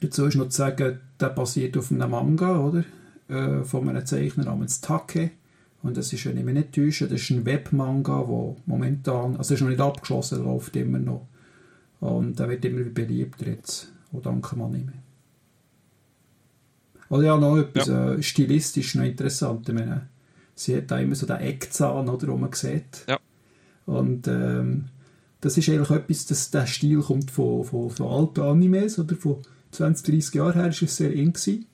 dazu 0.00 0.24
ist 0.24 0.36
noch 0.36 0.48
zu 0.48 0.56
sagen, 0.56 1.00
der 1.20 1.28
basiert 1.28 1.76
auf 1.76 1.92
einem 1.92 2.10
Manga, 2.10 2.58
oder? 2.58 2.84
Äh, 3.28 3.62
von 3.64 3.88
einem 3.88 4.04
Zeichner 4.04 4.44
namens 4.44 4.80
Take. 4.80 5.30
Und 5.82 5.96
das 5.96 6.12
ist, 6.12 6.24
wenn 6.26 6.38
ich 6.38 6.44
mich 6.44 6.54
nicht 6.54 6.74
täusche, 6.74 7.06
das 7.06 7.20
ist 7.20 7.30
ein 7.30 7.44
Webmanga, 7.44 8.24
der 8.26 8.56
momentan, 8.66 9.36
also 9.36 9.54
ist 9.54 9.60
noch 9.60 9.68
nicht 9.68 9.80
abgeschlossen, 9.80 10.38
der 10.38 10.46
läuft 10.46 10.74
immer 10.76 10.98
noch. 10.98 11.26
Und 12.00 12.38
der 12.38 12.48
wird 12.48 12.64
immer 12.64 12.82
beliebter 12.84 13.46
jetzt, 13.46 13.92
auch 14.12 14.22
dank 14.22 14.48
dem 14.50 14.62
Anime. 14.62 14.92
Oder 17.10 17.24
ja, 17.24 17.36
noch 17.36 17.58
etwas 17.58 17.88
äh, 17.88 18.22
stilistisch 18.22 18.94
noch 18.94 19.04
interessant. 19.04 19.68
Ich 19.68 19.74
meine, 19.74 20.08
sie 20.54 20.76
hat 20.76 20.90
da 20.90 20.98
immer 20.98 21.14
so 21.14 21.26
den 21.26 21.38
Eckzahn, 21.38 22.08
oder, 22.08 22.26
den 22.26 22.40
man 22.40 22.52
sieht. 22.52 23.04
Ja. 23.08 23.18
Und 23.86 24.28
ähm, 24.28 24.86
das 25.40 25.56
ist 25.56 25.68
eigentlich 25.68 25.90
etwas, 25.90 26.26
dass 26.26 26.50
der 26.50 26.66
Stil 26.66 27.00
kommt 27.00 27.30
von, 27.30 27.64
von, 27.64 27.90
von 27.90 28.06
alten 28.06 28.40
Animes, 28.42 28.98
oder 28.98 29.16
von 29.16 29.38
20, 29.72 30.06
30 30.06 30.34
Jahren 30.34 30.54
her 30.54 30.68
ist 30.68 30.82
es 30.82 30.96
sehr 30.96 31.10
gewesen. 31.10 31.66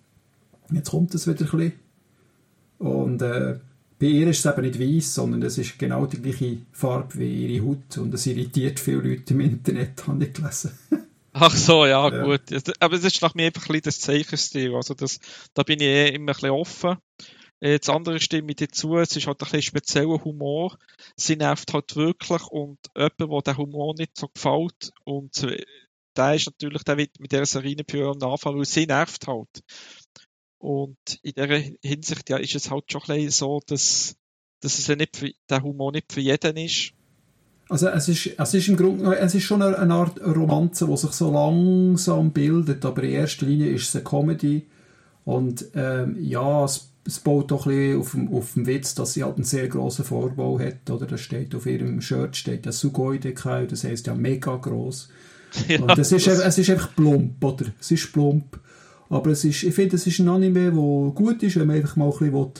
Jetzt 0.73 0.91
kommt 0.91 1.15
es 1.15 1.27
wieder 1.27 1.45
ein 1.45 1.59
bisschen. 1.59 1.73
Und 2.79 3.23
äh, 3.23 3.59
bei 3.99 4.07
ihr 4.07 4.29
ist 4.29 4.45
es 4.45 4.53
eben 4.53 4.63
nicht 4.63 4.79
weiß, 4.79 5.15
sondern 5.15 5.43
es 5.43 5.57
ist 5.59 5.79
genau 5.79 6.07
die 6.07 6.21
gleiche 6.21 6.59
Farbe 6.73 7.19
wie 7.19 7.55
ihre 7.55 7.67
Haut. 7.67 7.97
Und 7.99 8.13
das 8.13 8.27
irritiert 8.27 8.79
viele 8.79 8.99
Leute 9.01 9.33
im 9.35 9.41
Internet, 9.41 10.03
habe 10.07 10.25
ich 10.25 10.33
gelesen. 10.35 10.73
Ach 11.33 11.55
so, 11.55 11.87
ja, 11.87 12.09
Ja. 12.11 12.25
gut. 12.25 12.43
Aber 12.81 12.95
es 12.95 13.05
ist 13.05 13.23
nach 13.23 13.35
mir 13.35 13.47
einfach 13.47 13.63
ein 13.63 13.69
bisschen 13.69 13.83
das 13.85 14.01
Zeichenstil. 14.01 14.75
Also 14.75 14.95
das, 14.95 15.19
da 15.55 15.63
bin 15.63 15.81
ich 15.81 15.87
eh 15.87 16.09
immer 16.15 16.33
ein 16.33 16.35
bisschen 16.35 16.51
offen. 16.51 16.97
Äh, 17.67 17.79
Das 17.79 17.89
andere 17.89 18.21
stimme 18.21 18.51
ich 18.51 18.57
dazu. 18.57 18.97
Es 18.97 19.17
ist 19.17 19.27
halt 19.27 19.41
ein 19.41 19.45
bisschen 19.45 19.63
spezieller 19.63 20.25
Humor. 20.25 20.79
Sie 21.17 21.37
nervt 21.37 21.73
halt 21.73 21.97
wirklich 21.97 22.43
und 22.49 22.79
jemand, 22.97 23.21
wo 23.21 23.41
der 23.41 23.57
Humor 23.57 23.95
nicht 23.99 24.17
so 24.17 24.29
gefällt 24.29 24.93
und 25.05 25.47
der 26.17 26.35
ist 26.35 26.47
natürlich, 26.47 26.83
der 26.85 26.97
wird 26.97 27.21
mit 27.21 27.33
dieser 27.33 27.47
Serie 27.47 27.77
für 27.89 28.11
anfangen, 28.11 28.59
weil 28.59 28.65
sie 28.65 28.87
nervt 28.87 29.27
halt. 29.27 29.63
Und 30.59 30.97
in 31.23 31.33
dieser 31.35 31.77
Hinsicht 31.83 32.31
ja, 32.31 32.39
ist 32.39 32.55
es 32.55 32.71
halt 32.71 32.91
schon 32.91 33.03
ein 33.03 33.17
bisschen 33.17 33.31
so, 33.31 33.61
dass, 33.67 34.17
dass 34.61 34.79
es 34.79 34.87
ja 34.87 34.97
nicht 34.97 35.17
für, 35.17 35.31
der 35.51 35.63
Humor 35.63 35.93
nicht 35.93 36.13
für 36.13 36.21
jeden 36.21 36.57
ist. 36.57 36.93
Also 37.69 37.89
es 37.89 38.09
ist, 38.09 38.31
es 38.39 38.55
ist 38.55 38.69
im 38.69 38.77
Grunde, 38.77 39.17
es 39.19 39.35
ist 39.35 39.43
schon 39.43 39.61
eine, 39.61 39.79
eine 39.79 39.95
Art 39.95 40.21
Romanze, 40.21 40.87
die 40.87 40.97
sich 40.97 41.11
so 41.11 41.33
langsam 41.33 42.31
bildet, 42.31 42.85
aber 42.85 43.03
in 43.03 43.11
erster 43.11 43.45
Linie 43.45 43.71
ist 43.71 43.89
es 43.89 43.97
eine 43.97 44.05
Comedy 44.05 44.67
und 45.25 45.67
ähm, 45.75 46.17
ja, 46.21 46.65
es, 46.65 46.93
es 47.07 47.21
baut 47.21 47.51
doch 47.51 47.67
ein 47.67 47.73
bisschen 47.73 48.01
auf 48.01 48.11
dem, 48.13 48.35
auf 48.35 48.53
dem 48.55 48.67
Witz, 48.67 48.95
dass 48.95 49.15
sie 49.15 49.25
halt 49.25 49.37
einen 49.37 49.45
sehr 49.45 49.69
grossen 49.69 50.05
Vorbau 50.05 50.59
hat, 50.59 50.91
oder 50.91 51.07
das 51.07 51.21
steht 51.21 51.55
auf 51.55 51.67
ihrem 51.67 52.01
Shirt, 52.01 52.37
steht 52.37 52.65
der 52.65 52.73
Sugoi 52.73 53.19
Dekai, 53.19 53.67
das 53.67 53.85
heisst 53.85 54.07
ja 54.07 54.15
mega 54.15 54.57
gross. 54.57 55.09
Ja, 55.69 55.81
und 55.81 55.97
es 55.97 56.13
ist, 56.13 56.27
es 56.27 56.59
ist 56.59 56.71
einfach 56.71 56.95
plump, 56.95 57.43
oder? 57.43 57.67
Es 57.81 57.91
ist 57.91 58.13
plump. 58.13 58.61
Aber 59.09 59.31
es 59.31 59.45
ist, 59.45 59.63
ich 59.63 59.75
finde, 59.75 59.97
es 59.97 60.07
ist 60.07 60.19
ein 60.19 60.29
Anime, 60.29 60.65
der 60.65 61.13
gut 61.13 61.43
ist, 61.43 61.57
wenn 61.57 61.69
man 61.69 61.77
einfach 61.77 61.97
mal 61.97 62.07
ein 62.07 62.11
bisschen 62.11 62.35
will, 62.35 62.53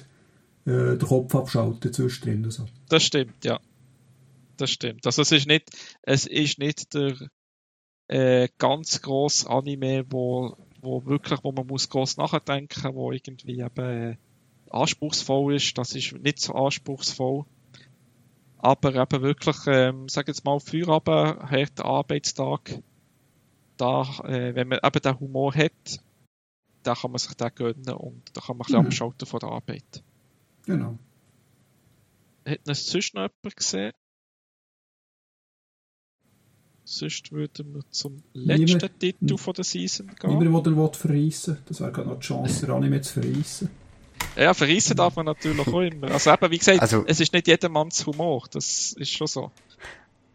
äh, 0.67 0.97
den 0.97 1.07
Kopf 1.07 1.35
abschalten 1.35 1.93
zwischendrin. 1.93 2.51
So. 2.51 2.65
Das 2.89 3.03
stimmt, 3.03 3.45
ja. 3.45 3.61
Das 4.57 4.71
stimmt. 4.71 5.05
Also 5.05 5.23
es 5.23 5.33
ist 5.33 5.47
nicht, 5.47 5.69
es 6.03 6.27
ist 6.27 6.59
nicht 6.59 6.95
der 6.95 7.17
äh, 8.09 8.49
ganz 8.59 9.03
grosse 9.03 9.51
Anime, 9.51 10.05
wo, 10.09 10.57
wo 10.81 11.05
wirklich, 11.05 11.41
wo 11.43 11.53
man 11.53 11.67
muss 11.67 11.89
groß 11.89 12.17
nachdenken, 12.17 12.95
wo 12.95 13.13
irgendwie 13.13 13.61
eben 13.61 14.13
äh, 14.13 14.17
anspruchsvoll 14.71 15.55
ist. 15.55 15.77
Das 15.79 15.95
ist 15.95 16.13
nicht 16.13 16.41
so 16.41 16.55
anspruchsvoll. 16.55 17.45
Aber 18.59 18.95
eben 18.95 19.23
wirklich, 19.23 19.57
ähm, 19.67 20.09
sag 20.09 20.29
jetzt 20.29 20.45
mal, 20.45 20.59
Feierabend, 20.59 21.51
harter 21.51 21.85
Arbeitstag, 21.85 22.83
da, 23.77 24.03
äh, 24.25 24.55
wenn 24.55 24.69
man 24.69 24.81
eben 24.83 25.01
den 25.01 25.21
Humor 25.21 25.55
hat, 25.55 26.01
da 26.83 26.95
kann 26.95 27.11
man 27.11 27.19
sich 27.19 27.35
den 27.35 27.55
gönnen 27.55 27.95
und 27.95 28.23
da 28.33 28.41
kann 28.41 28.57
man 28.57 28.65
ein 28.65 28.67
bisschen 28.67 28.81
mhm. 28.81 28.87
abschalten 28.87 29.27
von 29.27 29.41
der 29.41 29.49
Arbeit. 29.51 30.03
Genau. 30.65 30.99
Hat 32.47 32.61
es 32.67 32.87
sonst 32.87 33.15
noch 33.15 33.23
jemand 33.23 33.57
gesehen? 33.57 33.93
Sonst 36.85 37.33
würden 37.33 37.75
wir 37.75 37.83
zum 37.91 38.23
letzten 38.33 38.65
Niemand, 38.65 39.01
Titel 39.01 39.37
von 39.37 39.55
der 39.55 39.65
Season 39.65 40.07
gehen. 40.21 40.39
Niemand, 40.39 40.67
der 40.67 40.93
verreissen 40.93 41.59
Das 41.67 41.81
wäre 41.81 41.91
gerade 41.91 42.09
noch 42.09 42.21
die 42.21 42.27
Chance, 42.27 42.67
der 42.67 42.75
Anime 42.77 43.01
zu 43.01 43.21
verreissen. 43.21 43.71
Ja, 44.37 44.53
verreissen 44.53 44.97
darf 44.97 45.17
man 45.17 45.27
natürlich 45.27 45.67
auch 45.67 45.81
immer. 45.81 46.11
Also 46.11 46.31
eben, 46.31 46.51
wie 46.51 46.59
gesagt, 46.59 46.81
also, 46.81 47.05
es 47.07 47.21
ist 47.21 47.33
nicht 47.33 47.47
jedermanns 47.47 48.05
Humor. 48.07 48.45
Das 48.51 48.93
ist 48.93 49.11
schon 49.11 49.27
so. 49.27 49.51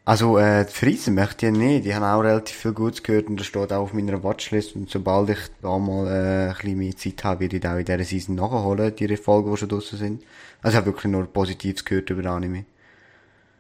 Also, 0.04 0.40
äh, 0.40 0.66
die 0.66 0.74
Friesen 0.74 1.14
möchte 1.14 1.46
ich 1.48 1.52
nicht. 1.52 1.86
Die 1.86 1.94
haben 1.94 2.04
auch 2.04 2.22
relativ 2.22 2.56
viel 2.56 2.74
Gutes 2.74 3.04
gehört 3.04 3.28
und 3.28 3.40
das 3.40 3.46
steht 3.46 3.72
auch 3.72 3.84
auf 3.84 3.94
meiner 3.94 4.24
Watchlist. 4.24 4.76
Und 4.76 4.90
sobald 4.90 5.30
ich 5.30 5.40
da 5.62 5.78
mal 5.78 6.08
äh, 6.08 6.50
ein 6.50 6.56
bisschen 6.56 6.78
mehr 6.78 6.98
Zeit 6.98 7.24
habe, 7.24 7.42
werde 7.42 7.58
ich 7.58 7.68
auch 7.68 7.78
in 7.78 7.86
dieser 7.86 8.04
Season 8.04 8.36
nachholen, 8.36 8.96
die 8.96 9.18
Folgen, 9.18 9.52
die 9.52 9.58
schon 9.58 9.70
draussen 9.70 10.00
sind. 10.00 10.24
Also, 10.64 10.76
ich 10.76 10.78
habe 10.78 10.88
wirklich 10.88 11.12
nur 11.12 11.28
Positives 11.28 11.86
gehört 11.86 12.10
über 12.10 12.28
Anime. 12.32 12.66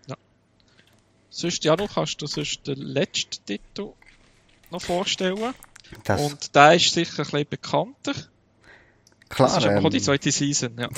Ja. 0.07 0.15
Sonst, 1.29 1.63
ja, 1.63 1.75
noch 1.75 1.93
kannst 1.93 2.19
du 2.21 2.25
sonst 2.25 2.65
den 2.65 2.79
letzten 2.79 3.45
Titel 3.45 3.91
noch 4.71 4.81
vorstellen. 4.81 5.53
Das 6.05 6.21
und 6.21 6.55
der 6.55 6.75
ist 6.75 6.91
sicher 6.91 7.19
ein 7.19 7.25
bisschen 7.25 7.49
bekannter. 7.49 8.13
Klar. 9.31 9.49
Das 9.49 9.57
ist 9.57 9.65
aber 9.65 9.77
ähm, 9.77 9.85
auch 9.85 9.89
die 9.89 10.01
zweite 10.01 10.31
Season, 10.31 10.77
ja. 10.77 10.89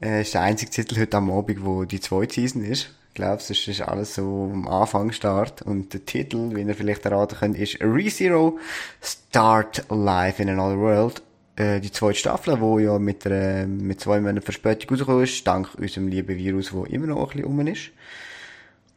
äh, 0.00 0.22
ist 0.22 0.34
der 0.34 0.42
einzige 0.42 0.70
Titel 0.70 1.00
heute 1.00 1.16
am 1.16 1.30
Abend, 1.30 1.64
wo 1.64 1.84
die 1.84 2.00
zweite 2.00 2.34
Season 2.34 2.62
ist 2.62 2.90
glaube, 3.16 3.42
es 3.48 3.66
ist 3.66 3.80
alles 3.80 4.14
so 4.14 4.50
am 4.52 4.68
Anfang 4.68 5.10
Start. 5.10 5.62
Und 5.62 5.92
der 5.92 6.04
Titel, 6.04 6.54
wie 6.54 6.62
ihr 6.62 6.74
vielleicht 6.76 7.04
erraten 7.04 7.36
könnt, 7.36 7.58
ist 7.58 7.80
ReZero 7.80 8.58
Start 9.02 9.84
Live 9.88 10.38
in 10.38 10.50
Another 10.50 10.78
World. 10.78 11.22
Äh, 11.56 11.80
die 11.80 11.90
zweite 11.90 12.18
Staffel, 12.18 12.56
die 12.56 12.84
ja 12.84 12.98
mit, 12.98 13.24
der, 13.24 13.66
mit 13.66 14.00
zwei 14.00 14.20
Monaten 14.20 14.42
Verspätung 14.42 14.90
rausgekommen 14.90 15.24
ist, 15.24 15.46
dank 15.46 15.74
unserem 15.76 16.06
lieben 16.08 16.36
Virus, 16.36 16.70
der 16.70 16.86
immer 16.92 17.06
noch 17.06 17.22
ein 17.22 17.26
bisschen 17.28 17.44
rum 17.44 17.66
ist. 17.66 17.90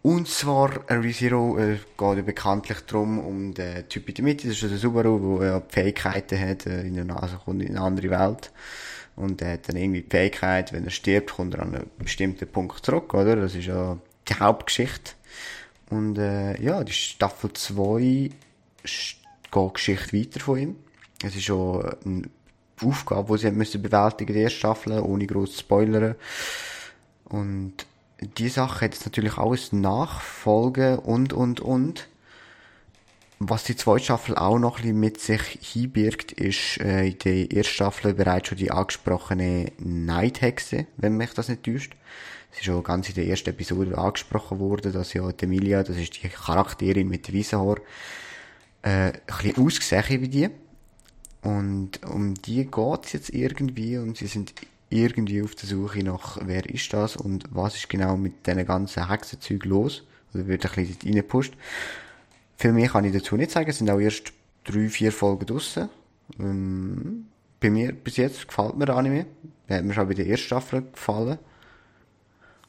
Und 0.02 0.30
zwar, 0.30 0.90
ReZero 0.90 1.58
äh, 1.58 1.76
geht 1.76 2.18
ja 2.18 2.22
bekanntlich 2.22 2.80
darum, 2.88 3.20
um 3.20 3.54
den 3.54 3.88
Typ 3.90 4.08
in 4.08 4.16
der 4.16 4.24
Mitte, 4.24 4.48
das 4.48 4.64
ist 4.64 4.72
der 4.72 4.78
Subaru, 4.78 5.40
der 5.40 5.48
ja 5.48 5.62
Fähigkeiten 5.68 6.40
hat, 6.40 6.66
äh, 6.66 6.84
in 6.84 6.98
eine, 6.98 7.22
also 7.22 7.38
kommt 7.38 7.62
in 7.62 7.76
eine 7.76 7.82
andere 7.82 8.10
Welt. 8.10 8.52
Und 9.18 9.42
er 9.42 9.54
hat 9.54 9.68
dann 9.68 9.76
irgendwie 9.76 10.02
die 10.02 10.10
Fähigkeit, 10.10 10.72
wenn 10.72 10.86
er 10.86 10.92
stirbt, 10.92 11.34
kommt 11.34 11.56
er 11.56 11.64
an 11.64 11.76
einen 11.76 11.90
bestimmten 11.98 12.48
Punkt 12.48 12.86
zurück, 12.86 13.14
oder? 13.14 13.36
Das 13.36 13.56
ist 13.56 13.66
ja 13.66 13.98
die 14.30 14.36
Hauptgeschichte. 14.36 15.12
Und 15.90 16.18
äh, 16.18 16.62
ja, 16.62 16.82
die 16.86 16.94
Staffel 16.94 17.52
2 17.52 18.00
geht 19.52 19.74
Geschichte 19.74 20.18
weiter 20.18 20.40
von 20.40 20.60
ihm. 20.60 20.76
Es 21.22 21.36
ist 21.36 21.44
schon 21.44 21.86
eine 22.06 22.30
Aufgabe, 22.82 23.38
die 23.38 23.66
sie 23.66 23.78
bewältigen 23.78 24.34
die 24.34 24.40
erste 24.40 24.60
Staffel, 24.60 25.00
ohne 25.00 25.28
groß 25.28 25.52
zu 25.52 25.60
spoilern. 25.60 26.16
Und 27.26 27.86
die 28.22 28.50
Sache 28.50 28.86
hat 28.86 28.94
jetzt 28.94 29.06
natürlich 29.06 29.38
alles 29.38 29.72
Nachfolge 29.72 31.00
und, 31.02 31.34
und, 31.34 31.62
und. 31.62 32.08
Was 33.42 33.64
die 33.64 33.76
zweite 33.78 34.04
Staffel 34.04 34.36
auch 34.36 34.60
noch 34.60 34.80
ein 34.80 34.82
bisschen 34.82 35.00
mit 35.00 35.22
sich 35.22 35.42
hinbirgt, 35.62 36.34
ist 36.34 36.78
äh, 36.82 37.08
in 37.08 37.20
der 37.20 37.52
ersten 37.54 37.74
Staffel 37.74 38.14
bereits 38.14 38.50
schon 38.50 38.58
die 38.58 38.72
angesprochene 38.72 39.72
Neidhexe, 39.78 40.88
wenn 40.98 41.16
mich 41.16 41.34
das 41.34 41.48
nicht 41.48 41.64
täuscht. 41.64 41.96
Es 42.52 42.58
ist 42.58 42.66
schon 42.66 42.84
ganz 42.84 43.08
in 43.08 43.16
der 43.16 43.28
ersten 43.28 43.52
Episode 43.52 43.98
angesprochen 43.98 44.60
worden, 44.60 44.92
dass 44.92 45.14
ja 45.14 45.32
die 45.32 45.46
Emilia, 45.46 45.84
das 45.84 45.96
ist 45.96 46.22
die 46.22 46.28
Charakterin 46.28 47.08
mit 47.08 47.30
dem 47.30 47.36
weißen 47.36 47.60
Haar, 47.60 47.78
äh, 48.82 48.90
ein 48.90 49.22
bisschen 49.26 49.66
ausgesehen 49.66 50.22
wie 50.22 50.28
die. 50.28 50.50
Und 51.42 52.04
um 52.06 52.34
die 52.34 52.66
geht's 52.66 53.14
jetzt 53.14 53.30
irgendwie 53.30 53.98
und 53.98 54.18
sie 54.18 54.28
sind 54.28 54.54
irgendwie 54.90 55.42
auf 55.42 55.56
der 55.56 55.70
Suche 55.70 56.04
nach, 56.04 56.38
wer 56.42 56.68
ist 56.70 56.92
das 56.94 57.16
und 57.16 57.46
was 57.52 57.76
ist 57.76 57.90
genau 57.90 58.18
mit 58.18 58.46
diesen 58.46 58.66
ganzen 58.66 59.08
Hexenzeug 59.08 59.66
los. 59.66 60.04
Oder 60.34 60.48
wird 60.48 60.66
ein 60.66 60.86
bisschen 60.86 60.98
reingepusht. 61.04 61.54
Viel 62.58 62.74
mehr 62.74 62.90
kann 62.90 63.06
ich 63.06 63.14
dazu 63.14 63.36
nicht 63.36 63.52
sagen, 63.52 63.70
es 63.70 63.78
sind 63.78 63.90
auch 63.90 64.00
erst 64.00 64.34
drei, 64.64 64.90
vier 64.90 65.12
Folgen 65.12 65.46
draussen. 65.46 65.90
Ähm, 66.40 67.28
bei 67.60 67.70
mir 67.70 67.94
bis 67.94 68.18
jetzt 68.18 68.48
gefällt 68.48 68.78
mir 68.78 68.86
der 68.86 68.96
Anime. 68.96 69.26
Hat 69.70 69.84
mir 69.84 69.94
schon 69.94 70.08
bei 70.08 70.14
der 70.14 70.28
ersten 70.28 70.48
Staffel 70.48 70.84
gefallen. 70.84 71.40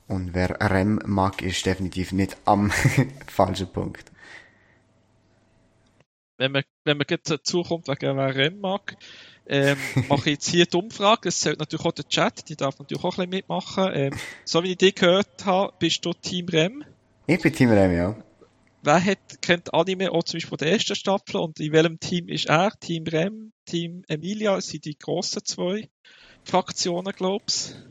Und 0.09 0.35
wer 0.35 0.59
Rem 0.61 1.01
mag, 1.07 1.41
ist 1.43 1.65
definitiv 1.65 2.13
nicht 2.13 2.37
am 2.45 2.71
falschen 3.27 3.73
Punkt. 3.73 4.11
Wenn 6.37 6.53
man, 6.53 6.65
wenn 6.85 6.97
man 6.97 7.07
jetzt 7.09 7.31
dazu 7.31 7.63
kommt, 7.63 7.87
wegen 7.87 8.17
wer 8.17 8.35
Rem 8.35 8.61
mag, 8.61 8.97
ähm, 9.51 9.77
mache 10.09 10.31
ich 10.31 10.37
jetzt 10.37 10.49
hier 10.49 10.67
die 10.67 10.77
Umfrage. 10.77 11.29
Es 11.29 11.41
zählt 11.41 11.59
natürlich 11.59 11.85
auch 11.85 11.93
der 11.93 12.09
Chat, 12.09 12.49
die 12.49 12.57
darf 12.57 12.79
natürlich 12.79 13.05
auch 13.05 13.19
ein 13.19 13.29
bisschen 13.29 13.31
mitmachen. 13.31 13.91
Ähm, 13.93 14.15
so 14.45 14.63
wie 14.63 14.73
ich 14.73 14.79
dich 14.79 14.95
gehört 14.95 15.45
habe, 15.45 15.73
bist 15.79 16.05
du 16.05 16.13
Team 16.13 16.47
Rem? 16.49 16.85
Ich 17.27 17.41
bin 17.41 17.53
Team 17.53 17.71
Rem, 17.71 17.95
ja. 17.95 18.17
Wer 18.83 19.05
hat, 19.05 19.43
kennt 19.43 19.75
Anime 19.75 20.11
auch 20.13 20.23
zum 20.23 20.39
Beispiel 20.39 20.49
von 20.49 20.59
der 20.59 20.73
ersten 20.73 20.95
Staffel 20.95 21.37
und 21.37 21.61
in 21.61 21.73
welchem 21.73 22.01
Team 22.01 22.29
ist 22.29 22.47
er? 22.47 22.73
Team 22.81 23.05
Rem, 23.05 23.53
Team 23.67 24.05
Emilia, 24.09 24.55
das 24.55 24.69
sind 24.69 24.87
die 24.87 24.99
grossen 24.99 25.45
zwei 25.45 25.91
Fraktionen, 26.45 27.13
glaubst 27.15 27.73
du? 27.73 27.91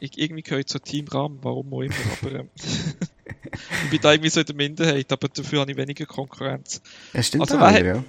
ich, 0.00 0.18
irgendwie 0.18 0.42
gehöre 0.42 0.60
ich 0.60 0.66
zu 0.66 0.80
Team 0.80 1.06
Ram, 1.08 1.38
warum 1.42 1.72
auch 1.72 1.82
immer, 1.82 1.94
aber 2.20 2.40
ähm, 2.40 2.50
ich 3.84 3.90
bin 3.90 4.00
da 4.00 4.12
irgendwie 4.12 4.30
so 4.30 4.40
in 4.40 4.46
der 4.46 4.56
Minderheit, 4.56 5.12
aber 5.12 5.28
dafür 5.28 5.60
habe 5.60 5.70
ich 5.70 5.76
weniger 5.76 6.06
Konkurrenz. 6.06 6.82
Ja, 7.12 7.22
stimmt 7.22 7.42
also, 7.42 7.60
wer, 7.60 7.72
hat, 7.72 7.84
ja. 7.84 8.04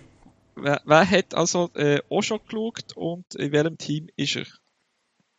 Wer, 0.56 1.10
hat 1.10 1.34
also 1.34 1.70
äh, 1.76 2.00
auch 2.10 2.22
schon 2.22 2.40
geschaut 2.46 2.94
und 2.96 3.36
in 3.36 3.52
welchem 3.52 3.78
Team 3.78 4.10
ist 4.16 4.36
er? 4.36 4.46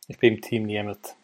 Ich 0.07 0.17
bin 0.17 0.35
im 0.35 0.41
Team 0.41 0.63
niemand. 0.63 1.15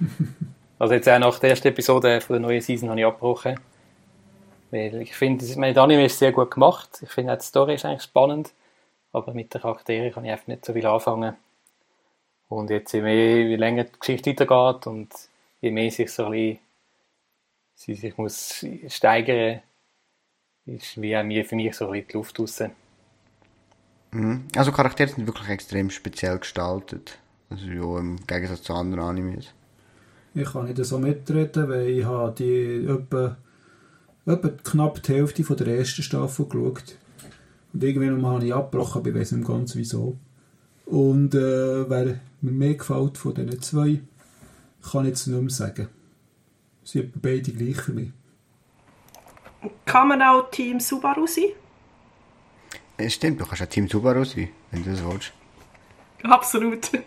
also 0.78 0.94
jetzt 0.94 1.08
auch 1.08 1.18
nach 1.18 1.38
der 1.38 1.50
ersten 1.50 1.68
Episode 1.68 2.20
von 2.20 2.34
der 2.34 2.40
neuen 2.40 2.60
Season 2.60 2.88
habe 2.88 3.00
ich 3.00 3.06
abgebrochen. 3.06 3.60
Weil 4.70 5.02
ich 5.02 5.14
finde, 5.14 5.44
meine 5.58 5.80
Anime 5.80 6.06
ist 6.06 6.18
sehr 6.18 6.32
gut 6.32 6.50
gemacht. 6.50 6.98
Ich 7.02 7.10
finde 7.10 7.32
auch 7.32 7.38
die 7.38 7.44
Story 7.44 7.74
ist 7.74 7.84
eigentlich 7.84 8.02
spannend. 8.02 8.52
Aber 9.12 9.32
mit 9.32 9.54
den 9.54 9.60
Charakteren 9.60 10.12
kann 10.12 10.24
ich 10.24 10.32
einfach 10.32 10.48
nicht 10.48 10.64
so 10.64 10.72
viel 10.72 10.86
anfangen. 10.86 11.36
Und 12.48 12.70
jetzt, 12.70 12.92
je, 12.92 13.00
mehr, 13.00 13.42
je 13.42 13.56
länger 13.56 13.84
die 13.84 13.98
Geschichte 13.98 14.30
weitergeht 14.30 14.86
und 14.86 15.08
je 15.60 15.70
mehr 15.70 15.90
sich 15.90 16.10
so 16.12 16.26
ein 16.26 16.32
bisschen, 16.32 16.58
sie 17.74 17.94
sich 17.94 18.16
muss 18.16 18.64
steigern, 18.88 19.62
ist 20.66 21.00
wie 21.00 21.16
auch 21.16 21.24
mir 21.24 21.44
für 21.44 21.56
mich 21.56 21.74
so 21.74 21.86
ein 21.86 21.92
bisschen 21.92 22.08
die 22.08 22.16
Luft 22.16 22.38
raus. 22.38 22.62
Mhm. 24.12 24.44
Also 24.56 24.72
Charaktere 24.72 25.08
sind 25.08 25.26
wirklich 25.26 25.48
extrem 25.48 25.90
speziell 25.90 26.38
gestaltet. 26.38 27.18
Also 27.50 27.66
ja, 27.66 27.98
im 27.98 28.16
Gegensatz 28.26 28.62
zu 28.62 28.72
anderen 28.72 29.04
Animes. 29.04 29.52
Ich 30.34 30.50
kann 30.50 30.64
nicht 30.64 30.84
so 30.84 30.98
mitreden, 30.98 31.68
weil 31.68 31.88
ich 31.88 32.04
habe 32.04 32.34
die 32.36 32.86
etwa, 32.86 33.36
etwa 34.26 34.48
knapp 34.48 35.02
die 35.02 35.12
Hälfte 35.12 35.44
von 35.44 35.56
der 35.56 35.78
ersten 35.78 36.02
Staffel 36.02 36.46
geschaut. 36.46 36.96
Und 37.72 37.84
irgendwann 37.84 38.26
habe 38.26 38.46
ich 38.46 38.54
abgebrochen, 38.54 39.06
ich 39.06 39.14
weiß 39.14 39.32
nicht 39.32 39.46
ganz 39.46 39.76
wieso. 39.76 40.16
Und 40.86 41.34
äh, 41.34 41.88
wer 41.88 42.20
mir 42.40 42.50
mehr 42.50 42.74
gefällt 42.74 43.18
von 43.18 43.34
diesen 43.34 43.62
zwei, 43.62 44.00
kann 44.90 45.04
ich 45.04 45.10
jetzt 45.10 45.26
nicht 45.26 45.40
mehr 45.40 45.50
sagen. 45.50 45.88
Sie 46.84 46.98
sind 46.98 47.22
beide 47.22 47.52
gleich 47.52 47.76
für 47.76 47.92
mich. 47.92 48.10
Kann 49.84 50.08
man 50.08 50.22
auch 50.22 50.50
Team 50.50 50.80
Subaru 50.80 51.26
sein? 51.26 51.44
Es 52.96 53.14
stimmt, 53.14 53.40
du 53.40 53.46
kannst 53.46 53.62
auch 53.62 53.66
Team 53.66 53.88
Subaru 53.88 54.24
sein, 54.24 54.50
wenn 54.70 54.84
du 54.84 54.90
das 54.90 55.04
willst. 55.04 55.32
Absolut. 56.22 56.90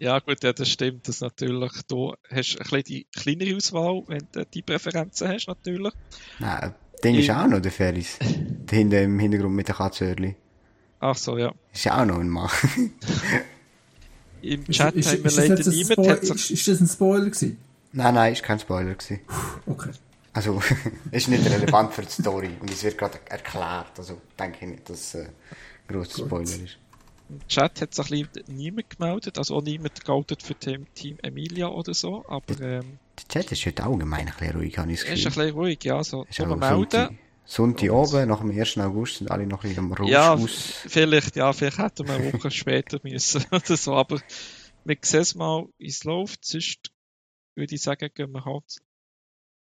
Ja, 0.00 0.18
gut, 0.18 0.42
ja, 0.42 0.54
das 0.54 0.70
stimmt. 0.70 1.06
Das 1.06 1.20
natürlich, 1.20 1.72
du 1.86 2.14
hast 2.30 2.56
ein 2.58 2.62
bisschen 2.62 2.82
die 2.84 3.06
kleinere 3.14 3.54
Auswahl, 3.54 4.02
wenn 4.06 4.26
du 4.32 4.46
die 4.46 4.62
Präferenzen 4.62 5.28
hast, 5.28 5.46
natürlich. 5.46 5.92
Nein, 6.38 6.74
Ding 7.04 7.16
ist 7.16 7.30
auch 7.30 7.46
noch 7.46 7.60
der 7.60 7.70
Ferris. 7.70 8.18
Der 8.18 8.78
hinten 8.78 9.04
im 9.04 9.18
Hintergrund 9.18 9.54
mit 9.54 9.68
der 9.68 9.74
Katzhörli. 9.74 10.36
Ach 11.00 11.16
so, 11.16 11.36
ja. 11.36 11.52
Ist 11.72 11.84
ja 11.84 12.00
auch 12.00 12.06
noch 12.06 12.18
ein 12.18 12.30
Mann. 12.30 12.48
Im 14.42 14.64
Ist, 14.64 14.76
Chat 14.76 14.94
ist, 14.94 15.12
haben 15.12 15.18
wir 15.18 15.26
ist, 15.26 15.36
leider 15.36 15.70
niemand. 15.70 16.22
Ist, 16.22 16.50
ist 16.50 16.68
das 16.68 16.80
ein 16.80 16.86
Spoiler 16.86 17.26
gewesen? 17.26 17.58
Nein, 17.92 18.14
nein, 18.14 18.32
ist 18.32 18.42
kein 18.42 18.58
Spoiler 18.58 18.94
gewesen. 18.94 19.20
Okay. 19.66 19.90
Also, 20.32 20.62
ist 21.10 21.28
nicht 21.28 21.44
relevant 21.50 21.92
für 21.92 22.02
die 22.02 22.10
Story. 22.10 22.50
Und 22.60 22.70
es 22.70 22.82
wird 22.84 22.96
gerade 22.98 23.18
erklärt. 23.28 23.98
Also, 23.98 24.20
denke 24.38 24.58
ich 24.62 24.70
nicht, 24.70 24.88
dass 24.88 24.98
es 25.00 25.14
äh, 25.14 25.28
ein 25.88 25.94
grosser 25.94 26.24
Spoiler 26.24 26.44
ist. 26.44 26.78
Im 27.28 27.46
Chat 27.46 27.80
hat 27.80 27.94
sich 27.94 28.26
niemand 28.48 28.90
gemeldet, 28.90 29.38
also 29.38 29.56
auch 29.56 29.62
niemand 29.62 30.04
geoutet 30.04 30.42
für 30.42 30.56
Team, 30.56 30.86
Team 30.94 31.16
Emilia 31.22 31.68
oder 31.68 31.94
so, 31.94 32.24
aber 32.28 32.60
ähm, 32.60 32.98
Der 33.18 33.28
Chat 33.28 33.52
ist 33.52 33.64
heute 33.66 33.84
allgemein 33.84 34.26
ein 34.26 34.34
bisschen 34.36 34.56
ruhig, 34.56 34.76
habe 34.78 34.90
ich 34.90 34.98
das 35.00 35.08
er 35.08 35.14
ist 35.14 35.20
ein 35.20 35.24
Gefühl. 35.28 35.42
bisschen 35.44 35.56
ruhig, 35.58 35.84
ja, 35.84 36.02
so 36.02 36.26
auch 36.26 36.56
melden. 36.56 37.18
Sonntag, 37.44 37.90
oben, 37.92 38.28
nach 38.28 38.40
dem 38.40 38.50
1. 38.50 38.78
August, 38.78 39.18
sind 39.18 39.30
alle 39.30 39.46
noch 39.46 39.62
ein 39.62 39.68
bisschen 39.68 39.84
am 39.84 39.92
Rausch 39.92 40.08
Ja, 40.10 40.34
aus. 40.34 40.72
vielleicht, 40.88 41.36
ja, 41.36 41.52
vielleicht 41.52 41.78
hätten 41.78 42.08
wir 42.08 42.14
eine 42.14 42.32
Woche 42.32 42.50
später 42.50 42.98
müssen 43.04 43.44
oder 43.52 43.76
so, 43.76 43.94
aber 43.94 44.20
wir 44.84 44.96
sehen 45.00 45.20
es 45.20 45.34
mal, 45.36 45.66
wie 45.78 45.86
es 45.86 46.02
läuft, 46.02 46.44
sonst 46.44 46.90
würde 47.56 47.74
ich 47.74 47.82
sagen, 47.82 48.10
gehen 48.14 48.32
wir 48.32 48.44
halt 48.44 48.78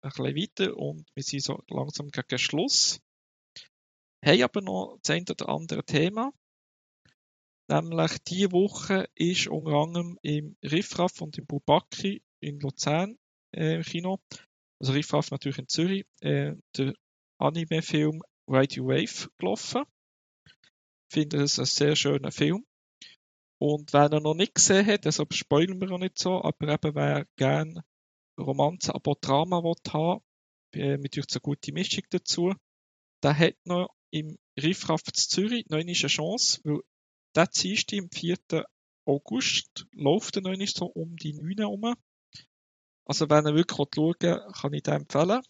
ein 0.03 0.11
bisschen 0.11 0.37
weiter 0.37 0.77
und 0.77 1.09
wir 1.15 1.23
sind 1.23 1.43
so 1.43 1.63
langsam 1.69 2.11
gegen 2.11 2.39
Schluss. 2.39 3.01
Haben 4.25 4.43
aber 4.43 4.61
noch 4.61 4.99
das 5.03 5.11
eine 5.11 5.25
oder 5.31 5.49
andere 5.49 5.85
Thema. 5.85 6.33
Nämlich 7.69 8.19
diese 8.25 8.53
Woche 8.53 9.09
ist 9.15 9.47
unter 9.47 9.73
anderem 9.73 10.19
im 10.23 10.57
Riffraff 10.63 11.21
und 11.21 11.39
im 11.39 11.47
Bubaki 11.47 12.23
in 12.41 12.61
Luzern 12.61 13.19
äh, 13.53 13.83
Kino, 13.83 14.21
also 14.81 14.93
Riffraff 14.93 15.31
natürlich 15.31 15.59
in 15.59 15.69
Zürich, 15.69 16.07
äh, 16.21 16.55
der 16.77 16.95
Anime-Film 17.39 18.23
Ride 18.49 18.81
Your 18.81 18.89
Wave 18.89 19.31
gelaufen. 19.39 19.85
Ich 20.47 21.15
finde 21.15 21.43
es 21.43 21.59
ein 21.59 21.67
sehr 21.67 21.97
schöner 21.97 22.33
Film. 22.33 22.65
Und 23.65 23.93
wer 23.93 24.11
ihn 24.13 24.25
noch 24.25 24.35
nicht 24.35 24.57
gesehen 24.57 24.85
hat, 24.87 25.05
deshalb 25.05 25.35
spoilern 25.35 25.81
wir 25.81 25.93
auch 25.93 25.99
nicht 25.99 26.19
so, 26.19 26.43
aber 26.43 26.67
eben 26.67 26.97
wer 26.97 27.27
gerne 27.37 27.85
Romanze, 28.37 28.93
aber 28.93 29.15
Drama 29.21 29.63
will 29.63 29.77
haben, 29.93 30.21
äh, 30.75 30.97
mit 30.97 31.15
durch 31.15 31.29
eine 31.31 31.41
gute 31.43 31.71
Mischung 31.71 32.03
dazu, 32.11 32.55
der 33.23 33.39
hat 33.39 33.55
noch 33.63 33.95
im 34.11 34.37
Riffraff 34.61 35.05
Zürich 35.05 35.69
noch 35.69 35.79
eine 35.79 35.93
Chance, 35.93 36.61
weil 36.65 36.81
der 37.37 37.47
Dienstag 37.47 38.01
am 38.01 38.11
4. 38.11 38.67
August 39.05 39.87
läuft 39.93 40.39
er 40.39 40.43
noch 40.43 40.57
so 40.67 40.87
um 40.87 41.17
die 41.17 41.35
9 41.35 41.59
herum. 41.59 41.95
Also 43.05 43.31
wenn 43.31 43.47
er 43.47 43.55
wirklich 43.55 43.97
will, 43.97 44.15
kann 44.55 44.75
ich 44.75 44.83
den 44.83 44.95
empfehlen. 44.95 45.41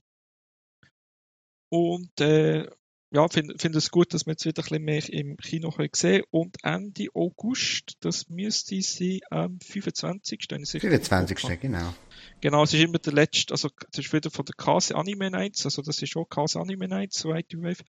Und 1.70 2.20
äh, 2.20 2.68
ja, 3.14 3.28
finde 3.28 3.58
find 3.58 3.76
es 3.76 3.90
gut, 3.90 4.14
dass 4.14 4.24
wir 4.24 4.32
jetzt 4.32 4.46
wieder 4.46 4.62
ein 4.62 4.64
bisschen 4.64 4.84
mehr 4.84 5.08
im 5.12 5.36
Kino 5.36 5.70
können 5.70 5.90
sehen 5.94 6.24
Und 6.30 6.56
Ende 6.62 7.08
August, 7.12 7.98
das 8.00 8.30
müsste 8.30 8.80
sein 8.80 9.20
am 9.30 9.60
25. 9.60 10.46
es 10.62 10.72
Kopf 10.72 10.80
25. 10.80 11.44
habe. 11.44 11.56
genau. 11.58 11.94
Genau, 12.40 12.62
es 12.62 12.72
ist 12.72 12.82
immer 12.82 12.98
der 12.98 13.12
letzte, 13.12 13.52
also 13.52 13.68
es 13.92 13.98
ist 13.98 14.12
wieder 14.14 14.30
von 14.30 14.46
der 14.46 14.54
Kase 14.54 14.96
Anime 14.96 15.30
Nights, 15.30 15.66
also 15.66 15.82
das 15.82 16.00
ist 16.00 16.16
auch 16.16 16.24
Kase 16.24 16.58
Anime 16.58 16.88
Nights, 16.88 17.24
ich 17.24 17.62
weiß. 17.62 17.84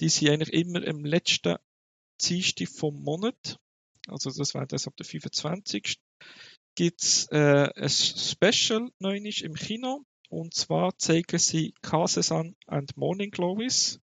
Die 0.00 0.08
sind 0.08 0.28
eigentlich 0.28 0.52
immer 0.52 0.82
im 0.84 1.04
letzten 1.06 1.56
Dienstag 2.22 2.68
vom 2.68 3.02
Monat, 3.02 3.58
also 4.08 4.30
das 4.30 4.52
wäre 4.52 4.66
das 4.66 4.86
ab 4.86 4.94
der 4.96 5.06
25. 5.06 5.96
Gibt's 6.74 7.26
äh, 7.30 7.70
ein 7.74 7.88
Special 7.88 8.90
neunisch 8.98 9.40
im 9.40 9.54
Kino 9.54 10.04
und 10.28 10.54
zwar 10.54 10.96
zeigen 10.98 11.38
sie 11.38 11.72
Kase-san 11.80 12.54
and 12.66 12.96
Morning 12.96 13.30
Glories 13.30 13.98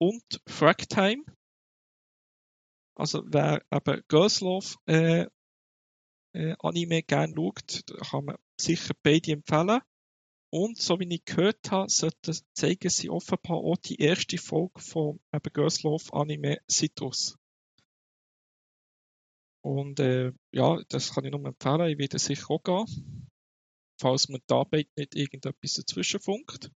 und 0.00 0.40
Frag 0.46 0.88
Time. 0.88 1.24
Also 2.96 3.22
wer 3.26 3.62
Girls 4.08 4.40
Love 4.40 4.76
äh, 4.86 5.26
äh, 6.34 6.54
Anime 6.60 7.02
gerne 7.02 7.34
schaut, 7.34 7.84
kann 8.10 8.24
man 8.24 8.36
sicher 8.60 8.94
beide 9.02 9.32
empfehlen. 9.32 9.80
Und 10.52 10.78
so 10.78 10.98
wie 10.98 11.14
ich 11.14 11.24
gehört 11.24 11.70
habe, 11.70 11.88
sollten, 11.88 12.36
zeigen 12.54 12.90
sie 12.90 13.08
offenbar 13.08 13.58
auch 13.58 13.76
die 13.76 14.00
erste 14.00 14.36
Folge 14.36 14.80
vom 14.80 15.20
eben 15.32 15.54
Love 15.54 16.12
Anime 16.12 16.58
Citrus. 16.68 17.36
Und 19.62 20.00
äh, 20.00 20.32
ja, 20.52 20.82
das 20.88 21.14
kann 21.14 21.24
ich 21.24 21.30
nur 21.30 21.44
empfehlen. 21.44 21.90
Ich 21.90 21.98
werde 21.98 22.18
sicher 22.18 22.50
auch 22.50 22.62
gehen. 22.62 23.28
Falls 24.00 24.28
mir 24.28 24.40
die 24.40 24.54
Arbeit 24.54 24.88
nicht 24.96 25.14
irgendetwas 25.14 25.74
dazwischen 25.74 26.20
funkt. 26.20 26.70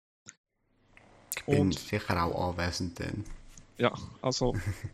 Ich 1.37 1.45
bin 1.45 1.59
Und- 1.59 1.79
sicher 1.79 2.23
auch 2.23 2.49
anwesend 2.49 2.99
dann. 2.99 3.25
Ja, 3.77 3.93
also. 4.21 4.53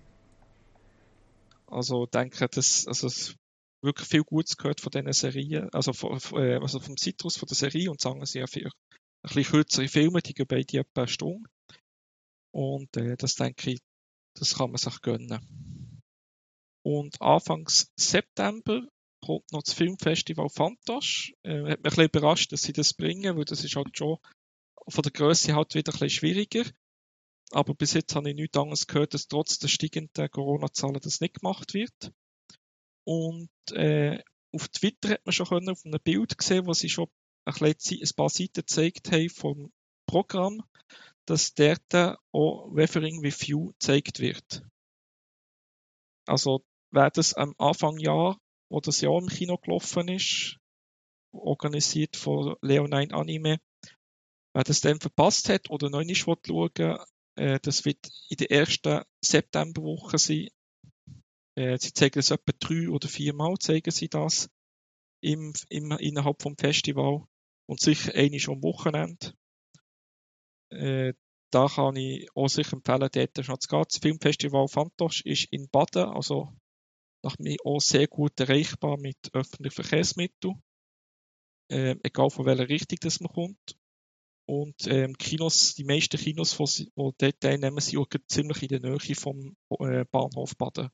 also 1.68 2.06
denke, 2.06 2.48
dass 2.50 2.88
also 2.88 3.08
es 3.08 3.36
wirklich 3.82 4.08
viel 4.08 4.24
Gutes 4.24 4.58
gehört 4.58 4.82
von 4.82 4.92
diesen 4.92 5.14
Serien, 5.14 5.70
also, 5.74 5.94
von, 5.94 6.20
äh, 6.34 6.56
also 6.56 6.80
vom 6.80 6.98
Citrus 6.98 7.38
von 7.38 7.48
der 7.48 7.58
Serie 7.58 7.90
und 7.90 8.02
sagen 8.02 8.26
sie 8.26 8.40
ja 8.40 8.48
für 8.48 8.66
ein 8.66 8.72
bisschen 9.24 9.44
kürzere 9.44 9.88
Filme, 9.88 10.22
die 10.22 10.34
gehen 10.34 10.48
beide 10.48 10.80
etwa 10.80 11.02
eine 11.02 11.08
Stunde. 11.08 11.50
Und 12.54 12.96
äh, 12.98 13.16
das 13.18 13.36
denke 13.36 13.72
ich, 13.72 13.80
das 14.38 14.56
kann 14.56 14.72
man 14.72 14.78
sich 14.78 15.02
gönnen. 15.02 16.02
Und 16.84 17.22
Anfangs 17.22 17.92
September 17.96 18.88
kommt 19.24 19.52
noch 19.52 19.64
das 19.64 19.74
Filmfestival 19.74 20.50
Fantasch. 20.50 21.34
Äh, 21.44 21.60
hat 21.60 21.64
mich 21.64 21.76
ein 21.76 21.82
bisschen 21.84 22.06
überrascht, 22.06 22.52
dass 22.52 22.64
sie 22.64 22.74
das 22.74 22.94
bringen, 22.94 23.38
weil 23.38 23.46
das 23.46 23.64
ist 23.64 23.76
halt 23.76 23.96
schon 23.96 24.18
von 24.88 25.02
der 25.02 25.12
Größe 25.12 25.56
halt 25.56 25.76
wieder 25.76 25.92
ein 25.94 26.00
bisschen 26.00 26.10
schwieriger. 26.10 26.64
Aber 27.52 27.74
bis 27.76 27.94
jetzt 27.94 28.16
habe 28.16 28.30
ich 28.30 28.36
nichts 28.36 28.58
anderes 28.58 28.88
gehört, 28.88 29.14
dass 29.14 29.28
trotz 29.28 29.60
der 29.60 29.68
steigenden 29.68 30.32
Corona-Zahlen 30.32 31.02
das 31.02 31.20
nicht 31.20 31.42
gemacht 31.42 31.74
wird. 31.74 32.14
Und 33.04 33.50
äh, 33.74 34.24
auf 34.54 34.68
Twitter 34.70 35.10
hat 35.10 35.26
man 35.26 35.34
schon 35.34 35.48
können 35.48 35.70
auf 35.70 35.86
einem 35.86 36.00
Bild 36.02 36.38
gesehen, 36.38 36.66
wo 36.66 36.74
sie 36.74 36.90
schon 36.90 37.08
ein, 37.46 37.54
bisschen, 37.54 38.02
ein 38.02 38.16
paar 38.16 38.30
Seiten 38.30 38.54
gezeigt 38.54 39.12
haben 39.12 39.30
vom 39.30 39.72
Programm, 40.06 40.64
dass 41.26 41.54
dort 41.54 42.20
auch 42.32 42.72
Referring 42.74 43.22
with 43.22 43.48
You 43.48 43.72
gezeigt 43.74 44.20
wird. 44.20 44.64
Also 46.26 46.64
wer 46.92 47.10
das 47.10 47.34
am 47.34 47.56
Anfang 47.58 47.98
Jahr, 47.98 48.40
wo 48.70 48.80
das 48.80 49.02
Jahr 49.02 49.18
im 49.18 49.28
Kino 49.28 49.58
gelaufen 49.58 50.08
ist, 50.08 50.58
organisiert 51.34 52.16
von 52.16 52.56
Leonine 52.62 53.14
Anime, 53.14 53.60
wer 54.54 54.64
das 54.64 54.82
dann 54.82 55.00
verpasst 55.00 55.50
hat 55.50 55.70
oder 55.70 55.90
noch 55.90 56.04
nicht 56.04 56.20
schauen 56.20 56.98
äh, 57.36 57.60
das 57.62 57.86
wird 57.86 58.00
in 58.30 58.38
der 58.38 58.52
ersten 58.52 59.04
Septemberwoche 59.24 60.18
sein. 60.18 60.50
Äh, 61.56 61.78
sie 61.78 61.94
zeigen 61.94 62.20
es 62.20 62.32
etwa 62.32 62.52
drei 62.60 62.90
oder 62.90 63.08
vier 63.08 63.34
Mal, 63.34 63.58
zeigen 63.58 63.92
sie 63.92 64.10
das 64.10 64.50
im, 65.22 65.54
im, 65.70 65.92
innerhalb 65.92 66.42
vom 66.42 66.58
Festival 66.58 67.26
und 67.68 67.80
sicher 67.80 68.14
eine 68.16 68.40
schon 68.40 68.56
am 68.56 68.64
Wochenende. 68.64 69.34
Äh, 70.72 71.14
da 71.52 71.68
kann 71.68 71.96
ich 71.98 72.30
auch 72.34 72.48
sicher 72.48 72.74
empfehlen, 72.74 73.10
dort 73.12 73.46
schon 73.46 73.60
zu 73.60 73.68
gehen. 73.68 73.84
Das 73.88 73.98
Filmfestival 73.98 74.68
Fantosch 74.68 75.22
ist 75.26 75.52
in 75.52 75.70
Baden, 75.70 76.06
also 76.06 76.54
nach 77.24 77.38
mir 77.40 77.58
auch 77.66 77.80
sehr 77.80 78.08
gut 78.08 78.40
erreichbar 78.40 78.98
mit 78.98 79.18
öffentlichen 79.34 79.84
Verkehrsmitteln. 79.84 80.62
Äh, 81.70 81.96
egal 82.04 82.30
von 82.30 82.46
welcher 82.46 82.70
Richtung 82.70 83.00
das 83.02 83.20
man 83.20 83.32
kommt. 83.32 83.81
Und 84.46 84.76
ähm, 84.88 85.18
Kinos, 85.18 85.76
die 85.76 85.84
meisten 85.84 86.18
Kinos, 86.18 86.58
die 86.58 86.90
dort 86.96 87.40
teilnehmen, 87.40 87.80
sind 87.80 88.00
auch 88.00 88.08
ziemlich 88.28 88.64
in 88.64 88.68
der 88.70 88.80
Nähe 88.82 89.16
vom 89.16 89.56
äh, 89.80 90.04
Bahnhof 90.12 90.58
Baden. 90.58 90.90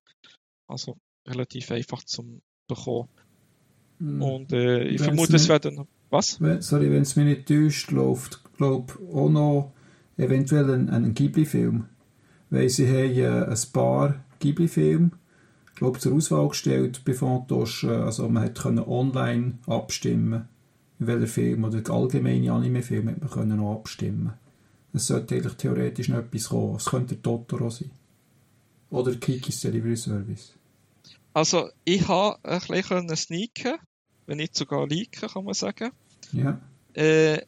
Also 0.68 0.98
relativ 1.28 1.72
einfach 1.72 2.04
zum 2.04 2.42
bekommen. 2.68 3.08
Mhm. 4.00 4.22
Und 4.22 4.54
äh, 4.54 4.84
ich 4.84 5.00
Wenn's 5.00 5.04
vermute, 5.04 5.36
es 5.38 5.50
werden. 5.50 5.88
Was? 6.10 6.40
Wenn- 6.42 6.62
Sorry, 6.62 6.92
wenn 6.92 7.02
es 7.02 7.16
mich 7.16 7.26
nicht 7.26 7.48
täuscht, 7.48 7.92
läuft, 7.92 8.42
glaube 8.58 8.94
auch 9.14 9.30
noch 9.30 9.72
eventuell 10.18 10.70
ein, 10.72 10.90
ein 10.90 11.14
Ghibli-Film. 11.14 11.88
Weil 12.50 12.70
sie 12.70 12.88
haben 12.88 13.16
äh, 13.18 13.46
ein 13.46 13.72
paar 13.74 14.24
Ghibli-Filme 14.40 15.12
glaub, 15.76 16.00
zur 16.00 16.14
Auswahl 16.14 16.48
gestellt 16.50 17.02
bei 17.06 17.14
Fantosch. 17.14 17.84
Äh, 17.86 17.88
Also 17.88 18.28
man 18.30 18.44
hat 18.44 18.60
können 18.60 18.80
online 18.80 19.58
abstimmen, 19.68 20.48
welcher 21.00 21.28
Film 21.28 21.64
oder 21.64 21.94
allgemeine 21.94 22.52
Anime-Film 22.52 23.10
hat 23.10 23.20
man 23.22 23.30
können 23.30 23.58
noch 23.58 23.76
abstimmen. 23.76 24.34
Es 24.94 25.08
sollte 25.08 25.36
eigentlich 25.36 25.54
theoretisch 25.56 26.10
noch 26.10 26.18
etwas 26.20 26.50
kommen. 26.50 26.76
Es 26.76 26.86
könnte 26.86 27.22
Totoro 27.22 27.70
sein. 27.70 27.92
Oder 28.90 29.16
Kikis 29.16 29.60
Delivery 29.62 29.96
Service. 29.98 30.54
Also, 31.34 31.70
ich 31.84 32.08
habe 32.08 32.40
ein 32.44 32.60
bisschen 32.60 33.16
sneaken, 33.16 33.76
wenn 34.26 34.38
nicht 34.38 34.56
sogar 34.56 34.88
leaken, 34.88 35.30
kann 35.30 35.44
man 35.46 35.54
sagen. 35.54 35.92
Ja. 36.32 36.60
Äh, 36.94 37.42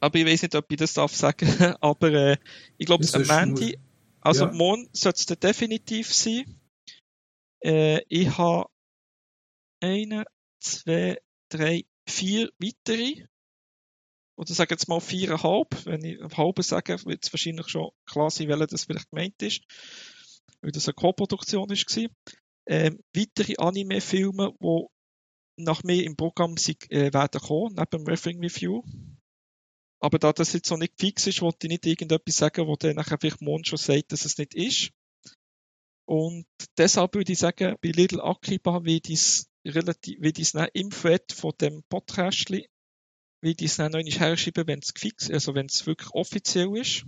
aber 0.00 0.18
ich 0.18 0.26
weiß 0.26 0.42
nicht, 0.42 0.54
ob 0.54 0.70
ich 0.70 0.76
das 0.76 0.92
darf 0.92 1.14
sagen, 1.14 1.48
aber 1.80 2.12
äh, 2.12 2.36
ich 2.76 2.86
glaube, 2.86 3.06
am 3.14 3.26
Mandy, 3.26 3.78
also 4.20 4.44
Ja. 4.46 4.52
morgen 4.52 4.88
sollte 4.92 5.32
es 5.32 5.38
definitiv 5.40 6.12
sein. 6.12 6.44
Äh, 7.64 8.02
ich 8.08 8.36
habe 8.36 8.68
eine, 9.80 10.24
zwei, 10.60 11.18
drei, 11.48 11.84
vier 12.08 12.50
weitere. 12.58 13.26
Oder 14.36 14.52
sagen 14.52 14.70
jetzt 14.70 14.88
mal 14.88 15.00
viereinhalb. 15.00 15.86
Wenn 15.86 16.04
ich 16.04 16.20
halbe 16.36 16.62
sage, 16.62 17.04
wird 17.04 17.24
es 17.24 17.32
wahrscheinlich 17.32 17.68
schon 17.68 17.90
klar 18.04 18.30
sein, 18.30 18.48
welcher 18.48 18.66
das 18.66 18.84
vielleicht 18.84 19.10
gemeint 19.10 19.40
ist. 19.42 19.62
Weil 20.60 20.72
das 20.72 20.86
eine 20.86 20.94
Co-Produktion 20.94 21.68
war. 21.68 22.10
Ähm, 22.68 23.00
weitere 23.14 23.56
Anime-Filme, 23.56 24.52
die 24.60 24.86
nach 25.56 25.84
mir 25.84 26.04
im 26.04 26.16
Programm 26.16 26.56
sind, 26.56 26.90
äh, 26.90 27.12
werden 27.12 27.40
kommen, 27.40 27.74
neben 27.76 28.04
dem 28.04 28.40
Review. 28.40 28.82
Aber 30.00 30.18
da 30.18 30.32
das 30.32 30.52
jetzt 30.52 30.70
noch 30.70 30.78
nicht 30.78 30.94
fix 30.98 31.26
ist, 31.26 31.40
wollte 31.40 31.66
ich 31.66 31.70
nicht 31.70 31.86
irgendetwas 31.86 32.36
sagen, 32.36 32.66
wo 32.66 32.76
dann 32.76 32.96
nachher 32.96 33.18
vielleicht 33.18 33.40
morgen 33.40 33.64
schon 33.64 33.78
sagt, 33.78 34.12
dass 34.12 34.24
es 34.24 34.36
nicht 34.36 34.54
ist. 34.54 34.90
Und 36.06 36.46
deshalb 36.78 37.14
würde 37.14 37.32
ich 37.32 37.38
sagen, 37.38 37.76
bei 37.82 37.90
Little 37.90 38.22
Akiba 38.22 38.84
wird 38.84 39.10
es 39.10 39.48
relativ, 39.64 40.20
wird 40.20 40.38
es 40.38 40.54
im 40.54 40.90
Thread 40.90 41.32
von 41.32 41.52
dem 41.60 41.82
Podcast, 41.88 42.50
wird 42.50 43.62
es 43.62 43.76
dann 43.76 43.92
noch 43.92 44.00
herschreiben, 44.00 44.66
wenn 44.68 44.78
es 44.78 44.92
fix, 44.96 45.30
also 45.30 45.54
wenn 45.54 45.66
es 45.66 45.86
wirklich 45.86 46.10
offiziell 46.12 46.76
ist. 46.76 47.04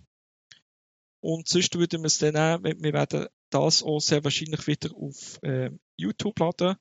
Und 1.20 1.49
sonst 1.49 1.74
würden 1.76 2.03
wir 2.03 2.07
es 2.07 2.18
dann 2.18 2.36
auch, 2.36 2.62
wir 2.62 2.92
werden 2.92 3.26
das 3.51 3.82
auch 3.82 4.01
sehr 4.01 4.22
wahrscheinlich 4.24 4.66
wieder 4.66 4.94
auf 4.94 5.38
ähm, 5.42 5.80
YouTube 5.96 6.38
laden. 6.38 6.76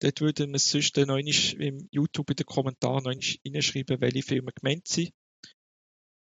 Dort 0.00 0.20
würden 0.20 0.50
wir 0.50 0.56
es 0.56 0.70
sonst 0.70 0.96
dann 0.96 1.08
noch 1.08 1.16
im 1.16 1.88
YouTube 1.90 2.30
in 2.30 2.36
den 2.36 2.46
Kommentaren 2.46 3.04
noch 3.04 3.12
reinschreiben, 3.12 4.00
welche 4.00 4.22
Filme 4.22 4.52
gemeint 4.52 4.88
sind. 4.88 5.12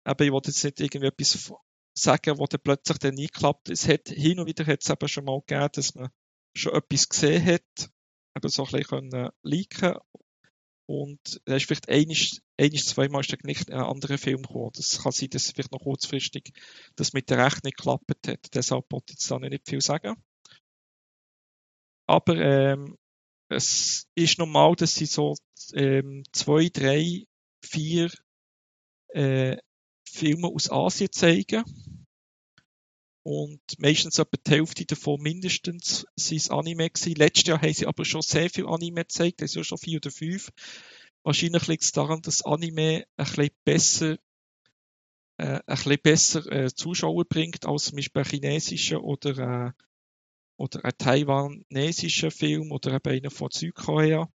Aber 0.04 0.26
ich 0.26 0.32
wollte 0.32 0.50
jetzt 0.52 0.64
nicht 0.64 0.80
irgendwie 0.80 1.08
etwas 1.08 1.54
sagen, 2.02 2.38
wo 2.38 2.46
dann 2.46 2.62
plötzlich 2.64 2.98
dann 3.00 3.16
nie 3.16 3.28
klappt. 3.28 3.70
Es 3.70 3.88
hat, 3.88 4.10
hin 4.10 4.40
und 4.40 4.48
wieder 4.48 4.66
hat 4.66 4.82
es 4.82 4.90
eben 4.90 5.08
schon 5.08 5.26
mal 5.26 5.42
gegeben, 5.46 5.70
dass 5.74 5.96
man 5.96 6.10
schon 6.56 6.74
etwas 6.74 7.10
gesehen 7.10 7.46
hat, 7.46 7.90
eben 8.36 8.50
so 8.50 8.64
ein 8.64 8.72
bisschen 8.72 8.88
können 8.88 9.30
leaken 9.44 9.96
und 10.90 11.40
da 11.46 11.56
ist 11.56 11.68
vielleicht 11.68 11.88
einiges, 11.88 12.42
einiges 12.60 12.88
zweimal 12.88 13.22
ist 13.22 13.32
dann 13.32 13.42
nicht 13.44 13.72
ein 13.72 13.80
anderer 13.80 14.18
Film 14.18 14.42
gekommen. 14.42 14.72
Das 14.74 15.04
kann 15.04 15.12
sein, 15.12 15.30
dass 15.30 15.52
vielleicht 15.52 15.72
noch 15.72 15.84
kurzfristig 15.84 16.52
das 16.96 17.14
mit 17.14 17.30
der 17.30 17.46
Rechnung 17.46 17.74
geklappt 17.78 18.28
hat. 18.28 18.56
Deshalb 18.56 18.92
wollte 18.92 19.14
ich 19.14 19.20
jetzt 19.20 19.30
da 19.30 19.38
nicht 19.38 19.70
viel 19.70 19.82
sagen. 19.82 20.16
Aber 22.08 22.36
ähm, 22.38 22.98
es 23.50 24.08
ist 24.16 24.40
normal, 24.40 24.76
dass 24.78 24.96
sie 24.96 25.06
so 25.06 25.36
ähm, 25.74 26.24
zwei, 26.32 26.70
drei, 26.70 27.26
vier 27.64 28.10
äh, 29.10 29.58
Filme 30.10 30.48
aus 30.48 30.72
Asien 30.72 31.12
zeigen. 31.12 31.64
Und 33.24 33.62
meistens 33.78 34.18
etwa 34.18 34.38
die 34.46 34.52
Hälfte 34.52 34.86
davon 34.86 35.22
mindestens 35.22 36.06
sind 36.16 36.52
Anime 36.52 36.90
gewesen. 36.90 37.16
Letztes 37.16 37.48
Jahr 37.48 37.62
haben 37.62 37.74
sie 37.74 37.86
aber 37.86 38.06
schon 38.06 38.22
sehr 38.22 38.50
viel 38.50 38.66
Anime 38.66 39.02
gezeigt, 39.02 39.42
das 39.42 39.54
ja 39.54 39.64
schon 39.64 39.78
vier 39.78 39.98
oder 39.98 40.10
fünf. 40.10 40.52
Wahrscheinlich 41.24 41.68
liegt 41.68 41.84
es 41.84 41.92
daran, 41.92 42.22
dass 42.22 42.44
Anime 42.44 43.06
ein 43.18 43.26
bisschen 43.26 43.50
besser, 43.66 44.18
äh, 45.38 45.60
ein 45.66 45.76
bisschen 45.76 46.00
besser 46.02 46.52
äh, 46.52 46.74
Zuschauer 46.74 47.26
bringt 47.26 47.66
als 47.66 47.86
zum 47.86 47.98
Beispiel 47.98 48.22
ein 48.22 48.30
chinesischer 48.30 49.04
oder, 49.04 49.38
äh, 49.38 49.72
oder 50.58 50.86
ein 50.86 50.98
taiwanesischer 50.98 52.32
Film 52.32 52.72
oder 52.72 52.94
eben 52.94 53.14
einer 53.14 53.32
von 53.32 53.52
Südkorea. 53.52 54.30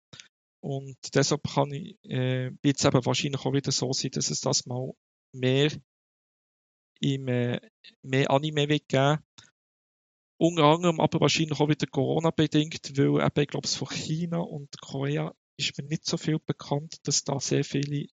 Und 0.60 0.96
deshalb 1.14 1.42
kann 1.44 1.72
ich, 1.72 1.96
äh, 2.04 2.50
wird 2.62 2.78
es 2.78 2.84
eben 2.84 3.06
wahrscheinlich 3.06 3.44
auch 3.44 3.52
wieder 3.52 3.72
so 3.72 3.92
sein, 3.92 4.10
dass 4.12 4.30
es 4.30 4.40
das 4.40 4.66
mal 4.66 4.92
mehr 5.32 5.70
im, 7.00 7.28
äh, 7.28 7.60
mehr 8.02 8.30
Anime 8.30 8.68
wird 8.68 8.88
geben. 8.88 9.18
Unter 10.38 10.64
anderem 10.64 11.00
aber 11.00 11.20
wahrscheinlich 11.20 11.60
auch 11.60 11.68
wieder 11.68 11.86
Corona-bedingt, 11.86 12.96
weil 12.96 13.24
eben, 13.24 13.40
ich 13.40 13.48
glaube, 13.48 13.68
von 13.68 13.88
China 13.88 14.38
und 14.38 14.80
Korea 14.80 15.32
ist 15.56 15.78
mir 15.78 15.84
nicht 15.84 16.04
so 16.04 16.16
viel 16.16 16.38
bekannt, 16.38 16.96
dass 17.04 17.24
da 17.24 17.38
sehr 17.38 17.64
viele 17.64 18.06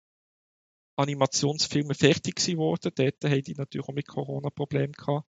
Animationsfilme 0.99 1.95
fertig 1.95 2.41
wurden. 2.57 2.93
Dort 2.95 3.25
haben 3.25 3.43
die 3.43 3.55
natürlich 3.55 3.89
auch 3.89 3.95
mit 3.95 4.09
Corona 4.09 4.51
Probleme 4.51 4.93
gehabt. 4.93 5.29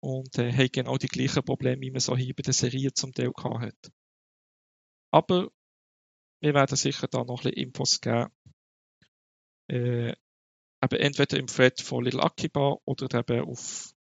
Und 0.00 0.36
äh, 0.38 0.52
haben 0.52 0.72
genau 0.72 0.96
die 0.96 1.06
gleichen 1.06 1.44
Probleme, 1.44 1.80
wie 1.80 1.90
man 1.90 2.00
so 2.00 2.16
hier 2.16 2.34
bei 2.34 2.42
den 2.42 2.52
Serien 2.52 2.94
zum 2.94 3.12
Teil 3.12 3.32
gehabt 3.32 3.62
hat. 3.62 3.92
Aber 5.12 5.50
wir 6.40 6.54
werden 6.54 6.76
sicher 6.76 7.06
da 7.06 7.24
noch 7.24 7.44
ein 7.44 7.50
bisschen 7.50 7.66
Infos 7.66 8.00
geben. 8.00 8.30
Äh, 9.68 10.14
eben 10.82 11.00
entweder 11.00 11.38
im 11.38 11.46
Thread 11.46 11.80
von 11.80 12.04
Lil 12.04 12.20
Akiba 12.20 12.76
oder 12.84 13.18
eben 13.18 13.48
auf, 13.48 13.94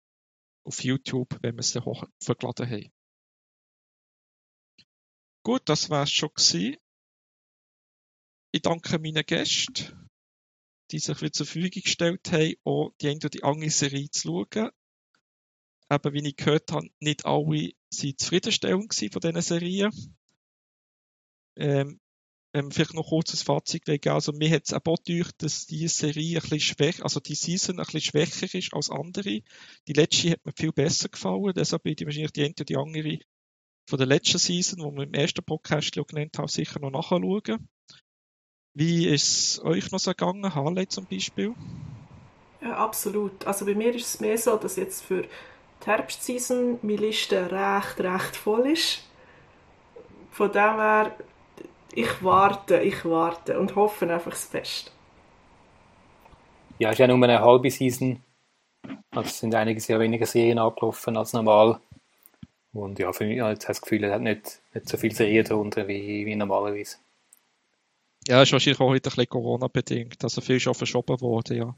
auf 0.64 0.84
YouTube, 0.84 1.38
wenn 1.42 1.56
wir 1.56 1.60
es 1.60 1.74
dann 1.74 1.86
hochgeladen 1.86 2.70
haben. 2.70 2.92
Gut, 5.44 5.62
das 5.66 5.90
war's 5.90 6.12
schon 6.12 6.30
gewesen. 6.30 6.78
Ich 8.52 8.62
danke 8.62 8.98
meinen 9.00 9.26
Gästen, 9.26 10.10
die 10.92 11.00
sich 11.00 11.22
wieder 11.22 11.32
zur 11.32 11.46
Verfügung 11.46 11.82
gestellt 11.84 12.32
haben, 12.32 12.56
auch 12.64 12.92
die 13.00 13.10
eine 13.10 13.18
oder 13.18 13.30
die 13.30 13.44
andere 13.44 13.70
Serie 13.70 14.10
zu 14.10 14.46
schauen. 14.52 14.72
Eben, 15.92 16.14
wie 16.14 16.28
ich 16.28 16.36
gehört 16.36 16.72
habe, 16.72 16.90
nicht 17.00 17.26
alle 17.26 17.72
sind 17.92 18.20
zufriedenstellend 18.20 18.94
von 18.94 19.22
diesen 19.22 19.42
Serien. 19.42 19.92
Ähm, 21.56 22.00
wir 22.54 22.72
vielleicht 22.72 22.94
noch 22.94 23.08
kurz 23.08 23.34
ein 23.34 23.38
Fazit 23.38 23.86
geben, 23.86 24.10
also 24.10 24.32
mir 24.32 24.50
hat 24.50 24.64
es 24.66 24.74
auch 24.74 24.96
gedacht, 25.04 25.36
dass 25.44 25.68
die 25.68 25.88
Serie 25.88 26.38
ein 26.38 26.42
bisschen 26.42 26.60
schwächer, 26.60 27.04
also 27.04 27.20
die 27.20 27.36
Season 27.36 27.80
ein 27.80 27.86
bisschen 27.86 28.02
schwächer 28.02 28.58
ist 28.58 28.74
als 28.74 28.90
andere. 28.90 29.42
Die 29.88 29.94
letzte 29.94 30.32
hat 30.32 30.46
mir 30.46 30.54
viel 30.54 30.72
besser 30.72 31.10
gefallen, 31.10 31.54
deshalb 31.56 31.84
bin 31.84 31.96
ich 31.98 32.06
wahrscheinlich 32.06 32.32
die 32.32 32.44
eine 32.44 32.54
oder 32.54 32.66
die 32.66 32.78
andere 32.78 33.20
von 33.90 33.98
der 33.98 34.08
letzten 34.08 34.38
Season, 34.38 34.80
die 34.80 34.98
wir 34.98 35.04
im 35.04 35.14
ersten 35.14 35.44
Podcast 35.44 35.92
genannt 35.92 36.38
haben, 36.38 36.48
sicher 36.48 36.80
noch 36.80 36.92
nachschauen. 36.92 37.68
Wie 38.76 39.08
ist 39.08 39.58
es 39.58 39.64
euch 39.64 39.92
noch 39.92 40.00
so 40.00 40.12
gegangen, 40.12 40.54
Harley 40.54 40.88
zum 40.88 41.06
Beispiel? 41.06 41.56
Ja, 42.62 42.78
absolut. 42.78 43.46
Also 43.48 43.66
bei 43.66 43.74
mir 43.74 43.94
ist 43.96 44.06
es 44.06 44.20
mehr 44.20 44.38
so, 44.38 44.58
dass 44.58 44.76
jetzt 44.76 45.04
für 45.04 45.24
die 45.24 45.86
Herbstseason 45.86 46.80
meine 46.82 46.98
Liste 46.98 47.52
recht, 47.52 48.00
recht 48.00 48.36
voll 48.36 48.68
ist. 48.68 49.04
Von 50.32 50.52
dem 50.52 50.76
her, 50.76 51.16
ich 52.00 52.24
warte, 52.24 52.80
ich 52.82 53.04
warte 53.04 53.60
und 53.60 53.76
hoffe 53.76 54.10
einfach 54.10 54.32
das 54.32 54.46
Beste. 54.46 54.92
Ja, 56.78 56.90
es 56.90 56.94
ist 56.94 57.00
ja 57.00 57.08
nur 57.08 57.22
eine 57.22 57.42
halbe 57.42 57.70
Season. 57.70 58.24
Also 59.12 59.28
es 59.28 59.40
sind 59.40 59.54
einige 59.54 59.82
sehr 59.82 60.00
weniger 60.00 60.26
Serien 60.26 60.60
abgelaufen 60.60 61.18
als 61.18 61.34
normal. 61.34 61.82
Und 62.72 63.00
ja, 63.00 63.12
für 63.12 63.26
mich 63.26 63.42
habe 63.42 63.54
ich 63.54 63.60
das 63.60 63.82
Gefühl, 63.82 64.04
es 64.06 64.14
hat 64.14 64.22
nicht, 64.22 64.62
nicht 64.74 64.88
so 64.88 64.98
viele 64.98 65.14
Serien 65.14 65.44
darunter 65.44 65.88
wie, 65.88 66.26
wie 66.26 66.36
normalerweise. 66.36 66.98
Ja, 68.28 68.42
ist 68.44 68.54
wahrscheinlich 68.54 68.80
auch 68.80 68.88
heute 68.88 69.10
ein 69.10 69.16
bisschen 69.16 69.30
Corona-bedingt. 69.30 70.24
Also 70.24 70.40
viel 70.40 70.58
ist 70.58 70.68
auch 70.68 70.76
verschoben 70.76 71.20
worden, 71.20 71.58
ja. 71.58 71.76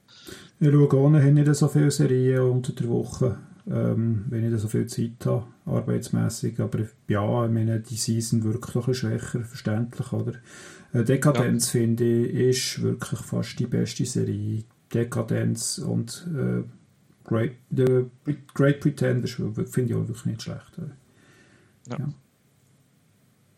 Ich 0.59 0.69
schaue 0.69 0.99
ohne 0.99 1.23
haben 1.23 1.33
nicht 1.33 1.55
so 1.55 1.67
viele 1.67 1.89
Serien 1.89 2.41
unter 2.41 2.73
der 2.73 2.89
Woche, 2.89 3.39
ähm, 3.69 4.25
wenn 4.29 4.45
ich 4.45 4.51
nicht 4.51 4.61
so 4.61 4.67
viel 4.67 4.87
Zeit 4.87 5.25
habe, 5.25 5.47
arbeitsmäßig. 5.65 6.59
Aber 6.59 6.79
ja, 7.07 7.45
ich 7.45 7.51
meine, 7.51 7.79
die 7.79 7.95
Season 7.95 8.43
wirkt 8.43 8.75
doch 8.75 8.87
ein 8.87 8.91
bisschen 8.91 9.19
schwächer, 9.19 9.41
verständlich, 9.41 10.11
oder? 10.13 10.33
Äh, 10.93 11.03
Dekadenz, 11.03 11.69
finde 11.69 12.03
ich, 12.03 12.33
ist 12.75 12.81
wirklich 12.81 13.19
fast 13.19 13.59
die 13.59 13.67
beste 13.67 14.05
Serie. 14.05 14.63
Dekadenz 14.93 15.77
und 15.77 16.27
äh, 16.35 16.63
Great, 17.23 17.53
The 17.69 18.05
Great 18.53 18.81
Pretender 18.81 19.27
finde 19.27 19.93
ich 19.93 19.95
auch 19.95 20.07
wirklich 20.07 20.25
nicht 20.25 20.41
schlecht. 20.41 20.77
Oder? 20.77 20.91
Ja. 21.89 21.97
Ja. 21.99 22.13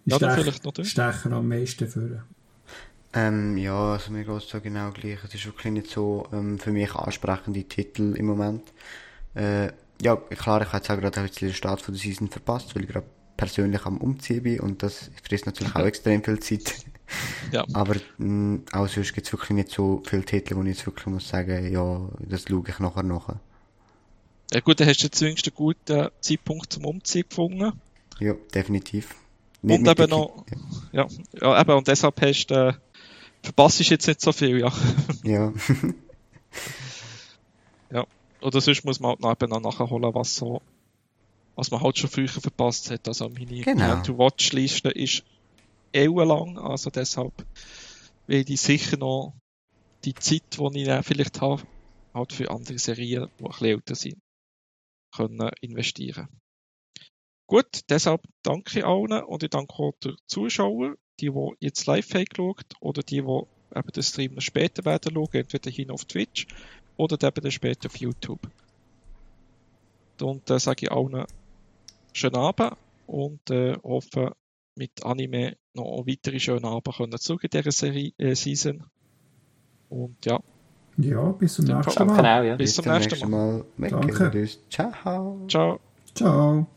Ja, 0.06 0.18
Stech- 0.18 0.64
noch 0.66 0.74
du. 0.74 0.84
Stechen 0.84 1.34
am 1.34 1.48
meisten 1.48 1.88
für. 1.88 2.24
Ähm, 3.14 3.58
ja, 3.58 3.94
also 3.94 4.12
mir 4.12 4.26
geht's 4.26 4.50
da 4.50 4.60
genau 4.60 4.92
gleich. 4.92 5.24
Es 5.24 5.34
ist 5.34 5.46
wirklich 5.46 5.72
nicht 5.72 5.90
so 5.90 6.28
ähm, 6.34 6.60
für 6.60 6.72
mich 6.72 6.94
ansprechende 6.94 7.64
Titel 7.64 8.16
im 8.18 8.26
Moment. 8.26 8.74
Äh, 9.34 9.70
ja, 10.04 10.16
klar, 10.16 10.62
ich 10.62 10.68
habe 10.68 10.78
jetzt 10.78 10.90
auch 10.92 10.98
gerade 11.00 11.20
ein 11.22 11.28
bisschen 11.28 11.48
den 11.50 11.54
Start 11.56 11.82
von 11.82 11.94
der 11.94 12.02
Season 12.02 12.30
verpasst, 12.30 12.76
weil 12.76 12.84
ich 12.84 12.90
gerade 12.90 13.06
persönlich 13.38 13.86
am 13.86 13.98
Umziehen 13.98 14.44
bin 14.44 14.60
und 14.60 14.84
das 14.84 15.10
frisst 15.28 15.46
natürlich 15.46 15.76
auch 15.76 15.86
extrem 15.86 16.24
viel 16.24 16.40
Zeit. 16.40 16.76
Ja. 17.52 17.66
Aber 17.74 17.96
mh, 18.18 18.62
auch 18.72 18.88
sonst 18.88 19.14
gibt's 19.14 19.32
wirklich 19.34 19.52
nicht 19.52 19.70
so 19.72 20.02
viele 20.08 20.24
Titel, 20.24 20.56
wo 20.56 20.62
ich 20.62 20.70
jetzt 20.70 20.86
wirklich 20.86 21.06
muss 21.08 21.28
sagen, 21.28 21.72
ja, 21.72 22.10
das 22.20 22.46
schaue 22.48 22.64
ich 22.68 22.80
nachher 22.80 23.04
nachher. 23.04 23.40
Ja 24.52 24.60
gut, 24.60 24.80
dann 24.80 24.88
hast 24.88 25.04
du 25.04 25.10
zumindest 25.10 25.48
einen 25.48 25.56
guten 25.56 26.10
Zeitpunkt 26.22 26.72
zum 26.74 26.86
Umziehen 26.86 27.26
gefunden. 27.28 27.74
Ja, 28.20 28.34
definitiv. 28.54 29.16
Und 29.64 29.82
mit 29.84 29.88
eben 30.00 30.10
noch, 30.10 30.46
Ki- 30.46 30.56
ja, 30.92 31.08
ja, 31.42 31.62
eben, 31.62 31.72
und 31.72 31.88
deshalb 31.88 32.22
hast 32.22 32.48
du, 32.48 32.54
äh, 32.70 32.74
verpasst 33.42 33.80
du 33.80 33.84
jetzt 33.84 34.08
nicht 34.08 34.22
so 34.22 34.32
viel, 34.32 34.60
ja. 34.60 34.72
Ja, 35.24 35.52
Oder 38.44 38.60
sonst 38.60 38.84
muss 38.84 39.00
man 39.00 39.12
halt 39.12 39.22
noch 39.22 39.32
eben 39.42 39.50
noch 39.64 39.80
nachholen, 39.80 40.14
was 40.14 40.36
so, 40.36 40.62
was 41.56 41.72
man 41.72 41.82
halt 41.82 41.98
schon 41.98 42.10
früher 42.10 42.28
verpasst 42.28 42.92
hat. 42.92 43.08
Also 43.08 43.30
meine 43.30 43.62
Genau. 43.62 44.02
To-Watch-Liste 44.02 44.90
ist 44.90 45.24
ellenlang, 45.94 46.58
also 46.58 46.90
deshalb 46.90 47.34
werde 48.28 48.54
ich 48.54 48.62
sicher 48.62 48.98
noch 48.98 49.34
die 50.04 50.14
Zeit, 50.16 50.44
die 50.58 50.82
ich 50.82 50.88
dann 50.88 51.04
vielleicht 51.04 51.40
habe, 51.40 51.64
halt 52.14 52.34
für 52.34 52.52
andere 52.52 52.78
Serien, 52.78 53.30
die 53.40 53.44
ein 53.44 53.50
bisschen 53.50 53.68
älter 53.68 53.96
sind, 53.96 54.22
können 55.16 55.52
investieren. 55.62 56.28
Gut, 57.48 57.82
deshalb 57.90 58.22
danke 58.42 58.80
ich 58.80 58.86
allen 58.86 59.24
und 59.24 59.44
ich 59.44 59.50
danke 59.50 59.74
auch 59.76 59.94
den 60.04 60.16
Zuschauern, 60.28 60.96
die, 61.20 61.30
die 61.30 61.52
jetzt 61.60 61.86
live 61.86 62.14
haben 62.14 62.26
geschaut 62.26 62.66
oder 62.82 63.04
die, 63.04 63.22
die 63.22 63.78
eben 63.78 63.92
den 63.96 64.04
Stream 64.04 64.34
noch 64.34 64.42
später 64.42 64.84
werden 64.86 65.14
schauen, 65.14 65.30
entweder 65.34 65.72
hin 65.72 65.92
auf 65.92 66.06
Twitch 66.06 66.48
oder 66.98 67.28
eben 67.28 67.42
dann 67.42 67.52
später 67.52 67.88
auf 67.88 67.98
YouTube. 67.98 68.48
Und 70.22 70.50
äh, 70.50 70.60
sage 70.60 70.86
ich 70.86 70.92
allen 70.92 71.26
schönen 72.14 72.36
Abend 72.36 72.74
und 73.08 73.50
äh, 73.50 73.76
hoffe, 73.84 74.36
mit 74.76 75.04
Anime 75.04 75.58
noch 75.74 76.06
weitere 76.08 76.40
schöne 76.40 76.68
Abend 76.68 76.96
können 76.96 77.18
zu 77.18 77.38
in 77.38 77.50
dieser 77.50 77.72
Serie, 77.72 78.14
äh, 78.18 78.36
Season. 78.36 78.84
Und 79.90 80.26
ja. 80.26 80.40
Ja, 80.98 81.32
bis 81.32 81.56
zum 81.56 81.66
nächsten 81.66 82.06
Mal. 82.06 82.16
auch, 82.20 82.44
ja. 82.44 82.56
Bis 82.56 82.76
zum 82.76 82.86
nächsten 82.86 83.30
Mal. 83.30 83.66
Mal. 83.78 83.90
Danke. 83.90 84.48
Ciao. 84.70 85.40
Ciao. 85.48 85.80
Ciao. 86.14 86.68